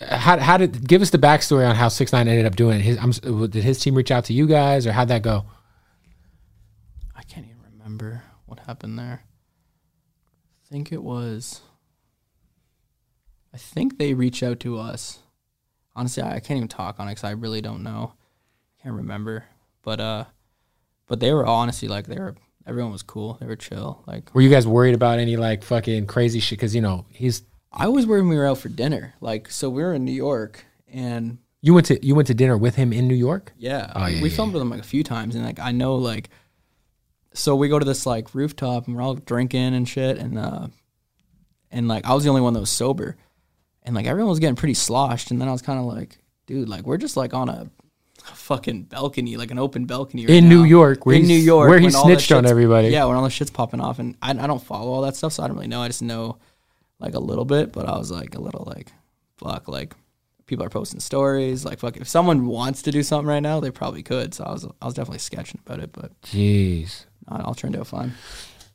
how 0.00 0.38
how 0.38 0.58
did 0.58 0.86
give 0.86 1.00
us 1.00 1.08
the 1.08 1.18
backstory 1.18 1.66
on 1.66 1.74
how 1.74 1.88
six 1.88 2.12
nine 2.12 2.28
ended 2.28 2.44
up 2.44 2.56
doing 2.56 2.78
it? 2.78 2.82
His, 2.82 2.98
I'm, 2.98 3.12
did 3.48 3.64
his 3.64 3.78
team 3.78 3.94
reach 3.94 4.10
out 4.10 4.26
to 4.26 4.34
you 4.34 4.46
guys, 4.46 4.86
or 4.86 4.92
how'd 4.92 5.08
that 5.08 5.22
go? 5.22 5.46
I 7.14 7.22
can't 7.22 7.46
even 7.46 7.62
remember 7.72 8.22
what 8.44 8.60
happened 8.60 8.98
there. 8.98 9.22
I 10.62 10.68
think 10.70 10.92
it 10.92 11.02
was. 11.02 11.62
I 13.54 13.56
think 13.56 13.98
they 13.98 14.12
reached 14.12 14.42
out 14.42 14.60
to 14.60 14.78
us. 14.78 15.20
Honestly, 15.94 16.22
I 16.22 16.34
I 16.34 16.40
can't 16.40 16.58
even 16.58 16.68
talk 16.68 17.00
on 17.00 17.08
it 17.08 17.12
because 17.12 17.24
I 17.24 17.30
really 17.30 17.62
don't 17.62 17.82
know. 17.82 18.12
I 18.78 18.82
can't 18.82 18.94
remember, 18.94 19.46
but 19.82 20.00
uh, 20.00 20.24
but 21.06 21.20
they 21.20 21.32
were 21.32 21.46
honestly 21.46 21.88
like 21.88 22.06
they 22.06 22.18
were. 22.18 22.34
Everyone 22.66 22.90
was 22.92 23.02
cool. 23.02 23.36
They 23.40 23.46
were 23.46 23.56
chill. 23.56 24.02
Like 24.06 24.34
Were 24.34 24.40
you 24.40 24.50
guys 24.50 24.66
worried 24.66 24.94
about 24.94 25.18
any 25.18 25.36
like 25.36 25.62
fucking 25.62 26.06
crazy 26.06 26.40
shit? 26.40 26.58
Because 26.58 26.74
you 26.74 26.80
know 26.80 27.06
he's 27.10 27.42
I 27.72 27.88
was 27.88 28.06
worried 28.06 28.22
when 28.22 28.30
we 28.30 28.36
were 28.36 28.46
out 28.46 28.58
for 28.58 28.68
dinner. 28.68 29.14
Like 29.20 29.50
so, 29.50 29.68
we 29.70 29.82
were 29.82 29.94
in 29.94 30.04
New 30.04 30.12
York 30.12 30.64
and 30.88 31.38
you 31.60 31.74
went 31.74 31.86
to 31.86 32.04
you 32.06 32.14
went 32.14 32.28
to 32.28 32.34
dinner 32.34 32.56
with 32.56 32.76
him 32.76 32.92
in 32.92 33.06
New 33.08 33.14
York. 33.14 33.52
Yeah, 33.58 33.92
Oh, 33.94 34.06
yeah, 34.06 34.22
we 34.22 34.30
yeah, 34.30 34.36
filmed 34.36 34.52
with 34.52 34.60
them 34.60 34.70
like 34.70 34.80
a 34.80 34.84
few 34.84 35.02
times, 35.02 35.34
and 35.34 35.44
like 35.44 35.58
I 35.58 35.72
know 35.72 35.96
like, 35.96 36.30
so 37.34 37.56
we 37.56 37.68
go 37.68 37.78
to 37.78 37.84
this 37.84 38.06
like 38.06 38.34
rooftop 38.34 38.86
and 38.86 38.96
we're 38.96 39.02
all 39.02 39.14
drinking 39.14 39.74
and 39.74 39.88
shit, 39.88 40.18
and 40.18 40.38
uh, 40.38 40.68
and 41.70 41.88
like 41.88 42.06
I 42.06 42.14
was 42.14 42.24
the 42.24 42.30
only 42.30 42.42
one 42.42 42.52
that 42.54 42.60
was 42.60 42.70
sober, 42.70 43.16
and 43.82 43.94
like 43.94 44.06
everyone 44.06 44.30
was 44.30 44.38
getting 44.38 44.56
pretty 44.56 44.74
sloshed, 44.74 45.30
and 45.30 45.40
then 45.40 45.48
I 45.48 45.52
was 45.52 45.62
kind 45.62 45.78
of 45.78 45.86
like, 45.86 46.18
dude, 46.46 46.68
like 46.68 46.84
we're 46.86 46.98
just 46.98 47.16
like 47.16 47.34
on 47.34 47.48
a, 47.48 47.68
a 48.30 48.34
fucking 48.34 48.84
balcony, 48.84 49.36
like 49.36 49.50
an 49.50 49.58
open 49.58 49.86
balcony 49.86 50.26
right 50.26 50.34
In 50.36 50.48
New. 50.48 50.64
York, 50.64 51.06
where 51.06 51.16
in 51.16 51.26
New 51.26 51.34
York, 51.34 51.68
where 51.68 51.78
he 51.78 51.86
when 51.86 51.94
all 51.94 52.08
that 52.08 52.14
snitched 52.20 52.32
on 52.32 52.46
everybody. 52.46 52.88
Yeah, 52.88 53.04
when 53.04 53.16
all 53.16 53.24
the 53.24 53.30
shit's 53.30 53.50
popping 53.50 53.80
off, 53.80 53.98
and 53.98 54.16
I, 54.22 54.30
I 54.30 54.46
don't 54.46 54.62
follow 54.62 54.92
all 54.92 55.02
that 55.02 55.16
stuff, 55.16 55.32
so 55.32 55.42
I 55.42 55.46
don't 55.46 55.56
really 55.56 55.68
know. 55.68 55.80
I 55.82 55.88
just 55.88 56.02
know 56.02 56.38
like 56.98 57.14
a 57.14 57.20
little 57.20 57.44
bit, 57.44 57.72
but 57.72 57.86
I 57.86 57.96
was 57.98 58.10
like 58.10 58.34
a 58.34 58.40
little 58.40 58.64
like, 58.66 58.92
fuck, 59.36 59.68
like 59.68 59.94
people 60.46 60.64
are 60.64 60.70
posting 60.70 61.00
stories. 61.00 61.64
Like, 61.64 61.78
fuck, 61.78 61.96
if 61.96 62.08
someone 62.08 62.46
wants 62.46 62.82
to 62.82 62.90
do 62.90 63.02
something 63.02 63.28
right 63.28 63.40
now, 63.40 63.60
they 63.60 63.70
probably 63.70 64.02
could. 64.02 64.32
So 64.34 64.44
I 64.44 64.52
was, 64.52 64.66
I 64.80 64.84
was 64.86 64.94
definitely 64.94 65.18
sketching 65.18 65.60
about 65.66 65.80
it, 65.80 65.90
but 65.92 66.20
Jeez. 66.22 67.04
I'll 67.28 67.54
turn 67.54 67.74
out 67.76 67.86
fine. 67.88 68.12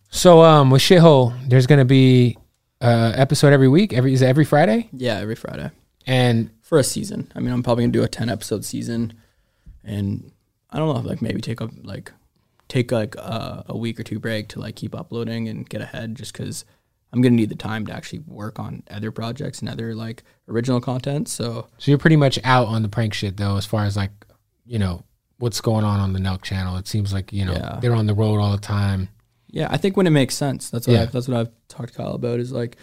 So 0.10 0.42
um, 0.44 0.70
with 0.70 0.82
shithole, 0.82 1.34
there's 1.48 1.68
gonna 1.68 1.86
be 1.86 2.38
uh 2.82 3.14
episode 3.16 3.54
every 3.54 3.70
week. 3.70 3.94
Every 3.94 4.14
is 4.14 4.22
it 4.22 4.28
every 4.28 4.46
Friday? 4.46 4.90
Yeah, 4.92 5.18
every 5.18 5.36
Friday 5.36 5.72
And 6.06 6.50
for 6.62 6.78
a 6.80 6.84
season. 6.84 7.32
I 7.36 7.40
mean, 7.40 7.54
I'm 7.54 7.64
probably 7.64 7.84
gonna 7.86 7.94
do 7.94 8.04
a 8.04 8.10
10 8.10 8.30
episode 8.30 8.66
season, 8.66 9.14
and 9.84 10.32
I 10.70 10.78
don't 10.80 10.94
know, 10.96 11.10
like 11.10 11.22
maybe 11.22 11.42
take 11.42 11.62
a 11.62 11.70
like 11.84 12.12
take 12.68 12.92
like 12.92 13.16
a, 13.16 13.66
a 13.70 13.78
week 13.78 14.00
or 14.00 14.04
two 14.04 14.20
break 14.20 14.48
to 14.50 14.60
like 14.60 14.76
keep 14.76 14.96
uploading 14.96 15.48
and 15.50 15.68
get 15.70 15.82
ahead, 15.82 16.16
just 16.16 16.34
because 16.34 16.64
I'm 17.14 17.22
gonna 17.22 17.36
need 17.36 17.50
the 17.50 17.56
time 17.56 17.86
to 17.88 17.94
actually 17.94 18.20
work 18.20 18.60
on 18.60 18.84
other 18.90 19.12
projects 19.12 19.60
and 19.60 19.68
other 19.70 19.94
like 19.96 20.24
original 20.48 20.80
content. 20.80 21.28
So 21.28 21.68
so 21.78 21.92
you're 21.92 21.98
pretty 21.98 22.16
much 22.16 22.40
out 22.44 22.68
on 22.68 22.82
the 22.84 22.90
prank 22.90 23.14
shit 23.14 23.38
though, 23.38 23.58
as 23.58 23.66
far 23.66 23.84
as 23.86 23.98
like 23.98 24.12
you 24.66 24.80
know 24.80 25.04
what's 25.40 25.60
going 25.60 25.84
on 25.84 26.00
on 26.00 26.14
the 26.14 26.20
Nelk 26.20 26.44
channel. 26.44 26.78
It 26.78 26.88
seems 26.88 27.12
like 27.14 27.34
you 27.34 27.44
know 27.46 27.54
Yeah. 27.54 27.80
they're 27.82 27.96
on 27.96 28.06
the 28.06 28.14
road 28.14 28.40
all 28.40 28.52
the 28.52 28.62
time. 28.62 29.10
Yeah, 29.50 29.68
I 29.70 29.76
think 29.76 29.98
when 29.98 30.08
it 30.08 30.12
makes 30.12 30.36
sense. 30.36 30.70
That's 30.70 30.88
what 30.88 30.94
Yeah. 30.94 31.02
I've, 31.02 31.12
that's 31.12 31.28
what 31.28 31.38
I've 31.38 31.50
talked 31.68 31.90
to 31.90 31.96
Kyle 31.96 32.14
about. 32.14 32.40
Is 32.40 32.54
like, 32.54 32.78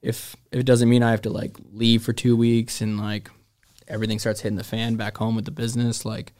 if 0.00 0.34
if 0.50 0.60
it 0.60 0.64
doesn't 0.66 0.88
mean 0.88 1.02
I 1.02 1.10
have 1.10 1.22
to 1.22 1.30
like 1.30 1.56
leave 1.72 2.02
for 2.02 2.12
two 2.14 2.36
weeks 2.36 2.80
and 2.80 2.98
like 2.98 3.30
everything 3.92 4.18
starts 4.18 4.40
hitting 4.40 4.56
the 4.56 4.64
fan 4.64 4.96
back 4.96 5.16
home 5.16 5.36
with 5.36 5.44
the 5.44 5.50
business, 5.50 6.04
like 6.04 6.32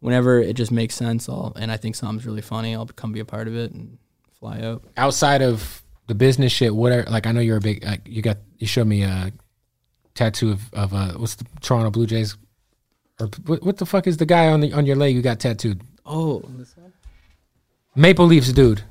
whenever 0.00 0.38
it 0.38 0.54
just 0.54 0.70
makes 0.70 0.94
sense, 0.94 1.28
I'll 1.28 1.52
and 1.56 1.70
I 1.70 1.76
think 1.76 1.96
something's 1.96 2.24
really 2.24 2.40
funny, 2.40 2.74
I'll 2.74 2.86
come 2.86 3.12
be 3.12 3.20
a 3.20 3.24
part 3.24 3.48
of 3.48 3.56
it 3.56 3.72
and 3.72 3.98
fly 4.38 4.60
out. 4.60 4.84
Outside 4.96 5.42
of 5.42 5.82
the 6.06 6.14
business 6.14 6.52
shit, 6.52 6.74
whatever. 6.74 7.10
Like 7.10 7.26
I 7.26 7.32
know 7.32 7.40
you're 7.40 7.58
a 7.58 7.60
big. 7.60 7.84
Like 7.84 8.02
you 8.06 8.22
got 8.22 8.38
you 8.58 8.66
showed 8.66 8.86
me 8.86 9.02
a 9.02 9.32
tattoo 10.14 10.52
of 10.52 10.72
of 10.74 10.94
uh 10.94 11.12
what's 11.14 11.34
the 11.34 11.46
Toronto 11.60 11.90
Blue 11.90 12.06
Jays 12.06 12.36
or 13.20 13.28
what, 13.46 13.62
what 13.62 13.76
the 13.78 13.86
fuck 13.86 14.06
is 14.06 14.18
the 14.18 14.26
guy 14.26 14.48
on 14.48 14.60
the 14.60 14.72
on 14.72 14.86
your 14.86 14.96
leg 14.96 15.14
you 15.14 15.22
got 15.22 15.40
tattooed? 15.40 15.82
Oh, 16.06 16.42
Maple 17.94 18.26
Leafs 18.26 18.52
dude. 18.52 18.82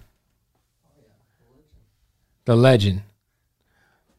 The 2.46 2.56
legend. 2.56 3.04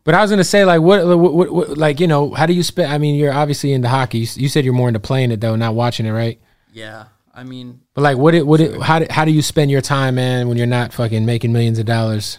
But 0.05 0.15
I 0.15 0.21
was 0.23 0.31
gonna 0.31 0.43
say, 0.45 0.65
like, 0.65 0.81
what, 0.81 1.07
what, 1.07 1.53
what, 1.53 1.79
like, 1.79 2.01
you 2.01 2.07
know, 2.09 2.33
how 2.33 2.47
do 2.47 2.53
you 2.53 2.63
spend? 2.63 2.93
I 2.93 2.99
mean, 2.99 3.15
you're 3.15 3.33
obviously 3.33 3.73
into 3.73 3.89
hockey. 3.89 4.19
You, 4.19 4.27
you 4.35 4.49
said 4.49 4.65
you're 4.65 4.75
more 4.75 4.89
into 4.89 5.01
playing 5.01 5.31
it 5.31 5.41
though, 5.41 5.55
not 5.57 5.75
watching 5.75 6.07
it, 6.07 6.13
right? 6.13 6.41
yeah. 6.73 7.05
I 7.35 7.45
mean, 7.45 7.81
But 7.95 8.03
like, 8.03 8.19
what, 8.19 8.35
it, 8.35 8.47
what, 8.47 8.61
it, 8.61 8.79
how, 8.83 8.99
do, 8.99 9.07
how 9.09 9.25
do 9.25 9.31
you 9.31 9.41
spend 9.41 9.71
your 9.71 9.81
time, 9.81 10.17
man, 10.17 10.49
when 10.49 10.59
you're 10.59 10.67
not 10.67 10.93
fucking 10.93 11.25
making 11.25 11.51
millions 11.51 11.79
of 11.79 11.87
dollars? 11.87 12.37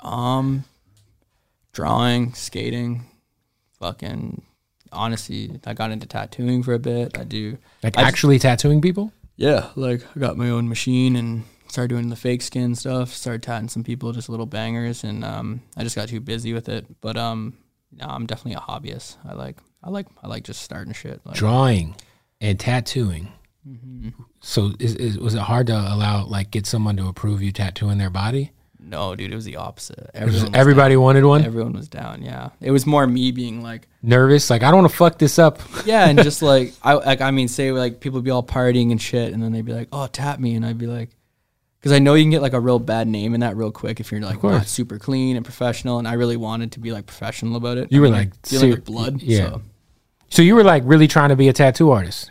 um, 0.00 0.64
drawing, 1.72 2.34
skating, 2.34 3.04
fucking. 3.78 4.42
Honestly, 4.90 5.60
I 5.66 5.74
got 5.74 5.90
into 5.92 6.06
tattooing 6.06 6.62
for 6.64 6.72
a 6.74 6.78
bit. 6.80 7.16
I 7.18 7.22
do. 7.24 7.58
Like, 7.82 7.96
I 7.96 8.00
just- 8.02 8.08
actually 8.08 8.38
tattooing 8.40 8.80
people? 8.80 9.12
Yeah, 9.36 9.68
like 9.76 10.02
I 10.16 10.20
got 10.20 10.36
my 10.36 10.48
own 10.50 10.68
machine 10.68 11.14
and 11.16 11.44
started 11.74 11.88
doing 11.88 12.08
the 12.08 12.16
fake 12.16 12.40
skin 12.40 12.74
stuff. 12.74 13.12
Started 13.12 13.42
tatting 13.42 13.68
some 13.68 13.84
people, 13.84 14.12
just 14.12 14.28
little 14.28 14.46
bangers, 14.46 15.04
and 15.04 15.24
um, 15.24 15.60
I 15.76 15.82
just 15.82 15.96
got 15.96 16.08
too 16.08 16.20
busy 16.20 16.52
with 16.52 16.68
it. 16.68 16.86
But 17.00 17.16
um, 17.16 17.54
no, 17.92 18.06
I'm 18.06 18.26
definitely 18.26 18.54
a 18.54 18.60
hobbyist. 18.60 19.16
I 19.28 19.34
like, 19.34 19.58
I 19.82 19.90
like, 19.90 20.06
I 20.22 20.28
like 20.28 20.44
just 20.44 20.62
starting 20.62 20.94
shit. 20.94 21.20
Like, 21.24 21.36
Drawing 21.36 21.96
and 22.40 22.58
tattooing. 22.58 23.32
Mm-hmm. 23.68 24.10
So, 24.40 24.72
is, 24.78 24.94
is, 24.96 25.18
was 25.18 25.34
it 25.34 25.40
hard 25.40 25.66
to 25.66 25.74
allow, 25.74 26.24
like, 26.26 26.50
get 26.50 26.66
someone 26.66 26.96
to 26.96 27.08
approve 27.08 27.42
you 27.42 27.52
tattooing 27.52 27.98
their 27.98 28.10
body? 28.10 28.52
no, 28.86 29.16
dude, 29.16 29.32
it 29.32 29.34
was 29.34 29.44
the 29.44 29.56
opposite. 29.56 30.10
Everyone 30.14 30.50
was 30.50 30.50
everybody 30.54 30.96
wanted 30.96 31.24
one? 31.24 31.44
Everyone 31.44 31.72
was 31.72 31.88
down. 31.88 32.22
Yeah, 32.22 32.50
it 32.60 32.70
was 32.70 32.86
more 32.86 33.06
me 33.06 33.32
being 33.32 33.62
like, 33.62 33.88
Nervous? 34.02 34.50
Like, 34.50 34.62
I 34.62 34.70
don't 34.70 34.80
want 34.80 34.90
to 34.90 34.96
fuck 34.96 35.18
this 35.18 35.38
up. 35.38 35.60
yeah, 35.86 36.08
and 36.08 36.22
just 36.22 36.42
like 36.42 36.72
I 36.82 36.94
like 36.94 37.20
I 37.20 37.30
mean, 37.30 37.48
say 37.48 37.72
like 37.72 38.00
people 38.00 38.20
be 38.20 38.30
all 38.30 38.42
partying 38.42 38.90
and 38.90 39.00
shit, 39.00 39.32
and 39.32 39.42
then 39.42 39.52
they'd 39.52 39.64
be 39.64 39.72
like, 39.72 39.88
"Oh, 39.92 40.06
tap 40.06 40.38
me," 40.38 40.54
and 40.54 40.64
I'd 40.64 40.78
be 40.78 40.86
like, 40.86 41.10
because 41.84 41.94
I 41.94 41.98
know 41.98 42.14
you 42.14 42.24
can 42.24 42.30
get 42.30 42.40
like 42.40 42.54
a 42.54 42.60
real 42.60 42.78
bad 42.78 43.06
name 43.06 43.34
in 43.34 43.40
that 43.40 43.58
real 43.58 43.70
quick 43.70 44.00
if 44.00 44.10
you're 44.10 44.22
like 44.22 44.42
not 44.42 44.66
super 44.66 44.98
clean 44.98 45.36
and 45.36 45.44
professional, 45.44 45.98
and 45.98 46.08
I 46.08 46.14
really 46.14 46.38
wanted 46.38 46.72
to 46.72 46.80
be 46.80 46.92
like 46.92 47.04
professional 47.04 47.56
about 47.56 47.76
it. 47.76 47.92
You 47.92 47.98
I 47.98 48.00
were, 48.00 48.06
mean, 48.06 48.14
like, 48.14 48.40
dealing 48.40 48.70
ser- 48.70 48.76
with 48.76 48.84
blood, 48.86 49.20
yeah. 49.20 49.50
So. 49.50 49.62
So, 50.30 50.40
you 50.40 50.54
were 50.54 50.64
like 50.64 50.82
really 50.86 51.06
trying 51.06 51.28
to 51.28 51.36
be 51.36 51.48
a 51.48 51.52
tattoo 51.52 51.90
artist? 51.90 52.30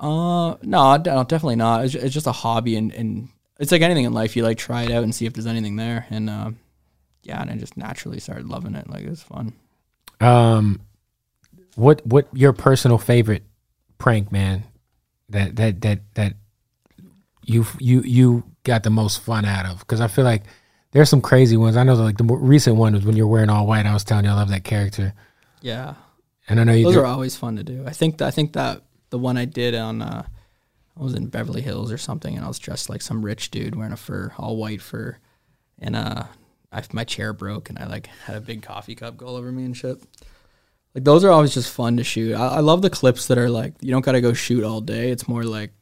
Uh, 0.00 0.56
no, 0.62 0.96
no, 0.96 1.22
definitely 1.22 1.54
not. 1.54 1.84
It's, 1.84 1.94
it's 1.94 2.12
just 2.12 2.26
a 2.26 2.32
hobby, 2.32 2.74
and, 2.74 2.92
and 2.92 3.28
it's 3.60 3.70
like 3.70 3.82
anything 3.82 4.06
in 4.06 4.12
life. 4.12 4.34
You 4.34 4.42
like 4.42 4.58
try 4.58 4.82
it 4.82 4.90
out 4.90 5.04
and 5.04 5.14
see 5.14 5.24
if 5.24 5.34
there's 5.34 5.46
anything 5.46 5.76
there, 5.76 6.08
and 6.10 6.28
uh, 6.28 6.50
yeah, 7.22 7.40
and 7.40 7.48
I 7.48 7.54
just 7.54 7.76
naturally 7.76 8.18
started 8.18 8.48
loving 8.48 8.74
it. 8.74 8.90
Like 8.90 9.04
it 9.04 9.10
was 9.10 9.22
fun. 9.22 9.52
Um, 10.20 10.80
what 11.76 12.04
what 12.04 12.26
your 12.32 12.52
personal 12.52 12.98
favorite 12.98 13.44
prank, 13.98 14.32
man? 14.32 14.64
That 15.28 15.54
that 15.54 15.80
that 15.82 16.00
that 16.14 16.34
you 17.44 17.66
you 17.78 18.02
you 18.02 18.44
got 18.64 18.82
the 18.82 18.90
most 18.90 19.20
fun 19.20 19.44
out 19.44 19.66
of? 19.66 19.78
Because 19.80 20.00
I 20.00 20.08
feel 20.08 20.24
like 20.24 20.42
there's 20.92 21.08
some 21.08 21.20
crazy 21.20 21.56
ones. 21.56 21.76
I 21.76 21.82
know 21.84 21.94
like 21.94 22.18
the 22.18 22.24
recent 22.24 22.76
one 22.76 22.94
was 22.94 23.04
when 23.04 23.16
you're 23.16 23.26
wearing 23.26 23.50
all 23.50 23.66
white. 23.66 23.86
I 23.86 23.92
was 23.94 24.04
telling 24.04 24.24
you 24.24 24.30
I 24.30 24.34
love 24.34 24.48
that 24.50 24.64
character, 24.64 25.14
Yeah, 25.60 25.94
and 26.48 26.60
I 26.60 26.64
know 26.64 26.72
you. 26.72 26.84
those 26.84 26.94
do- 26.94 27.00
are 27.00 27.06
always 27.06 27.36
fun 27.36 27.56
to 27.56 27.62
do. 27.62 27.84
I 27.86 27.90
think 27.92 28.20
I 28.22 28.30
think 28.30 28.52
that 28.54 28.82
the 29.10 29.18
one 29.18 29.36
I 29.36 29.44
did 29.44 29.74
on 29.74 30.02
uh, 30.02 30.24
I 30.98 31.02
was 31.02 31.14
in 31.14 31.26
Beverly 31.28 31.62
Hills 31.62 31.90
or 31.92 31.98
something, 31.98 32.34
and 32.36 32.44
I 32.44 32.48
was 32.48 32.58
dressed 32.58 32.90
like 32.90 33.02
some 33.02 33.24
rich 33.24 33.50
dude 33.50 33.74
wearing 33.74 33.92
a 33.92 33.96
fur, 33.96 34.32
all 34.38 34.56
white 34.56 34.82
fur, 34.82 35.16
and 35.78 35.96
uh, 35.96 36.24
I, 36.72 36.82
my 36.92 37.04
chair 37.04 37.32
broke, 37.32 37.70
and 37.70 37.78
I 37.78 37.86
like 37.86 38.06
had 38.26 38.36
a 38.36 38.40
big 38.40 38.62
coffee 38.62 38.94
cup 38.94 39.16
go 39.16 39.26
all 39.26 39.36
over 39.36 39.50
me 39.50 39.64
and 39.64 39.76
shit. 39.76 39.98
Like 40.94 41.04
those 41.04 41.22
are 41.24 41.30
always 41.30 41.54
just 41.54 41.72
fun 41.72 41.96
to 41.98 42.04
shoot. 42.04 42.34
I, 42.34 42.56
I 42.56 42.60
love 42.60 42.82
the 42.82 42.90
clips 42.90 43.28
that 43.28 43.38
are 43.38 43.48
like 43.48 43.74
you 43.80 43.92
don't 43.92 44.04
got 44.04 44.12
to 44.12 44.20
go 44.20 44.32
shoot 44.32 44.64
all 44.64 44.80
day. 44.80 45.10
It's 45.10 45.28
more 45.28 45.44
like 45.44 45.72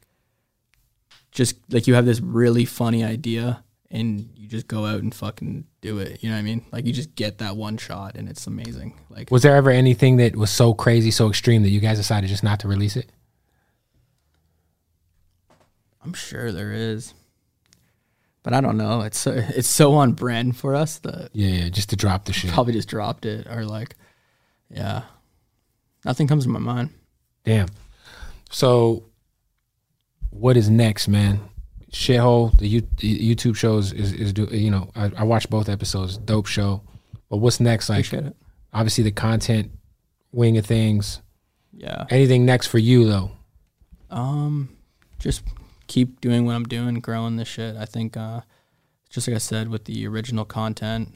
just 1.31 1.57
like 1.71 1.87
you 1.87 1.95
have 1.95 2.07
this 2.07 2.21
really 2.21 2.65
funny 2.65 3.05
idea 3.05 3.63
and 3.91 4.29
you 4.35 4.49
just 4.49 4.69
go 4.69 4.85
out 4.85 5.03
and 5.03 5.15
fucking 5.15 5.65
do 5.81 5.99
it. 5.99 6.23
You 6.23 6.29
know 6.29 6.35
what 6.35 6.41
I 6.41 6.43
mean? 6.43 6.65
Like 6.73 6.85
you 6.87 6.93
just 6.93 7.15
get 7.15 7.39
that 7.39 7.57
one 7.57 7.77
shot 7.79 8.17
and 8.17 8.29
it's 8.29 8.47
amazing. 8.47 9.01
Like 9.09 9.31
was 9.31 9.43
there 9.43 9.57
ever 9.57 9.71
anything 9.71 10.17
that 10.19 10.37
was 10.37 10.51
so 10.51 10.75
crazy, 10.75 11.11
so 11.11 11.29
extreme 11.29 11.63
that 11.63 11.71
you 11.71 11.81
guys 11.81 11.97
decided 11.99 12.29
just 12.29 12.43
not 12.43 12.61
to 12.61 12.69
release 12.69 12.97
it? 12.97 13.11
I'm 16.05 16.15
sure 16.15 16.53
there 16.53 16.73
is, 16.73 17.13
but 18.43 18.55
I 18.55 18.61
don't 18.61 18.77
know. 18.77 19.03
It's 19.03 19.19
so, 19.19 19.33
it's 19.33 19.69
so 19.69 19.95
on 19.95 20.13
brand 20.13 20.57
for 20.57 20.75
us 20.75 20.99
that 21.01 21.31
Yeah, 21.33 21.49
yeah, 21.49 21.69
just 21.69 21.91
to 21.91 21.97
drop 21.97 22.25
the 22.25 22.33
shit. 22.33 22.51
probably 22.53 22.73
just 22.73 22.89
dropped 22.89 23.27
it 23.27 23.47
or 23.47 23.65
like, 23.65 23.95
yeah, 24.71 25.03
nothing 26.05 26.27
comes 26.27 26.45
to 26.45 26.51
my 26.51 26.59
mind. 26.59 26.91
Damn. 27.45 27.69
So, 28.51 29.05
what 30.31 30.57
is 30.57 30.69
next, 30.71 31.09
man? 31.09 31.41
Shithole, 31.93 32.57
the, 32.59 32.69
U- 32.69 32.89
the 32.99 33.35
YouTube 33.35 33.57
shows 33.57 33.93
is 33.93 34.13
is 34.13 34.33
do 34.35 34.45
you 34.51 34.71
know 34.71 34.91
I, 34.95 35.11
I 35.17 35.23
watched 35.25 35.49
both 35.51 35.69
episodes, 35.69 36.19
dope 36.19 36.47
show. 36.47 36.83
But 37.31 37.39
what's 37.39 37.61
next? 37.61 37.89
Like 37.89 38.07
Appreciate 38.07 38.27
it. 38.29 38.37
obviously 38.73 39.05
the 39.05 39.11
content 39.13 39.71
wing 40.33 40.59
of 40.59 40.67
things. 40.67 41.23
Yeah. 41.73 42.05
Anything 42.11 42.45
next 42.45 42.67
for 42.67 42.79
you 42.79 43.07
though? 43.07 43.31
Um, 44.11 44.71
just 45.19 45.43
keep 45.87 46.21
doing 46.21 46.45
what 46.45 46.55
I'm 46.55 46.65
doing, 46.65 46.97
growing 47.01 47.37
this 47.37 47.49
shit. 47.49 47.77
I 47.77 47.85
think, 47.85 48.17
uh, 48.17 48.41
just 49.11 49.27
like 49.29 49.35
I 49.35 49.39
said, 49.39 49.69
with 49.69 49.85
the 49.85 50.07
original 50.07 50.45
content, 50.45 51.15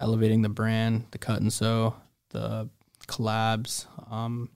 elevating 0.00 0.42
the 0.42 0.48
brand, 0.48 1.06
the 1.12 1.18
cut 1.18 1.40
and 1.40 1.52
sew, 1.52 1.94
the 2.30 2.68
collabs. 3.08 3.86
Um, 4.10 4.50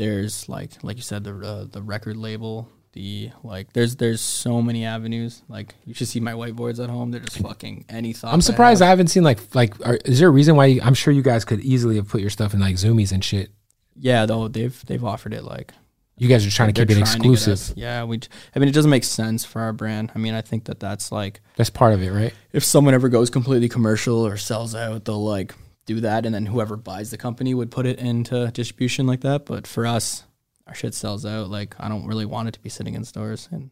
there's 0.00 0.48
like, 0.48 0.82
like 0.82 0.96
you 0.96 1.02
said, 1.02 1.24
the 1.24 1.34
uh, 1.38 1.64
the 1.70 1.82
record 1.82 2.16
label. 2.16 2.68
The 2.92 3.30
like, 3.44 3.72
there's 3.72 3.94
there's 3.96 4.20
so 4.20 4.60
many 4.60 4.84
avenues. 4.84 5.42
Like, 5.48 5.76
you 5.84 5.94
should 5.94 6.08
see 6.08 6.18
my 6.18 6.32
whiteboards 6.32 6.82
at 6.82 6.90
home. 6.90 7.12
They're 7.12 7.20
just 7.20 7.38
fucking 7.38 7.84
any 7.88 8.12
thought. 8.12 8.34
I'm 8.34 8.40
surprised 8.40 8.82
I 8.82 8.86
haven't 8.88 9.08
seen 9.08 9.22
like 9.22 9.38
like. 9.54 9.74
Are, 9.86 9.96
is 10.04 10.18
there 10.18 10.26
a 10.28 10.32
reason 10.32 10.56
why? 10.56 10.66
You, 10.66 10.80
I'm 10.82 10.94
sure 10.94 11.12
you 11.12 11.22
guys 11.22 11.44
could 11.44 11.60
easily 11.60 11.94
have 11.96 12.08
put 12.08 12.20
your 12.20 12.30
stuff 12.30 12.52
in 12.52 12.58
like 12.58 12.74
Zumiez 12.76 13.12
and 13.12 13.22
shit. 13.24 13.50
yeah, 13.94 14.26
though 14.26 14.48
they've 14.48 14.84
they've 14.86 15.04
offered 15.04 15.34
it 15.34 15.44
like 15.44 15.72
You 16.18 16.26
guys 16.28 16.44
are 16.44 16.50
trying 16.50 16.72
to 16.72 16.80
keep 16.80 16.90
it 16.90 16.94
trying 16.94 17.04
to 17.06 17.10
get 17.12 17.16
exclusive. 17.16 17.52
us- 17.52 17.72
yeah, 17.76 18.02
we. 18.02 18.18
I 18.56 18.58
mean, 18.58 18.68
it 18.68 18.72
doesn't 18.74 18.90
make 18.90 19.04
sense 19.04 19.44
for 19.44 19.60
our 19.62 19.72
brand. 19.72 20.10
I 20.16 20.18
mean, 20.18 20.34
I 20.34 20.40
think 20.40 20.64
that 20.64 20.80
that's 20.80 21.12
like 21.12 21.42
That's 21.54 21.70
part 21.70 21.94
of 21.94 22.02
it, 22.02 22.10
right? 22.10 22.34
if 22.52 22.64
someone 22.64 22.94
ever 22.94 23.08
goes 23.08 23.30
completely 23.30 23.68
commercial 23.68 24.26
or 24.26 24.36
sells 24.36 24.74
out, 24.74 25.04
they'll 25.04 25.22
like 25.24 25.54
do 25.86 26.00
that, 26.00 26.26
and 26.26 26.34
then 26.34 26.46
whoever 26.46 26.76
buys 26.76 27.10
the 27.10 27.16
company 27.16 27.54
would 27.54 27.70
put 27.70 27.86
it 27.86 27.98
into 27.98 28.50
distribution 28.52 29.06
like 29.06 29.20
that. 29.20 29.46
But 29.46 29.66
for 29.66 29.86
us, 29.86 30.24
our 30.66 30.74
shit 30.74 30.94
sells 30.94 31.26
out. 31.26 31.48
Like 31.48 31.74
I 31.78 31.88
don't 31.88 32.06
really 32.06 32.26
want 32.26 32.48
it 32.48 32.52
to 32.52 32.60
be 32.60 32.68
sitting 32.68 32.94
in 32.94 33.04
stores, 33.04 33.48
and 33.50 33.70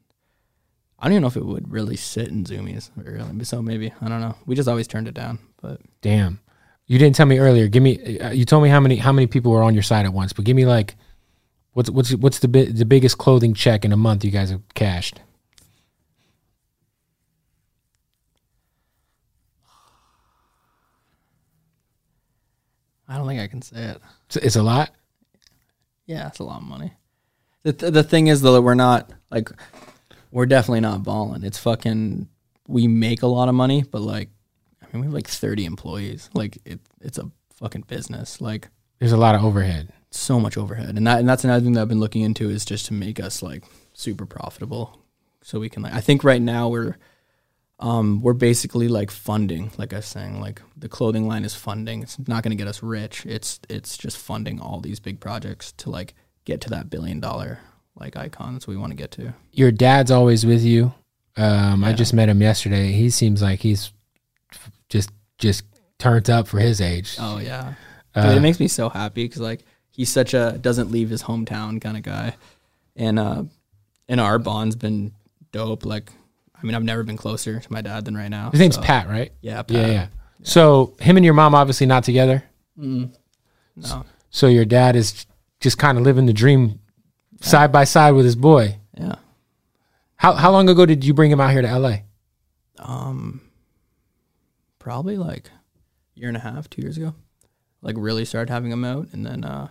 I 0.98 1.04
don't 1.04 1.12
even 1.12 1.22
know 1.22 1.28
if 1.28 1.36
it 1.36 1.44
would 1.44 1.70
really 1.70 1.96
sit 1.96 2.28
in 2.28 2.44
Zumiez. 2.44 2.90
Really, 2.96 3.44
so 3.44 3.62
maybe 3.62 3.92
I 4.00 4.09
don't 4.09 4.20
know. 4.20 4.36
We 4.46 4.54
just 4.54 4.68
always 4.68 4.88
turned 4.88 5.09
it 5.09 5.14
down, 5.14 5.38
but 5.61 5.80
Damn. 6.00 6.40
You 6.88 6.98
didn't 6.98 7.16
tell 7.16 7.26
me 7.26 7.38
earlier. 7.38 7.68
Give 7.68 7.82
me. 7.82 8.18
Uh, 8.18 8.30
you 8.30 8.46
told 8.46 8.62
me 8.62 8.70
how 8.70 8.80
many 8.80 8.96
how 8.96 9.12
many 9.12 9.26
people 9.26 9.52
were 9.52 9.62
on 9.62 9.74
your 9.74 9.82
side 9.82 10.06
at 10.06 10.12
once, 10.14 10.32
but 10.32 10.46
give 10.46 10.56
me 10.56 10.64
like, 10.64 10.96
what's 11.72 11.90
what's 11.90 12.14
what's 12.14 12.38
the 12.38 12.48
bi- 12.48 12.64
the 12.64 12.86
biggest 12.86 13.18
clothing 13.18 13.52
check 13.52 13.84
in 13.84 13.92
a 13.92 13.96
month 13.96 14.24
you 14.24 14.30
guys 14.30 14.48
have 14.48 14.62
cashed? 14.74 15.20
I 23.09 23.16
don't 23.16 23.26
think 23.26 23.40
I 23.40 23.46
can 23.46 23.62
say 23.62 23.82
it. 23.84 24.00
It's, 24.26 24.36
it's 24.36 24.56
a 24.56 24.62
lot. 24.62 24.90
Yeah, 26.06 26.26
it's 26.28 26.38
a 26.38 26.44
lot 26.44 26.61
of 26.62 26.66
money. 26.68 26.92
The 27.62 27.72
th- 27.72 27.92
the 27.92 28.02
thing 28.02 28.28
is 28.28 28.40
though 28.42 28.52
that 28.54 28.62
we're 28.62 28.74
not 28.74 29.11
like 29.30 29.50
we're 30.30 30.46
definitely 30.46 30.80
not 30.80 31.02
balling. 31.02 31.42
It's 31.44 31.59
fucking 31.59 32.28
we 32.66 32.86
make 32.86 33.22
a 33.22 33.26
lot 33.26 33.48
of 33.48 33.54
money, 33.54 33.82
but 33.90 34.00
like, 34.02 34.28
I 34.82 34.86
mean, 34.92 35.00
we 35.00 35.06
have 35.06 35.14
like 35.14 35.26
30 35.26 35.64
employees. 35.64 36.28
Like, 36.34 36.59
it, 36.66 36.80
it's 37.00 37.16
a 37.18 37.30
fucking 37.54 37.84
business. 37.88 38.40
Like, 38.42 38.68
There's 38.98 39.12
a 39.12 39.16
lot 39.16 39.34
of 39.34 39.42
overhead. 39.42 39.90
so 40.11 40.38
much 40.38 40.59
overhead, 40.59 40.96
and 40.98 41.06
that 41.06 41.18
and 41.20 41.28
that's 41.28 41.44
another 41.44 41.64
thing 41.64 41.72
that 41.74 41.82
I've 41.82 41.88
been 41.88 42.00
looking 42.00 42.22
into 42.22 42.50
is 42.50 42.64
just 42.66 42.86
to 42.86 42.92
make 42.94 43.18
us 43.20 43.42
like 43.42 43.64
super 43.94 44.26
profitable, 44.26 44.98
so 45.42 45.59
we 45.61 45.68
can 45.70 45.82
like. 45.82 45.94
I 45.94 46.00
think 46.00 46.24
right 46.24 46.42
now 46.42 46.68
we're, 46.68 46.96
um, 47.81 48.20
we're 48.22 48.33
basically 48.33 48.89
like 48.89 49.11
funding, 49.11 49.70
like 49.79 49.93
I 49.93 49.97
was 49.97 50.07
saying, 50.07 50.41
like 50.41 50.61
the 50.76 50.89
clothing 50.89 51.26
line 51.29 51.45
is 51.45 51.55
funding. 51.55 52.03
It's 52.03 52.18
not 52.26 52.43
going 52.43 52.51
to 52.51 52.57
get 52.57 52.66
us 52.68 52.83
rich. 52.83 53.24
It's 53.26 53.61
it's 53.68 53.97
just 53.97 54.16
funding 54.16 54.61
all 54.61 54.81
these 54.81 55.01
big 55.01 55.20
projects 55.20 55.72
to 55.72 55.91
like 55.91 56.14
get 56.45 56.61
to 56.62 56.70
that 56.70 56.91
billion 56.91 57.20
dollar 57.20 57.61
like 57.95 58.16
icon 58.16 58.49
icons 58.49 58.66
we 58.66 58.76
want 58.76 58.91
to 58.91 58.97
get 58.97 59.11
to. 59.12 59.35
Your 59.53 59.70
dad's 59.70 60.11
always 60.11 60.45
with 60.47 60.62
you. 60.62 60.93
Um, 61.37 61.85
I 61.85 61.93
just 61.93 62.12
met 62.12 62.29
him 62.29 62.43
yesterday. 62.43 62.91
He 62.93 63.11
seems 63.11 63.41
like 63.43 63.61
he's 63.61 63.93
just 64.89 65.11
just 65.39 65.64
turned 65.99 66.29
up 66.31 66.49
for 66.49 66.59
his 66.59 66.81
age. 66.81 67.16
Oh 67.18 67.39
yeah, 67.39 67.74
Uh, 68.14 68.29
Dude, 68.29 68.39
it 68.39 68.41
makes 68.41 68.59
me 68.59 68.66
so 68.66 68.89
happy 68.89 69.24
because 69.24 69.41
like 69.41 69.61
he's 69.91 70.09
such 70.11 70.35
a 70.35 70.59
doesn't 70.61 70.91
leave 70.91 71.11
his 71.11 71.22
hometown 71.22 71.81
kind 71.81 71.97
of 71.97 72.03
guy, 72.03 72.37
and 72.97 73.18
uh, 73.20 73.45
and 74.09 74.20
our 74.20 74.39
bond's 74.41 74.74
been 74.74 75.12
dope. 75.53 75.85
Like, 75.85 76.12
I 76.61 76.66
mean, 76.66 76.74
I've 76.74 76.82
never 76.82 77.02
been 77.04 77.16
closer 77.16 77.61
to 77.61 77.72
my 77.72 77.80
dad 77.82 78.04
than 78.04 78.16
right 78.16 78.28
now. 78.28 78.50
His 78.50 78.61
name's 78.61 78.74
so- 78.76 78.82
Pat, 78.82 79.09
right? 79.09 79.32
Yeah, 79.40 79.62
Pat. 79.62 79.76
Yeah, 79.76 79.86
yeah. 79.86 80.06
So 80.42 80.96
him 81.00 81.16
and 81.16 81.24
your 81.24 81.34
mom 81.34 81.54
obviously 81.54 81.86
not 81.86 82.04
together. 82.04 82.44
No, 82.76 83.11
So 84.30 84.46
your 84.46 84.64
dad 84.64 84.94
is 84.96 85.26
just 85.61 85.78
kind 85.78 85.98
of 85.98 86.04
living 86.04 86.26
the 86.26 86.32
dream 86.32 86.80
side 87.40 87.70
by 87.72 87.84
side 87.84 88.12
with 88.12 88.24
his 88.24 88.36
boy. 88.36 88.76
yeah. 88.96 89.16
How 90.16 90.32
how 90.32 90.50
long 90.50 90.68
ago 90.68 90.84
did 90.86 91.04
you 91.04 91.14
bring 91.14 91.30
him 91.30 91.40
out 91.40 91.52
here 91.52 91.62
to 91.62 91.78
LA? 91.78 91.98
Um, 92.80 93.40
probably 94.80 95.16
like 95.16 95.50
a 96.16 96.20
year 96.20 96.28
and 96.28 96.36
a 96.36 96.40
half, 96.40 96.68
two 96.68 96.82
years 96.82 96.96
ago. 96.96 97.14
Like 97.82 97.94
really 97.98 98.24
started 98.24 98.52
having 98.52 98.72
him 98.72 98.84
out, 98.84 99.09
and 99.12 99.24
then 99.24 99.44
uh, 99.44 99.68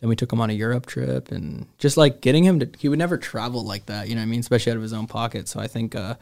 then 0.00 0.08
we 0.08 0.16
took 0.16 0.32
him 0.32 0.40
on 0.40 0.50
a 0.50 0.52
Europe 0.52 0.86
trip, 0.86 1.30
and 1.30 1.66
just 1.78 1.96
like 1.96 2.20
getting 2.20 2.44
him 2.44 2.60
to, 2.60 2.68
he 2.78 2.88
would 2.88 2.98
never 2.98 3.16
travel 3.16 3.64
like 3.64 3.86
that. 3.86 4.08
You 4.08 4.14
know 4.14 4.20
what 4.20 4.26
I 4.26 4.30
mean? 4.30 4.40
Especially 4.40 4.72
out 4.72 4.76
of 4.76 4.82
his 4.82 4.92
own 4.92 5.06
pocket. 5.06 5.48
So 5.48 5.58
I 5.60 5.66
think 5.66 5.94
uh, 5.94 6.16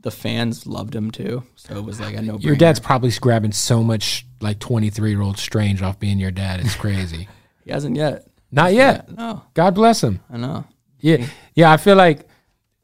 the 0.00 0.10
fans 0.10 0.66
loved 0.66 0.94
him 0.94 1.10
too. 1.10 1.42
So 1.56 1.76
it 1.76 1.84
was 1.84 2.00
like 2.00 2.14
a 2.14 2.22
no. 2.22 2.38
Your 2.38 2.56
dad's 2.56 2.80
probably 2.80 3.10
grabbing 3.20 3.52
so 3.52 3.82
much 3.82 4.26
like 4.40 4.58
23 4.58 5.10
year 5.10 5.22
old 5.22 5.38
strange 5.38 5.82
off 5.82 5.98
being 5.98 6.18
your 6.18 6.30
dad. 6.30 6.60
It's 6.60 6.74
crazy. 6.76 7.28
He 7.64 7.72
hasn't 7.72 7.96
yet. 7.96 8.28
Not 8.52 8.74
yet. 8.74 9.10
No, 9.10 9.42
God 9.54 9.74
bless 9.74 10.00
him. 10.00 10.20
I 10.30 10.36
know. 10.36 10.64
Yeah. 11.00 11.26
Yeah. 11.56 11.72
I 11.72 11.76
feel 11.78 11.96
like, 11.96 12.28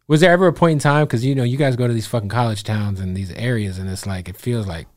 was 0.08 0.20
there 0.20 0.32
ever 0.32 0.48
a 0.48 0.52
point 0.52 0.72
in 0.72 0.78
time? 0.80 1.04
Because, 1.06 1.24
you 1.24 1.36
know, 1.36 1.44
you 1.44 1.56
guys 1.56 1.76
go 1.76 1.86
to 1.86 1.94
these 1.94 2.08
fucking 2.08 2.28
college 2.28 2.64
towns 2.64 2.98
and 2.98 3.16
these 3.16 3.30
areas, 3.30 3.78
and 3.78 3.88
it's 3.88 4.06
like, 4.06 4.28
it 4.28 4.36
feels 4.36 4.66
like 4.66 4.88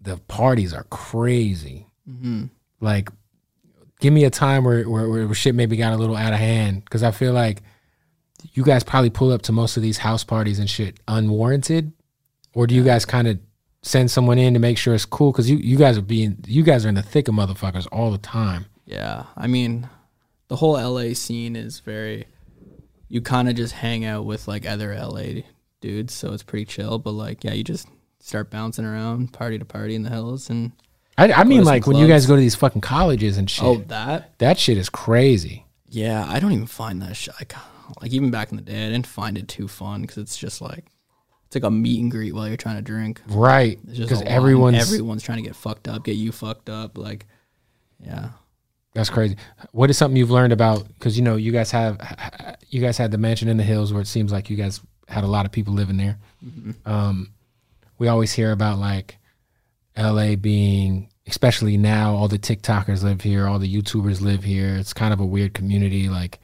the 0.00 0.18
parties 0.18 0.72
are 0.72 0.84
crazy. 0.84 1.88
Like, 2.80 3.10
give 4.00 4.12
me 4.12 4.24
a 4.24 4.30
time 4.30 4.64
where, 4.64 4.88
where, 4.88 5.08
where 5.08 5.34
shit 5.34 5.54
maybe 5.54 5.76
got 5.76 5.92
a 5.92 5.96
little 5.96 6.16
out 6.16 6.32
of 6.32 6.38
hand. 6.38 6.84
Because 6.84 7.02
I 7.02 7.10
feel 7.10 7.32
like 7.32 7.62
you 8.52 8.64
guys 8.64 8.84
probably 8.84 9.10
pull 9.10 9.32
up 9.32 9.42
to 9.42 9.52
most 9.52 9.76
of 9.76 9.82
these 9.82 9.98
house 9.98 10.24
parties 10.24 10.58
and 10.58 10.68
shit 10.68 10.98
unwarranted. 11.08 11.92
Or 12.54 12.66
do 12.66 12.74
you 12.74 12.84
guys 12.84 13.04
kind 13.04 13.28
of 13.28 13.38
send 13.82 14.10
someone 14.10 14.38
in 14.38 14.54
to 14.54 14.60
make 14.60 14.78
sure 14.78 14.94
it's 14.94 15.04
cool? 15.04 15.32
Because 15.32 15.50
you, 15.50 15.56
you 15.58 15.76
guys 15.76 15.98
are 15.98 16.02
being, 16.02 16.38
you 16.46 16.62
guys 16.62 16.84
are 16.84 16.88
in 16.88 16.94
the 16.94 17.02
thick 17.02 17.28
of 17.28 17.34
motherfuckers 17.34 17.86
all 17.92 18.10
the 18.10 18.18
time. 18.18 18.66
Yeah, 18.88 19.24
I 19.36 19.48
mean, 19.48 19.88
the 20.48 20.56
whole 20.56 20.72
LA 20.72 21.12
scene 21.12 21.56
is 21.56 21.80
very. 21.80 22.26
You 23.10 23.20
kind 23.20 23.48
of 23.48 23.54
just 23.54 23.74
hang 23.74 24.04
out 24.04 24.24
with 24.24 24.48
like 24.48 24.66
other 24.66 24.94
LA 24.94 25.42
dudes, 25.80 26.14
so 26.14 26.32
it's 26.32 26.42
pretty 26.42 26.64
chill. 26.64 26.98
But 26.98 27.12
like, 27.12 27.44
yeah, 27.44 27.52
you 27.52 27.64
just 27.64 27.86
start 28.18 28.50
bouncing 28.50 28.84
around 28.84 29.32
party 29.32 29.58
to 29.58 29.64
party 29.64 29.94
in 29.94 30.04
the 30.04 30.10
hills, 30.10 30.48
and 30.48 30.72
I, 31.18 31.32
I 31.32 31.44
mean, 31.44 31.64
like 31.64 31.86
when 31.86 31.96
you 31.96 32.06
guys 32.06 32.26
go 32.26 32.34
to 32.36 32.40
these 32.40 32.54
fucking 32.54 32.80
colleges 32.80 33.36
and 33.36 33.50
shit. 33.50 33.64
oh, 33.64 33.76
that 33.88 34.38
That 34.38 34.58
shit 34.58 34.78
is 34.78 34.88
crazy. 34.88 35.66
yeah, 35.88 36.24
I 36.28 36.38
don't 36.40 36.52
even 36.52 36.66
find 36.66 37.02
that 37.02 37.16
sh- 37.16 37.28
like, 37.40 37.52
like 38.00 38.12
even 38.12 38.30
back 38.30 38.50
in 38.50 38.56
the 38.56 38.62
day, 38.62 38.86
I 38.86 38.90
didn't 38.90 39.06
find 39.06 39.36
it 39.36 39.48
too 39.48 39.66
fun 39.68 40.02
because 40.02 40.18
it's 40.18 40.36
just 40.36 40.60
like 40.60 40.84
it's 41.46 41.56
like 41.56 41.64
a 41.64 41.70
meet 41.70 42.00
and 42.00 42.10
greet 42.10 42.32
while 42.34 42.46
you're 42.46 42.56
trying 42.56 42.76
to 42.76 42.82
drink. 42.82 43.20
Right. 43.28 43.78
Just 43.86 44.02
Because 44.02 44.22
everyone's 44.22 44.80
everyone's 44.80 45.22
trying 45.22 45.38
to 45.38 45.42
get 45.42 45.56
fucked 45.56 45.88
up, 45.88 46.04
get 46.04 46.12
you 46.16 46.30
fucked 46.30 46.70
up, 46.70 46.96
like 46.96 47.26
yeah. 48.00 48.28
that's 48.94 49.10
crazy. 49.10 49.36
What 49.72 49.90
is 49.90 49.98
something 49.98 50.16
you've 50.16 50.30
learned 50.30 50.52
about 50.52 50.86
because 50.94 51.16
you 51.18 51.24
know 51.24 51.36
you 51.36 51.50
guys 51.50 51.70
have 51.72 52.56
you 52.68 52.80
guys 52.80 52.96
had 52.96 53.10
the 53.10 53.18
mansion 53.18 53.48
in 53.48 53.56
the 53.56 53.64
hills 53.64 53.92
where 53.92 54.02
it 54.02 54.06
seems 54.06 54.30
like 54.30 54.50
you 54.50 54.56
guys 54.56 54.80
had 55.08 55.24
a 55.24 55.26
lot 55.26 55.46
of 55.46 55.52
people 55.52 55.74
living 55.74 55.96
there. 55.96 56.18
Um, 56.86 57.32
we 57.98 58.06
always 58.08 58.32
hear 58.32 58.52
about 58.52 58.78
like 58.78 59.16
LA 59.98 60.36
being 60.36 61.08
especially 61.26 61.76
now 61.76 62.14
all 62.14 62.26
the 62.28 62.38
TikTokers 62.38 63.02
live 63.02 63.20
here, 63.20 63.46
all 63.46 63.58
the 63.58 63.70
YouTubers 63.70 64.22
live 64.22 64.42
here. 64.44 64.76
It's 64.76 64.94
kind 64.94 65.12
of 65.12 65.20
a 65.20 65.26
weird 65.26 65.52
community. 65.52 66.08
Like, 66.08 66.38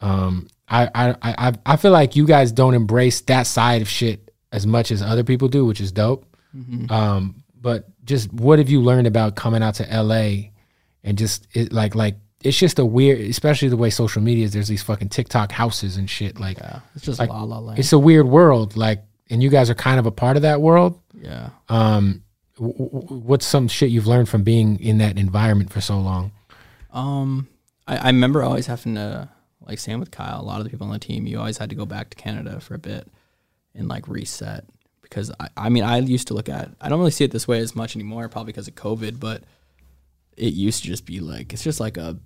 um, 0.00 0.48
I 0.68 0.88
I 0.94 1.14
I 1.22 1.52
I 1.66 1.76
feel 1.76 1.92
like 1.92 2.16
you 2.16 2.26
guys 2.26 2.52
don't 2.52 2.74
embrace 2.74 3.20
that 3.22 3.46
side 3.46 3.82
of 3.82 3.88
shit 3.88 4.32
as 4.52 4.66
much 4.66 4.90
as 4.90 5.02
other 5.02 5.22
people 5.24 5.48
do, 5.48 5.64
which 5.64 5.80
is 5.80 5.92
dope. 5.92 6.26
Um, 6.90 7.44
but 7.60 7.86
just 8.04 8.32
what 8.32 8.58
have 8.58 8.68
you 8.68 8.80
learned 8.82 9.06
about 9.06 9.36
coming 9.36 9.62
out 9.62 9.74
to 9.76 9.84
LA 10.02 10.50
and 11.04 11.16
just 11.16 11.46
it, 11.52 11.72
like 11.72 11.94
like 11.94 12.16
it's 12.42 12.56
just 12.58 12.78
a 12.78 12.84
weird, 12.84 13.20
especially 13.20 13.68
the 13.68 13.76
way 13.76 13.90
social 13.90 14.22
media 14.22 14.44
is. 14.46 14.52
There's 14.52 14.66
these 14.68 14.82
fucking 14.82 15.10
TikTok 15.10 15.52
houses 15.52 15.96
and 15.98 16.08
shit. 16.08 16.40
Like, 16.40 16.58
Yeah, 16.58 16.80
it's 16.96 17.04
just 17.04 17.18
Like, 17.20 17.28
la 17.28 17.42
la 17.42 17.58
land. 17.58 17.78
it's 17.78 17.92
a 17.92 17.98
weird 17.98 18.26
world. 18.26 18.76
Like, 18.76 19.04
and 19.28 19.42
you 19.42 19.50
guys 19.50 19.68
are 19.70 19.74
kind 19.74 19.98
of 20.00 20.06
a 20.06 20.10
part 20.10 20.36
of 20.36 20.42
that 20.42 20.60
world. 20.60 20.98
yeah. 21.14 21.50
Um, 21.68 22.22
what's 22.60 23.46
some 23.46 23.68
shit 23.68 23.90
you've 23.90 24.06
learned 24.06 24.28
from 24.28 24.42
being 24.42 24.78
in 24.80 24.98
that 24.98 25.18
environment 25.18 25.72
for 25.72 25.80
so 25.80 25.98
long? 25.98 26.32
Um, 26.92 27.48
I, 27.86 27.96
I 27.96 28.06
remember 28.08 28.42
always 28.42 28.66
having 28.66 28.96
to 28.96 29.28
like 29.66 29.78
same 29.78 30.00
with 30.00 30.10
Kyle. 30.10 30.40
A 30.40 30.42
lot 30.42 30.58
of 30.58 30.64
the 30.64 30.70
people 30.70 30.86
on 30.86 30.92
the 30.92 30.98
team, 30.98 31.26
you 31.26 31.38
always 31.38 31.58
had 31.58 31.70
to 31.70 31.76
go 31.76 31.86
back 31.86 32.10
to 32.10 32.16
Canada 32.16 32.60
for 32.60 32.74
a 32.74 32.78
bit 32.78 33.08
and 33.74 33.88
like 33.88 34.06
reset 34.08 34.64
because 35.00 35.30
I, 35.40 35.48
I 35.56 35.68
mean 35.70 35.84
I 35.84 35.98
used 35.98 36.28
to 36.28 36.34
look 36.34 36.48
at 36.48 36.70
I 36.80 36.88
don't 36.88 36.98
really 36.98 37.10
see 37.10 37.24
it 37.24 37.30
this 37.30 37.48
way 37.48 37.60
as 37.60 37.74
much 37.74 37.96
anymore, 37.96 38.28
probably 38.28 38.52
because 38.52 38.68
of 38.68 38.74
COVID, 38.74 39.18
but 39.18 39.42
it 40.36 40.52
used 40.52 40.82
to 40.82 40.88
just 40.88 41.06
be 41.06 41.20
like 41.20 41.52
it's 41.52 41.64
just 41.64 41.80
like 41.80 41.96
a 41.96 42.18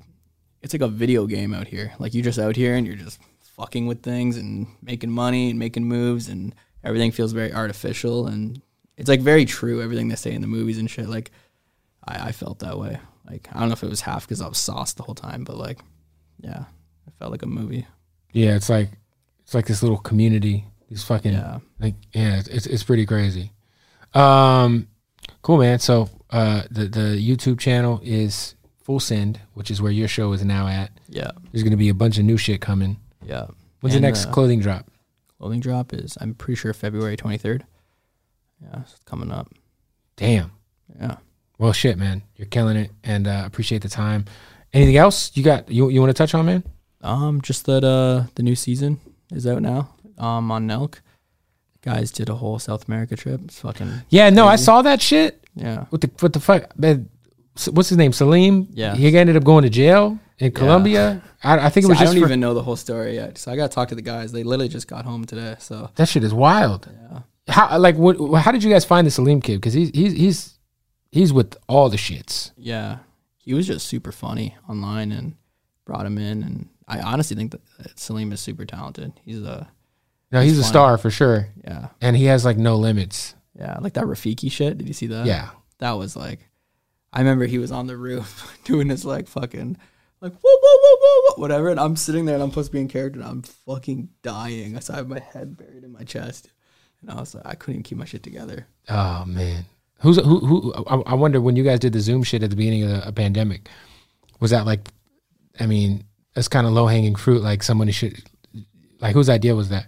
it's 0.63 0.75
like 0.75 0.83
a 0.83 0.89
video 0.89 1.27
game 1.27 1.55
out 1.55 1.69
here. 1.69 1.93
Like 1.99 2.15
you're 2.15 2.25
just 2.25 2.39
out 2.39 2.57
here 2.57 2.75
and 2.75 2.87
you're 2.87 2.97
just 2.97 3.21
fucking 3.41 3.87
with 3.87 4.03
things 4.03 4.37
and 4.37 4.67
making 4.83 5.11
money 5.11 5.51
and 5.51 5.59
making 5.59 5.85
moves 5.85 6.29
and 6.29 6.55
everything 6.83 7.13
feels 7.13 7.33
very 7.33 7.53
artificial 7.53 8.27
and 8.27 8.61
it's 8.97 9.09
like 9.09 9.21
very 9.21 9.45
true 9.45 9.83
everything 9.83 10.09
they 10.09 10.15
say 10.17 10.33
in 10.33 10.41
the 10.41 10.47
movies 10.47 10.79
and 10.79 10.91
shit. 10.91 11.09
Like 11.09 11.31
I, 12.05 12.29
I 12.29 12.33
felt 12.33 12.61
that 12.61 12.79
way. 12.79 12.99
Like 13.29 13.49
I 13.53 13.61
don't 13.61 13.69
know 13.69 13.73
if 13.75 13.83
it 13.83 13.89
was 13.91 14.03
half 14.03 14.27
because 14.27 14.41
I 14.41 14.49
was 14.49 14.59
sauced 14.59 14.97
the 14.97 15.03
whole 15.03 15.15
time, 15.15 15.45
but 15.45 15.57
like, 15.57 15.81
yeah, 16.41 16.65
it 17.07 17.13
felt 17.19 17.31
like 17.33 17.43
a 17.43 17.47
movie. 17.47 17.87
Yeah, 18.33 18.55
it's 18.57 18.69
like 18.69 18.91
it's 19.43 19.55
like 19.55 19.67
this 19.67 19.83
little 19.83 19.99
community. 19.99 20.67
These 20.91 21.05
fucking 21.05 21.33
Yeah. 21.33 21.61
like 21.81 21.95
yeah, 22.13 22.43
it's 22.47 22.67
it's 22.67 22.83
pretty 22.83 23.07
crazy. 23.07 23.53
Um, 24.13 24.89
cool 25.43 25.59
man. 25.59 25.79
So 25.79 26.09
uh, 26.31 26.63
the 26.71 26.87
the 26.87 27.17
YouTube 27.37 27.59
channel 27.59 28.01
is 28.05 28.55
Full 28.83 29.01
Send, 29.01 29.41
which 29.55 29.71
is 29.71 29.81
where 29.81 29.93
your 29.93 30.09
show 30.09 30.33
is 30.33 30.45
now 30.45 30.67
at. 30.69 30.91
Yeah, 31.09 31.31
There's 31.53 31.63
gonna 31.65 31.77
be 31.77 31.89
a 31.89 31.95
bunch 31.95 32.19
of 32.19 32.25
new 32.25 32.37
shit 32.37 32.61
coming. 32.61 32.99
yeah. 33.25 33.47
When's 33.81 33.95
And, 33.95 34.03
the 34.05 34.09
next 34.09 34.27
uh, 34.27 34.31
clothing 34.33 34.61
drop? 34.61 34.91
clothing 35.39 35.61
drop? 35.61 35.93
Is 35.93 36.17
I'm 36.21 36.35
pretty 36.35 36.57
sure 36.57 36.73
February 36.73 37.17
23rd. 37.19 37.63
Yeah, 38.65 38.81
it's 38.81 38.99
coming 39.05 39.31
up. 39.31 39.53
Damn. 40.17 40.53
Yeah. 41.01 41.17
Well, 41.59 41.73
shit, 41.73 41.99
man, 41.99 42.23
you're 42.37 42.47
killing 42.49 42.77
it, 42.77 42.91
and 43.05 43.27
uh, 43.27 43.43
appreciate 43.47 43.83
the 43.83 43.89
time. 43.89 44.25
Anything 44.73 44.97
else 44.97 45.31
you 45.37 45.43
got? 45.45 45.71
You 45.71 45.89
you 45.89 46.01
want 46.01 46.11
to 46.11 46.15
touch 46.15 46.35
on, 46.35 46.47
man? 46.47 46.65
Um, 47.01 47.41
just 47.43 47.67
that 47.67 47.85
uh, 47.85 48.25
the 48.35 48.43
new 48.43 48.57
season 48.57 48.99
is 49.33 49.47
out 49.47 49.63
now. 49.63 49.95
Um, 50.19 50.51
on 50.51 50.67
Nelk, 50.69 51.01
guys 51.83 52.11
did 52.11 52.29
a 52.29 52.35
whole 52.35 52.59
South 52.59 52.89
America 52.89 53.17
trip. 53.17 53.41
It's 53.45 53.61
fucking 53.61 54.03
Yeah, 54.09 54.31
no, 54.31 54.47
I 54.47 54.57
saw 54.57 54.83
that 54.83 55.01
shit. 55.03 55.45
yeah. 55.55 55.85
What 55.91 56.01
the 56.01 56.11
what 56.21 56.33
the 56.33 56.41
fuck? 56.41 56.77
Man, 56.79 57.09
what's 57.71 57.89
his 57.89 57.99
name? 57.99 58.13
Salim. 58.13 58.69
Yeah. 58.73 58.95
he 58.97 59.17
ended 59.17 59.37
up 59.37 59.45
going 59.45 59.63
to 59.63 59.71
jail 59.71 60.19
in 60.39 60.51
Colombia. 60.53 61.23
I, 61.43 61.67
I 61.67 61.69
think 61.71 61.85
it 61.85 61.89
was 61.89 61.99
I 61.99 62.03
just 62.05 62.15
don't 62.15 62.23
even 62.25 62.41
know 62.41 62.55
the 62.55 62.63
whole 62.63 62.77
story 62.77 63.15
yet, 63.15 63.39
so 63.39 63.53
I 63.53 63.57
got 63.57 63.71
to 63.71 63.75
talk 63.75 63.89
to 63.91 63.95
the 63.95 64.03
guys. 64.03 64.33
They 64.33 64.43
literally 64.43 64.69
just 64.69 64.89
got 64.89 65.05
home 65.05 65.25
today, 65.25 65.55
so 65.61 65.91
that 65.95 66.09
shit 66.09 66.25
is 66.25 66.35
wild. 66.35 66.89
yeah. 67.11 67.21
How 67.49 67.79
like 67.79 67.97
what? 67.97 68.17
How 68.41 68.53
did 68.53 68.63
you 68.65 68.71
guys 68.71 68.85
find 68.85 69.07
the 69.07 69.11
Salim 69.11 69.41
kid? 69.41 69.57
Because 69.57 69.75
he's 69.75 69.91
he's 69.91 70.13
he's 70.15 70.59
he's 71.13 71.33
with 71.33 71.57
all 71.69 71.89
the 71.89 71.97
shits. 71.97 72.53
Yeah, 72.57 72.99
he 73.37 73.53
was 73.55 73.67
just 73.67 73.87
super 73.87 74.13
funny 74.13 74.57
online 74.69 75.13
and 75.13 75.35
brought 75.85 76.07
him 76.07 76.17
in. 76.19 76.43
And 76.43 76.69
I 76.89 77.01
honestly 77.01 77.37
think 77.37 77.53
that 77.53 77.61
Salim 77.99 78.33
is 78.33 78.41
super 78.41 78.65
talented. 78.65 79.13
He's 79.25 79.43
a 79.43 79.69
No, 80.33 80.41
he's, 80.41 80.53
He's 80.53 80.59
a 80.61 80.63
funny. 80.63 80.71
star 80.73 80.99
for 80.99 81.11
sure, 81.11 81.49
yeah, 81.63 81.89
and 82.01 82.17
he 82.17 82.25
has 82.27 82.45
like 82.45 82.57
no 82.57 82.77
limits. 82.77 83.35
yeah, 83.59 83.77
like 83.81 83.93
that 83.95 84.05
Rafiki 84.05 84.51
shit. 84.51 84.79
Did 84.79 84.89
you 84.89 84.95
see 84.95 85.09
that? 85.09 85.27
Yeah, 85.27 85.51
that 85.79 85.93
was 85.93 86.17
like, 86.17 86.49
I 87.13 87.19
remember 87.21 87.45
he 87.45 87.59
was 87.59 87.71
on 87.73 87.87
the 87.89 87.97
roof 87.99 88.59
doing 88.65 88.89
his 88.89 89.05
like 89.05 89.29
fucking 89.29 89.77
like 90.23 90.33
whoa, 90.33 90.39
whoa, 90.43 90.79
whoa, 90.81 90.97
whoa, 91.01 91.21
whoa, 91.37 91.41
whatever. 91.43 91.69
And 91.69 91.79
I'm 91.79 91.97
sitting 91.97 92.25
there 92.25 92.37
and 92.37 92.43
I'm 92.43 92.49
supposed 92.51 92.69
to 92.69 92.73
be 92.73 92.81
in 92.81 92.89
character 92.89 93.21
and 93.21 93.29
I'm 93.29 93.43
fucking 93.43 94.09
dying. 94.23 94.81
So 94.81 94.95
I 94.95 94.97
have 94.97 95.09
my 95.09 95.19
head 95.21 95.59
buried 95.59 95.85
in 95.85 95.93
my 95.93 96.05
chest. 96.05 96.49
And 97.09 97.19
I 97.19 97.21
was 97.21 97.35
like, 97.35 97.47
I 97.47 97.55
couldn't 97.55 97.75
even 97.75 97.83
keep 97.83 97.99
my 97.99 98.05
shit 98.05 98.23
together. 98.23 98.67
Oh 98.89 99.25
man, 99.27 99.67
who's 100.01 100.17
who? 100.17 100.39
Who? 100.41 100.75
I, 100.87 100.97
I 101.13 101.15
wonder 101.15 101.41
when 101.41 101.57
you 101.57 101.65
guys 101.65 101.81
did 101.81 101.93
the 101.93 102.01
Zoom 102.01 102.23
shit 102.23 102.43
at 102.43 102.51
the 102.51 102.57
beginning 102.57 102.85
of 102.85 102.89
the 102.91 103.09
a 103.09 103.13
pandemic, 103.13 103.69
was 104.41 104.51
that 104.51 104.67
like? 104.67 104.89
I 105.61 105.67
mean, 105.67 106.05
it's 106.35 106.49
kind 106.49 106.67
of 106.67 106.73
low 106.73 106.87
hanging 106.87 107.15
fruit. 107.15 107.43
Like 107.43 107.63
somebody 107.63 107.93
should, 107.93 108.23
like 109.01 109.15
whose 109.15 109.29
idea 109.29 109.55
was 109.55 109.69
that? 109.69 109.87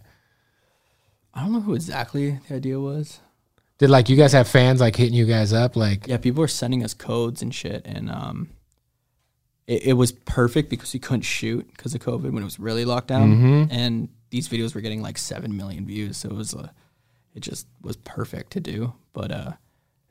I 1.35 1.41
don't 1.41 1.53
know 1.53 1.61
who 1.61 1.75
exactly 1.75 2.39
the 2.49 2.57
idea 2.57 2.79
was. 2.79 3.21
Did 3.79 3.91
like 3.91 4.09
you 4.09 4.17
guys 4.17 4.33
have 4.33 4.49
fans 4.49 4.81
like 4.81 4.97
hitting 4.97 5.15
you 5.15 5.27
guys 5.27 5.53
up? 5.53 5.77
Like 5.77 6.07
Yeah, 6.07 6.19
people 6.19 6.41
were 6.41 6.49
sending 6.49 6.85
us 6.85 6.95
codes 6.95 7.43
and 7.43 7.55
shit, 7.55 7.83
and 7.87 8.11
um, 8.11 8.51
it, 9.67 9.89
it 9.89 9.93
was 9.95 10.13
perfect 10.13 10.71
because 10.71 10.93
we 10.93 11.01
couldn't 11.01 11.23
shoot 11.23 11.67
because 11.77 11.95
of 11.95 12.01
COVID 12.01 12.31
when 12.31 12.43
it 12.43 12.45
was 12.45 12.59
really 12.59 12.85
locked 12.85 13.09
down, 13.09 13.69
and 13.71 14.09
these 14.31 14.49
videos 14.49 14.75
were 14.75 14.81
getting 14.81 15.03
like 15.03 15.19
seven 15.19 15.57
million 15.57 15.87
views, 15.87 16.17
so 16.17 16.29
it 16.29 16.35
was 16.35 16.55
uh, 16.55 16.69
it 17.37 17.41
just 17.43 17.67
was 17.83 17.97
perfect 17.97 18.53
to 18.53 18.61
do. 18.61 18.93
But 19.13 19.31
uh, 19.31 19.53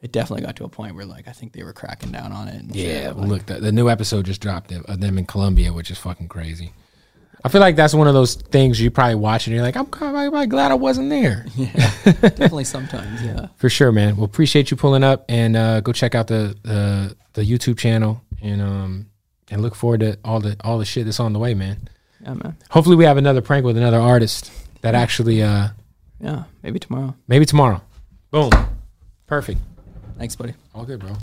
it 0.02 0.12
definitely 0.14 0.46
got 0.46 0.56
to 0.58 0.64
a 0.64 0.70
point 0.70 0.96
where 0.96 1.06
like 1.06 1.28
I 1.28 1.32
think 1.32 1.52
they 1.54 1.64
were 1.64 1.74
cracking 1.74 2.12
down 2.12 2.32
on 2.32 2.48
it. 2.48 2.64
Yeah, 2.74 3.12
like- 3.16 3.28
look, 3.28 3.46
the, 3.48 3.56
the 3.56 3.72
new 3.72 3.90
episode 3.90 4.26
just 4.26 4.40
dropped 4.42 4.72
of 4.72 5.00
them 5.02 5.18
in 5.18 5.26
Colombia, 5.26 5.74
which 5.74 5.92
is 5.92 5.98
fucking 5.98 6.28
crazy. 6.30 6.72
I 7.44 7.48
feel 7.50 7.62
like 7.62 7.76
that's 7.76 7.94
one 7.94 8.08
of 8.08 8.16
those 8.16 8.34
things 8.34 8.82
you 8.82 8.90
probably 8.90 9.16
watch 9.16 9.46
and 9.46 9.54
you're 9.56 9.62
like, 9.64 9.76
I'm, 9.78 9.88
I'm 10.02 10.50
glad 10.50 10.72
I 10.72 10.76
wasn't 10.76 11.12
there. 11.12 11.46
Yeah, 11.56 11.68
definitely 12.14 12.64
sometimes, 12.64 13.22
yeah. 13.22 13.48
For 13.58 13.70
sure, 13.70 13.92
man. 13.92 14.16
Well, 14.16 14.26
appreciate 14.26 14.72
you 14.72 14.78
pulling 14.78 15.04
up 15.04 15.26
and 15.30 15.56
uh, 15.56 15.82
go 15.82 15.92
check 15.92 16.16
out 16.16 16.26
the, 16.28 16.56
the 16.64 17.16
the 17.34 17.42
YouTube 17.44 17.78
channel 17.78 18.22
and 18.42 18.62
um 18.62 19.10
and 19.52 19.62
look 19.62 19.76
forward 19.76 20.00
to 20.00 20.18
all 20.26 20.40
the 20.40 20.56
all 20.64 20.80
the 20.80 20.86
shit 20.86 21.06
that's 21.06 21.20
on 21.20 21.34
the 21.34 21.40
way, 21.40 21.54
man. 21.54 21.88
Yeah, 22.22 22.34
man. 22.34 22.58
Hopefully, 22.72 22.96
we 22.96 23.06
have 23.06 23.18
another 23.18 23.42
prank 23.42 23.64
with 23.66 23.78
another 23.78 24.00
artist 24.00 24.52
that 24.82 24.96
actually 24.96 25.44
uh 25.44 25.68
Yeah, 26.20 26.44
maybe 26.64 26.80
tomorrow. 26.80 27.16
maybe 27.28 27.46
tomorrow. 27.46 27.82
Boom, 28.32 28.52
perfect. 29.28 29.60
Thanks, 30.18 30.36
buddy. 30.36 30.54
All 30.74 30.86
good, 30.86 31.00
bro. 31.00 31.16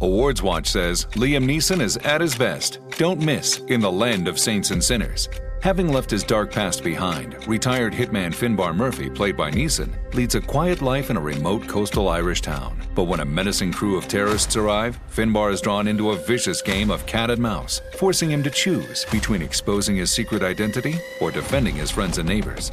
Awards 0.00 0.42
Watch 0.42 0.68
says 0.68 1.06
Liam 1.12 1.44
Neeson 1.44 1.80
is 1.80 1.96
at 1.98 2.20
his 2.20 2.34
best. 2.34 2.80
Don't 2.98 3.20
miss 3.20 3.58
In 3.68 3.80
the 3.80 3.92
Land 3.92 4.26
of 4.26 4.38
Saints 4.38 4.70
and 4.72 4.82
Sinners. 4.82 5.28
Having 5.62 5.92
left 5.92 6.10
his 6.10 6.24
dark 6.24 6.50
past 6.50 6.82
behind, 6.82 7.46
retired 7.46 7.92
hitman 7.92 8.34
Finbar 8.34 8.74
Murphy, 8.74 9.08
played 9.08 9.36
by 9.36 9.48
Neeson, 9.48 9.90
leads 10.12 10.34
a 10.34 10.40
quiet 10.40 10.82
life 10.82 11.08
in 11.08 11.16
a 11.16 11.20
remote 11.20 11.68
coastal 11.68 12.08
Irish 12.08 12.40
town. 12.40 12.76
But 12.96 13.04
when 13.04 13.20
a 13.20 13.24
menacing 13.24 13.72
crew 13.72 13.96
of 13.96 14.08
terrorists 14.08 14.56
arrive, 14.56 14.98
Finbar 15.08 15.52
is 15.52 15.60
drawn 15.60 15.86
into 15.86 16.10
a 16.10 16.16
vicious 16.16 16.62
game 16.62 16.90
of 16.90 17.06
cat 17.06 17.30
and 17.30 17.40
mouse, 17.40 17.80
forcing 17.96 18.32
him 18.32 18.42
to 18.42 18.50
choose 18.50 19.06
between 19.12 19.40
exposing 19.40 19.94
his 19.94 20.10
secret 20.10 20.42
identity 20.42 20.96
or 21.20 21.30
defending 21.30 21.76
his 21.76 21.92
friends 21.92 22.18
and 22.18 22.28
neighbors. 22.28 22.72